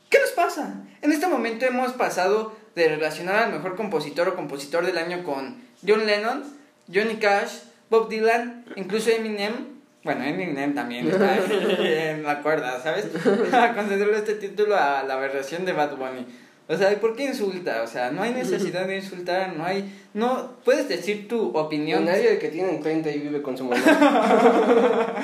[0.08, 0.74] ¿Qué nos pasa?
[1.02, 5.56] En este momento hemos pasado de relacionar al mejor compositor o compositor del año con
[5.86, 6.44] John Lennon,
[6.92, 7.52] Johnny Cash,
[7.90, 9.75] Bob Dylan, incluso Eminem.
[10.06, 11.36] Bueno, Eminem también está
[11.80, 13.08] en la cuerda, ¿sabes?
[13.52, 16.24] A concederle este título a la versión de Bad Bunny.
[16.68, 17.82] O sea, ¿y por qué insulta?
[17.82, 19.92] O sea, no hay necesidad de insultar, no hay...
[20.14, 22.04] No, puedes decir tu opinión.
[22.04, 23.82] nadie que tiene 30 y vive con su mamá.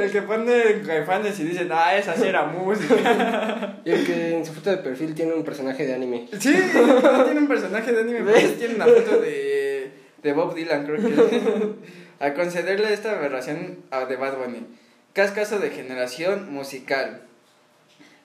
[0.00, 3.80] El que pone caifanes y dicen, ah, esa sí era música.
[3.84, 6.28] y el que en su foto de perfil tiene un personaje de anime.
[6.38, 6.54] Sí,
[7.02, 9.90] no tiene un personaje de anime, pero tiene una foto de,
[10.22, 12.05] de Bob Dylan, creo que.
[12.18, 14.66] A concederle esta aberración a de Bad Bunny.
[15.12, 17.20] Cascaso de generación musical.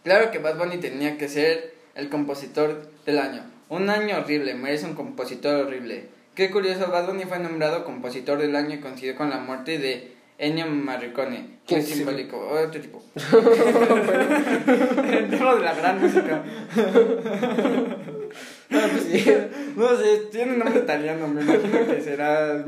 [0.04, 3.44] Claro que Bad Bunny tenía que ser el compositor del año.
[3.68, 6.06] Un año horrible, merece un compositor horrible.
[6.36, 10.14] Qué curioso, Bad Bunny fue nombrado compositor del año y coincidió con la muerte de
[10.38, 13.04] Ennio Morricone, ¿Quién muy simbólico, otro tipo.
[13.16, 16.44] El tema de la gran música.
[18.74, 19.30] Ah, pues sí.
[19.76, 22.64] No sé, tiene un nombre italiano, me imagino que será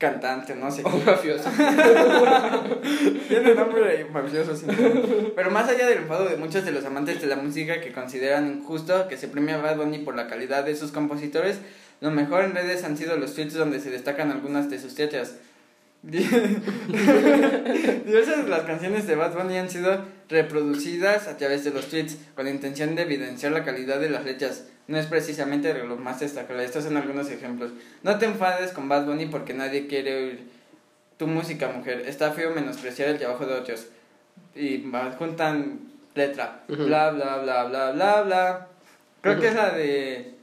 [0.00, 0.82] cantante, no sé.
[0.82, 1.50] O mafioso.
[3.28, 4.66] Tiene nombre mafioso, sí.
[5.36, 8.48] Pero más allá del enfado de muchos de los amantes de la música que consideran
[8.48, 11.58] injusto que se premie a Bad Bunny por la calidad de sus compositores,
[12.00, 15.34] lo mejor en redes han sido los tweets donde se destacan algunas de sus letras.
[16.02, 16.94] Diversas
[18.44, 22.46] de las canciones de Bad Bunny han sido reproducidas a través de los tweets con
[22.46, 24.66] la intención de evidenciar la calidad de las letras.
[24.88, 26.64] No es precisamente lo más destacable.
[26.64, 27.72] Estos son algunos ejemplos.
[28.02, 30.48] No te enfades con Bad Bunny porque nadie quiere oír
[31.18, 32.04] tu música, mujer.
[32.06, 33.88] Está feo menospreciar el trabajo de otros.
[34.54, 35.80] Y juntan
[36.14, 36.62] letra.
[36.66, 38.68] Bla, bla, bla, bla, bla, bla.
[39.20, 40.34] Creo que es la de.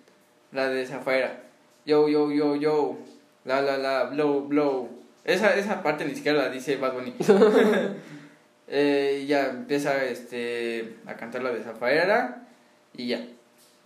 [0.51, 1.41] La de Zafaera.
[1.85, 2.99] Yo, yo, yo, yo.
[3.43, 4.96] La, la, la, blow, blow.
[5.27, 7.13] Esa, esa parte ni siquiera la dice Bad Bunny.
[8.67, 12.47] eh, ya empieza este, a cantar la de Zafaera.
[12.95, 13.27] Y ya.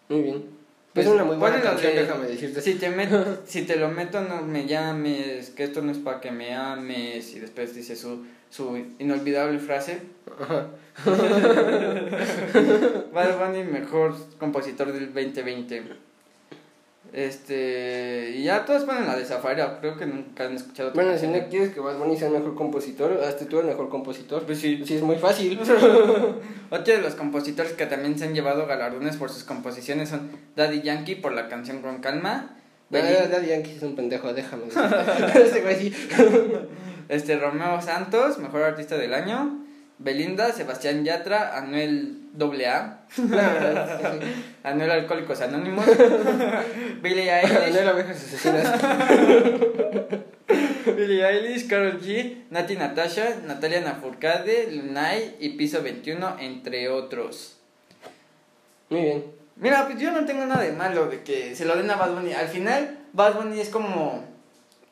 [0.07, 0.61] Muy bien.
[0.93, 2.61] Pues es una muy buena canción, de- déjame decirte.
[2.61, 5.49] Si te, met- si te lo meto, no me llames.
[5.49, 7.33] Que esto no es para que me ames.
[7.33, 9.99] Y después dice su, su inolvidable frase.
[13.13, 16.10] Bad Bunny, mejor compositor del 2020.
[17.13, 18.35] Este.
[18.37, 19.79] Y ya todos ponen la de Zafaira.
[19.79, 20.91] Creo que nunca han escuchado.
[20.93, 23.89] Bueno, si no quieres que Bad Bunny sea el mejor compositor, hazte tú el mejor
[23.89, 24.43] compositor.
[24.43, 24.81] Pues sí.
[24.85, 25.59] Sí, es muy fácil.
[26.69, 30.81] Otro de los compositores que también se han llevado galardones por sus composiciones son Daddy
[30.81, 32.57] Yankee por la canción Con Calma.
[32.89, 34.63] Daddy Daddy Yankee es un pendejo, déjame.
[35.35, 35.93] Ese güey sí.
[37.09, 39.65] este Romeo Santos, mejor artista del año.
[39.97, 42.20] Belinda, Sebastián Yatra, Anuel
[43.17, 44.19] No, sí.
[44.63, 45.85] Anuel Alcohólicos Anónimos,
[47.01, 48.81] Billie No Eilish, era abejas asesinas.
[50.95, 57.57] Billie Eilish, Karol G, Nati Natasha, Natalia Nafourcade, Lunay y Piso 21, entre otros.
[58.89, 59.25] Muy bien.
[59.55, 62.13] Mira, pues yo no tengo nada de malo de que se lo den a Bad
[62.15, 62.33] Bunny.
[62.33, 64.25] Al final, Bad Bunny es como.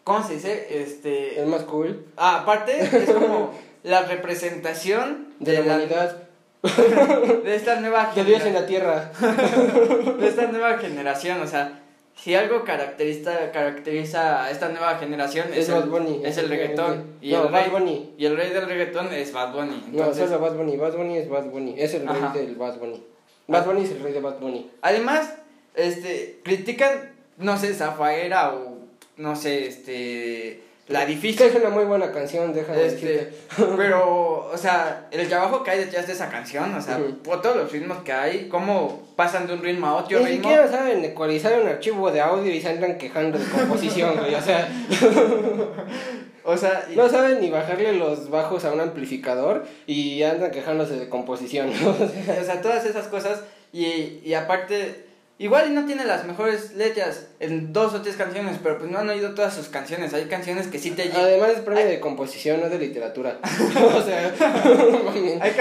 [0.04, 0.82] ¿Cómo se dice?
[0.82, 1.40] Este.
[1.40, 3.54] El más cool Ah, aparte, es como
[3.84, 6.29] la representación de la humanidad.
[7.44, 9.12] de esta nueva De Dios en la tierra.
[10.20, 11.42] de esta nueva generación.
[11.42, 11.80] O sea,
[12.16, 16.22] si algo caracteriza, caracteriza a esta nueva generación Es el, Bad Bunny.
[16.26, 17.06] es el reggaetón.
[17.22, 18.14] Y, no, el Bad rey, Bunny.
[18.18, 19.84] y el rey del reggaetón es Bad Bunny.
[19.92, 20.76] No, Entonces, solo Bad Bunny.
[20.76, 21.76] Bad Bunny es Bad Bunny.
[21.78, 22.34] Es el Ajá.
[22.34, 23.02] rey del Bad Bunny.
[23.48, 24.70] Bad Bunny es el rey de Bad Bunny.
[24.82, 25.34] Además,
[25.76, 28.80] este, critican, no sé, Zafaera o,
[29.16, 31.48] no sé, este, la Que difícil.
[31.48, 33.34] es una muy buena canción, déjame Este, decirte.
[33.78, 37.18] pero, o sea, el trabajo que hay detrás de esa canción, o sea, Ujú.
[37.20, 40.50] por todos los ritmos que hay, cómo pasan de un ritmo a otro Ni ritmo.
[40.50, 44.36] siquiera saben ecualizar un archivo de audio y se andan quejando de composición, güey.
[44.36, 44.68] O sea,
[46.44, 50.96] O sea, y- no saben ni bajarle los bajos a un amplificador y andan quejándose
[50.96, 51.70] de composición.
[51.84, 51.90] ¿no?
[51.92, 53.42] o sea, todas esas cosas,
[53.72, 55.06] y, y aparte,
[55.40, 59.00] igual y no tiene las mejores letras en dos o tres canciones, pero pues no
[59.00, 61.22] han oído todas sus canciones, hay canciones que sí te llegan.
[61.22, 63.40] Además es premio de composición, no de literatura.
[63.98, 65.42] o sea, no.
[65.42, 65.52] Hay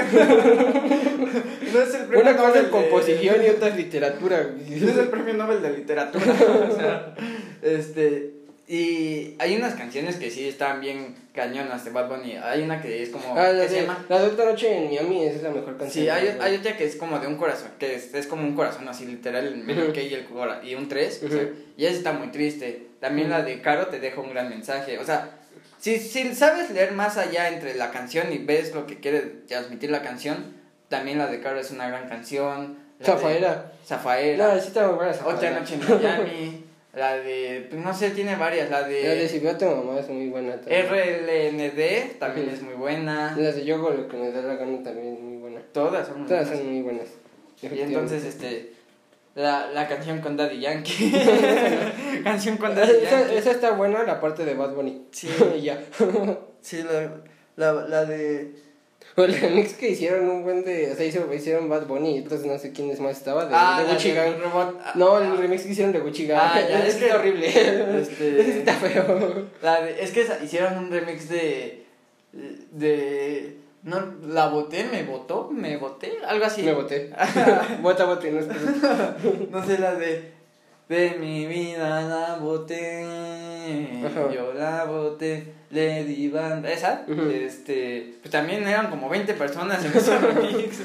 [1.82, 4.50] es el premio una cosa Nobel es de- composición y otra es literatura.
[4.68, 6.24] No es el premio Nobel de literatura.
[6.70, 7.14] o sea,
[7.62, 8.37] este.
[8.70, 12.36] Y hay unas canciones que sí están bien cañonas de Bad Bunny.
[12.36, 13.34] Hay una que es como.
[13.34, 14.04] Ah, la que se de, llama.
[14.10, 16.04] la de otra noche en Miami es la mejor canción.
[16.04, 18.54] Sí, hay, hay otra que es como de un corazón, que es, es como un
[18.54, 21.40] corazón así literal, el medio y el cora- y un 3, Ujú.
[21.78, 22.88] y esa está muy triste.
[23.00, 25.30] También la de Caro te deja un gran mensaje, o sea,
[25.78, 29.90] si, si sabes leer más allá entre la canción y ves lo que quiere transmitir
[29.90, 30.52] la canción,
[30.90, 32.76] también la de Caro es una gran canción.
[32.98, 33.72] de Zafaera.
[33.86, 34.54] Zafaera.
[34.54, 36.64] No, sí está muy buena esa Otra noche en Miami.
[36.98, 37.66] la de.
[37.70, 38.68] pues, no sé, tiene varias.
[38.70, 39.28] La La de de.
[39.28, 40.86] Si veo a tu mamá es muy buena también.
[40.86, 43.34] RLND también es muy buena.
[43.38, 45.60] Las de Yogo, lo que me da la gana también es muy buena.
[45.72, 46.64] Todas son muy Todas buenas.
[46.64, 47.08] son muy buenas.
[47.62, 48.72] Y entonces, este.
[49.34, 51.12] La, la canción con Daddy Yankee.
[52.24, 53.36] canción con Daddy Esa, Yankee.
[53.36, 55.06] esa está buena, la parte de Bad Bunny.
[55.12, 55.28] Sí.
[55.62, 55.80] Ya.
[56.60, 58.52] Sí, la, la, la de.
[59.18, 60.92] O el remix que hicieron un buen de.
[60.92, 63.46] O sea, hizo, hicieron Bad Bunny, entonces no sé quién es más estaba.
[63.46, 64.34] De, ah, de la Gucci Gang.
[64.40, 64.78] Robot.
[64.82, 66.40] ah, No, ah, el remix que hicieron de Gucci Gang.
[66.40, 67.48] Ah, ya, es es que- horrible.
[68.00, 69.46] este- está feo.
[69.62, 71.84] La es que hicieron un remix de.
[72.72, 73.56] De.
[73.82, 76.62] No, la voté, me votó, me voté, algo así.
[76.62, 77.10] Me boté.
[77.82, 78.46] Bota, bote, no es
[79.50, 80.32] No sé, la de.
[80.88, 83.04] De mi vida la boté.
[84.34, 85.57] Yo la boté.
[85.70, 86.70] Le di banda.
[86.70, 87.04] Esa.
[87.32, 88.14] Este.
[88.22, 90.80] Pues también eran como 20 personas en ese remix.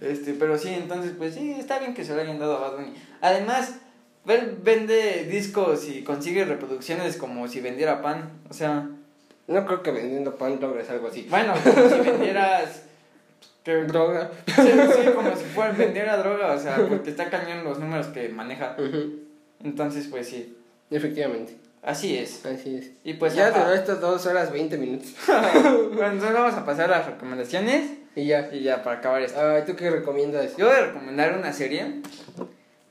[0.00, 2.76] este, pero sí, entonces, pues sí, está bien que se lo hayan dado a Bad
[2.76, 2.94] Bunny.
[3.20, 3.76] Además,
[4.26, 8.30] él vende discos y consigue reproducciones como si vendiera pan.
[8.50, 8.88] O sea.
[9.46, 11.26] No creo que vendiendo pan logres algo así.
[11.28, 12.82] Bueno, como si vendieras.
[13.64, 14.30] Droga.
[14.46, 18.28] sí, sí, como si fuera vendiera droga, o sea, porque está cañón los números que
[18.28, 18.76] maneja.
[19.62, 20.54] Entonces, pues sí,
[20.90, 21.56] Efectivamente.
[21.84, 22.44] Así es.
[22.46, 22.90] Así es.
[23.04, 25.08] Y pues ya duró estas dos horas 20 minutos.
[25.94, 28.48] Bueno, entonces vamos a pasar a las recomendaciones Y ya.
[28.52, 29.40] y ya para acabar esto.
[29.40, 30.56] Ay, ¿tú qué recomiendas?
[30.56, 32.02] Yo voy a recomendar una serie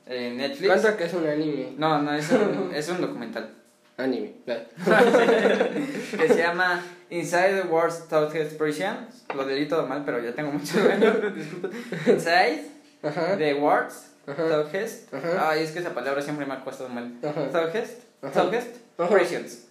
[0.06, 0.66] en Netflix.
[0.80, 1.74] ¿Cuánto que es un anime?
[1.76, 3.50] No, no, es un, es un documental.
[3.96, 4.32] Anime.
[4.44, 9.06] que se llama Inside the World's Toughest Prison.
[9.36, 11.14] Lo delí todo mal, pero ya tengo muchos años.
[11.34, 11.68] disculpa.
[12.06, 12.62] Inside
[13.02, 13.36] Ajá.
[13.36, 14.10] the World's.
[14.26, 15.50] Ajá.
[15.50, 17.12] Ay, es que esa palabra siempre me ha costado mal.
[17.22, 17.50] Ajá.
[17.50, 18.76] Toughest.
[18.98, 19.08] Ajá.
[19.14, 19.66] Prisons.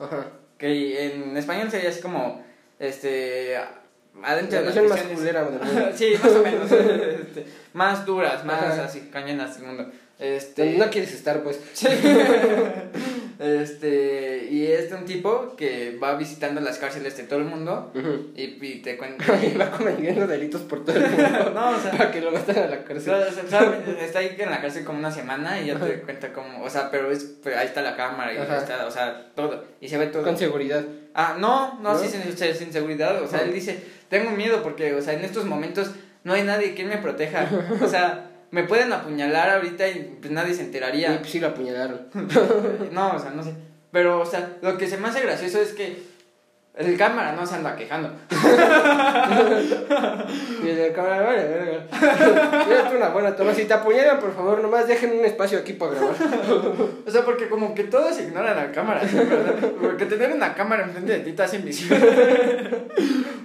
[0.57, 2.43] Que en español sería así como.
[2.79, 3.57] Este.
[4.23, 5.51] Adentro de La las más prisiones.
[5.51, 5.91] mundo.
[5.95, 6.71] sí, más o menos.
[6.71, 8.85] este, más duras, más Ajá.
[8.85, 9.59] así, cañonas.
[10.19, 10.77] Este.
[10.77, 11.59] No quieres estar, pues.
[11.73, 11.87] Sí.
[13.43, 17.91] este, y es de un tipo que va visitando las cárceles de todo el mundo
[18.35, 19.23] y, y te cuenta.
[19.43, 21.51] Y va cometiendo delitos por todo el mundo.
[21.53, 23.01] no, o sea, para que lo metan a la o cárcel.
[23.01, 26.31] sea, o sea, está ahí en la cárcel como una semana y ya te cuenta
[26.33, 28.57] como, o sea, pero es, pero ahí está la cámara y Ajá.
[28.57, 30.23] está, o sea, todo, y se ve todo.
[30.23, 30.83] Con seguridad.
[31.13, 31.99] Ah, no, no, ¿No?
[31.99, 32.21] sí, sin,
[32.55, 35.91] sin- seguridad, o sea, él dice, tengo miedo porque, o sea, en estos momentos
[36.23, 37.47] no hay nadie quien me proteja,
[37.81, 41.17] o sea, me pueden apuñalar ahorita y pues nadie se enteraría.
[41.17, 42.01] pues sí lo apuñalaron.
[42.91, 43.51] No, o sea, no sé.
[43.91, 46.03] Pero, o sea, lo que se me hace gracioso es que
[46.75, 48.11] el cámara no se anda quejando.
[50.63, 51.87] Y el cámara, vale, verga.
[52.67, 53.55] Mira una buena toma.
[53.55, 56.15] Si te apuñalan, por favor, nomás dejen un espacio aquí para grabar.
[57.07, 59.17] O sea, porque como que todos ignoran la cámara, ¿sí?
[59.81, 61.97] Porque tener una cámara enfrente de ti te hace invisible.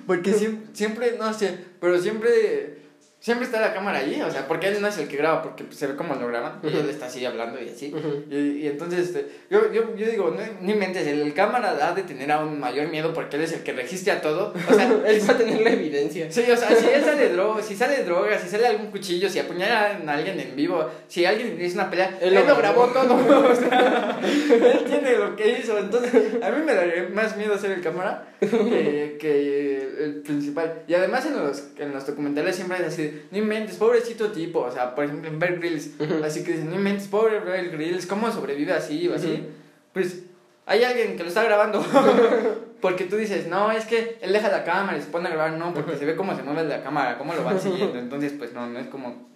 [0.07, 2.88] Porque siempre, siempre, no sé, pero siempre,
[3.21, 5.65] siempre está la cámara allí, o sea, porque él no es el que graba, porque
[5.71, 7.93] se ve como lo graban, y él está así hablando y así.
[8.31, 11.95] Y, y entonces, este, yo, yo, yo digo, no, ni mentes, el, el cámara ha
[11.95, 14.55] de tener aún mayor miedo porque él es el que registra todo.
[14.71, 16.31] O sea, Él va a tener la evidencia.
[16.31, 19.39] Sí, o sea, si él sale droga, si sale droga, si sale algún cuchillo, si
[19.39, 22.87] apuñala a alguien en vivo, si alguien hizo una pelea, él, Él lo grabó.
[22.87, 23.19] todo.
[23.49, 25.79] O sea, él tiene lo que hizo.
[25.79, 30.83] Entonces, a mí me daría más miedo ser el cámara que, que el principal.
[30.87, 34.61] Y además en los, en los documentales siempre es así, no inventes, pobrecito tipo.
[34.61, 35.93] O sea, por ejemplo en Bear Grylls,
[36.25, 39.47] así que dicen, no inventes, pobre Bear Grylls, ¿cómo sobrevive así o así?
[39.93, 40.23] Pues
[40.67, 41.85] hay alguien que lo está grabando.
[42.81, 45.53] Porque tú dices, no, es que él deja la cámara y se pone a grabar,
[45.55, 47.99] no, porque se ve cómo se mueve la cámara, cómo lo van siguiendo.
[47.99, 49.27] Entonces, pues no, no es como,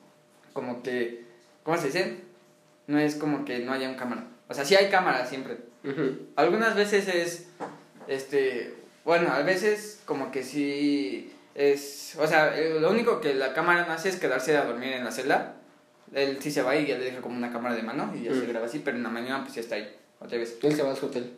[0.52, 1.24] como que,
[1.64, 2.20] ¿cómo se dice?
[2.86, 4.26] No es como que no haya un cámara.
[4.48, 5.56] O sea, sí hay cámara siempre.
[5.82, 6.18] Ujú.
[6.36, 7.48] Algunas veces es,
[8.06, 13.52] este, bueno, a veces como que sí es, o sea, eh, lo único que la
[13.52, 15.54] cámara no hace es quedarse a dormir en la celda.
[16.14, 18.32] Él sí se va y ya le deja como una cámara de mano y ya
[18.34, 18.48] se Mm.
[18.48, 19.88] graba así, pero en la mañana pues ya está ahí,
[20.20, 20.58] otra vez.
[20.62, 21.32] Él se va a su hotel.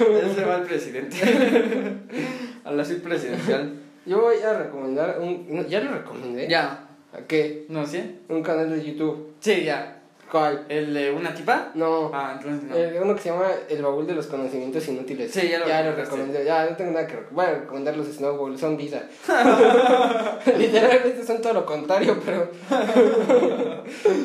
[0.00, 1.16] Él se va al presidente.
[2.64, 3.72] a la suite presidencial.
[4.06, 5.46] Yo voy a recomendar un.
[5.48, 6.48] no, ¿Ya lo recomendé?
[6.48, 7.66] Ya, ¿A qué?
[7.68, 8.16] ¿no sé?
[8.28, 9.34] Un canal de YouTube.
[9.40, 10.01] Sí, ya.
[10.32, 10.64] ¿Cuál?
[10.70, 11.72] ¿El de una tipa?
[11.74, 12.10] No.
[12.14, 12.74] Ah, entonces no.
[12.74, 15.30] Eh, uno que se llama El baúl de los conocimientos inútiles.
[15.30, 16.42] Sí, ya lo ya lo recomendé.
[16.42, 19.06] Ya no tengo nada que a recomendar los Snowballs, son vida.
[20.56, 22.48] Literalmente son todo lo contrario, pero.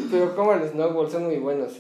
[0.10, 1.74] pero como los Snowballs son muy buenos.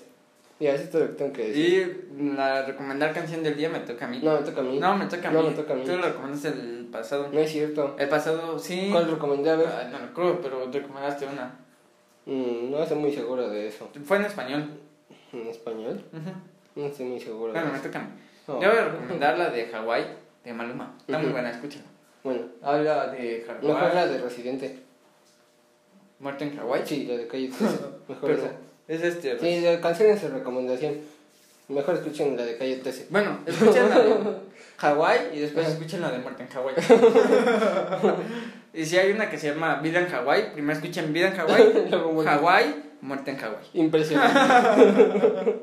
[0.59, 2.09] Ya, eso es todo lo que tengo que decir.
[2.19, 4.19] Y la recomendar canción del día me toca a mí.
[4.21, 4.77] No, me toca a mí.
[4.77, 5.49] No, me toca a No, mí.
[5.51, 5.83] me toca a mí.
[5.85, 7.29] Tú lo recomendaste el pasado.
[7.31, 7.95] No es cierto.
[7.97, 8.89] El pasado, sí.
[8.91, 9.51] ¿Cuál recomendé?
[9.51, 9.67] A ver.
[9.67, 11.66] Ay, no recuerdo, pero recomendaste una.
[12.27, 13.89] Mm, no estoy muy seguro de eso.
[14.05, 14.69] Fue en español.
[15.31, 16.03] ¿En español?
[16.75, 18.07] No estoy muy seguro Bueno, de me toca.
[18.47, 20.05] Yo voy a recomendar la de Hawái,
[20.43, 20.93] de Maluma.
[20.99, 21.85] Está muy buena, escúchala.
[22.23, 23.95] Bueno, Habla de mejor Hawái.
[23.95, 24.79] la de Residente.
[26.19, 26.81] Muerte en Hawái.
[26.85, 27.77] Sí, la de Calle 13.
[28.09, 28.51] Mejor esa.
[28.87, 29.39] es este.
[29.39, 30.95] Sí, de canciones de recomendación.
[31.69, 33.07] Mejor escuchen la de Calle 13.
[33.09, 34.15] Bueno, escuchen la de
[34.77, 36.75] Hawái y después escuchen la de Muerte en Hawái.
[38.77, 41.89] y si hay una que se llama Vida en Hawái, primero escuchen Vida en Hawái.
[42.25, 43.65] Hawái, Muerte en Hawái.
[43.73, 44.39] Impresionante.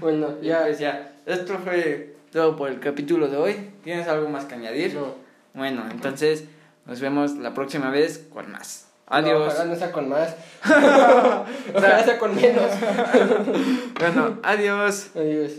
[0.00, 3.70] bueno, Ya, pues ya, esto fue todo por el capítulo de hoy.
[3.84, 4.94] ¿Tienes algo más que añadir?
[4.94, 5.14] No.
[5.52, 6.44] Bueno, entonces
[6.86, 8.88] nos vemos la próxima vez con más.
[9.10, 9.52] No, Adiós.
[9.52, 10.34] ojalá no sea con más.
[11.74, 12.70] ojalá sea con menos.
[14.00, 15.10] Bueno, adiós.
[15.14, 15.52] Adiós.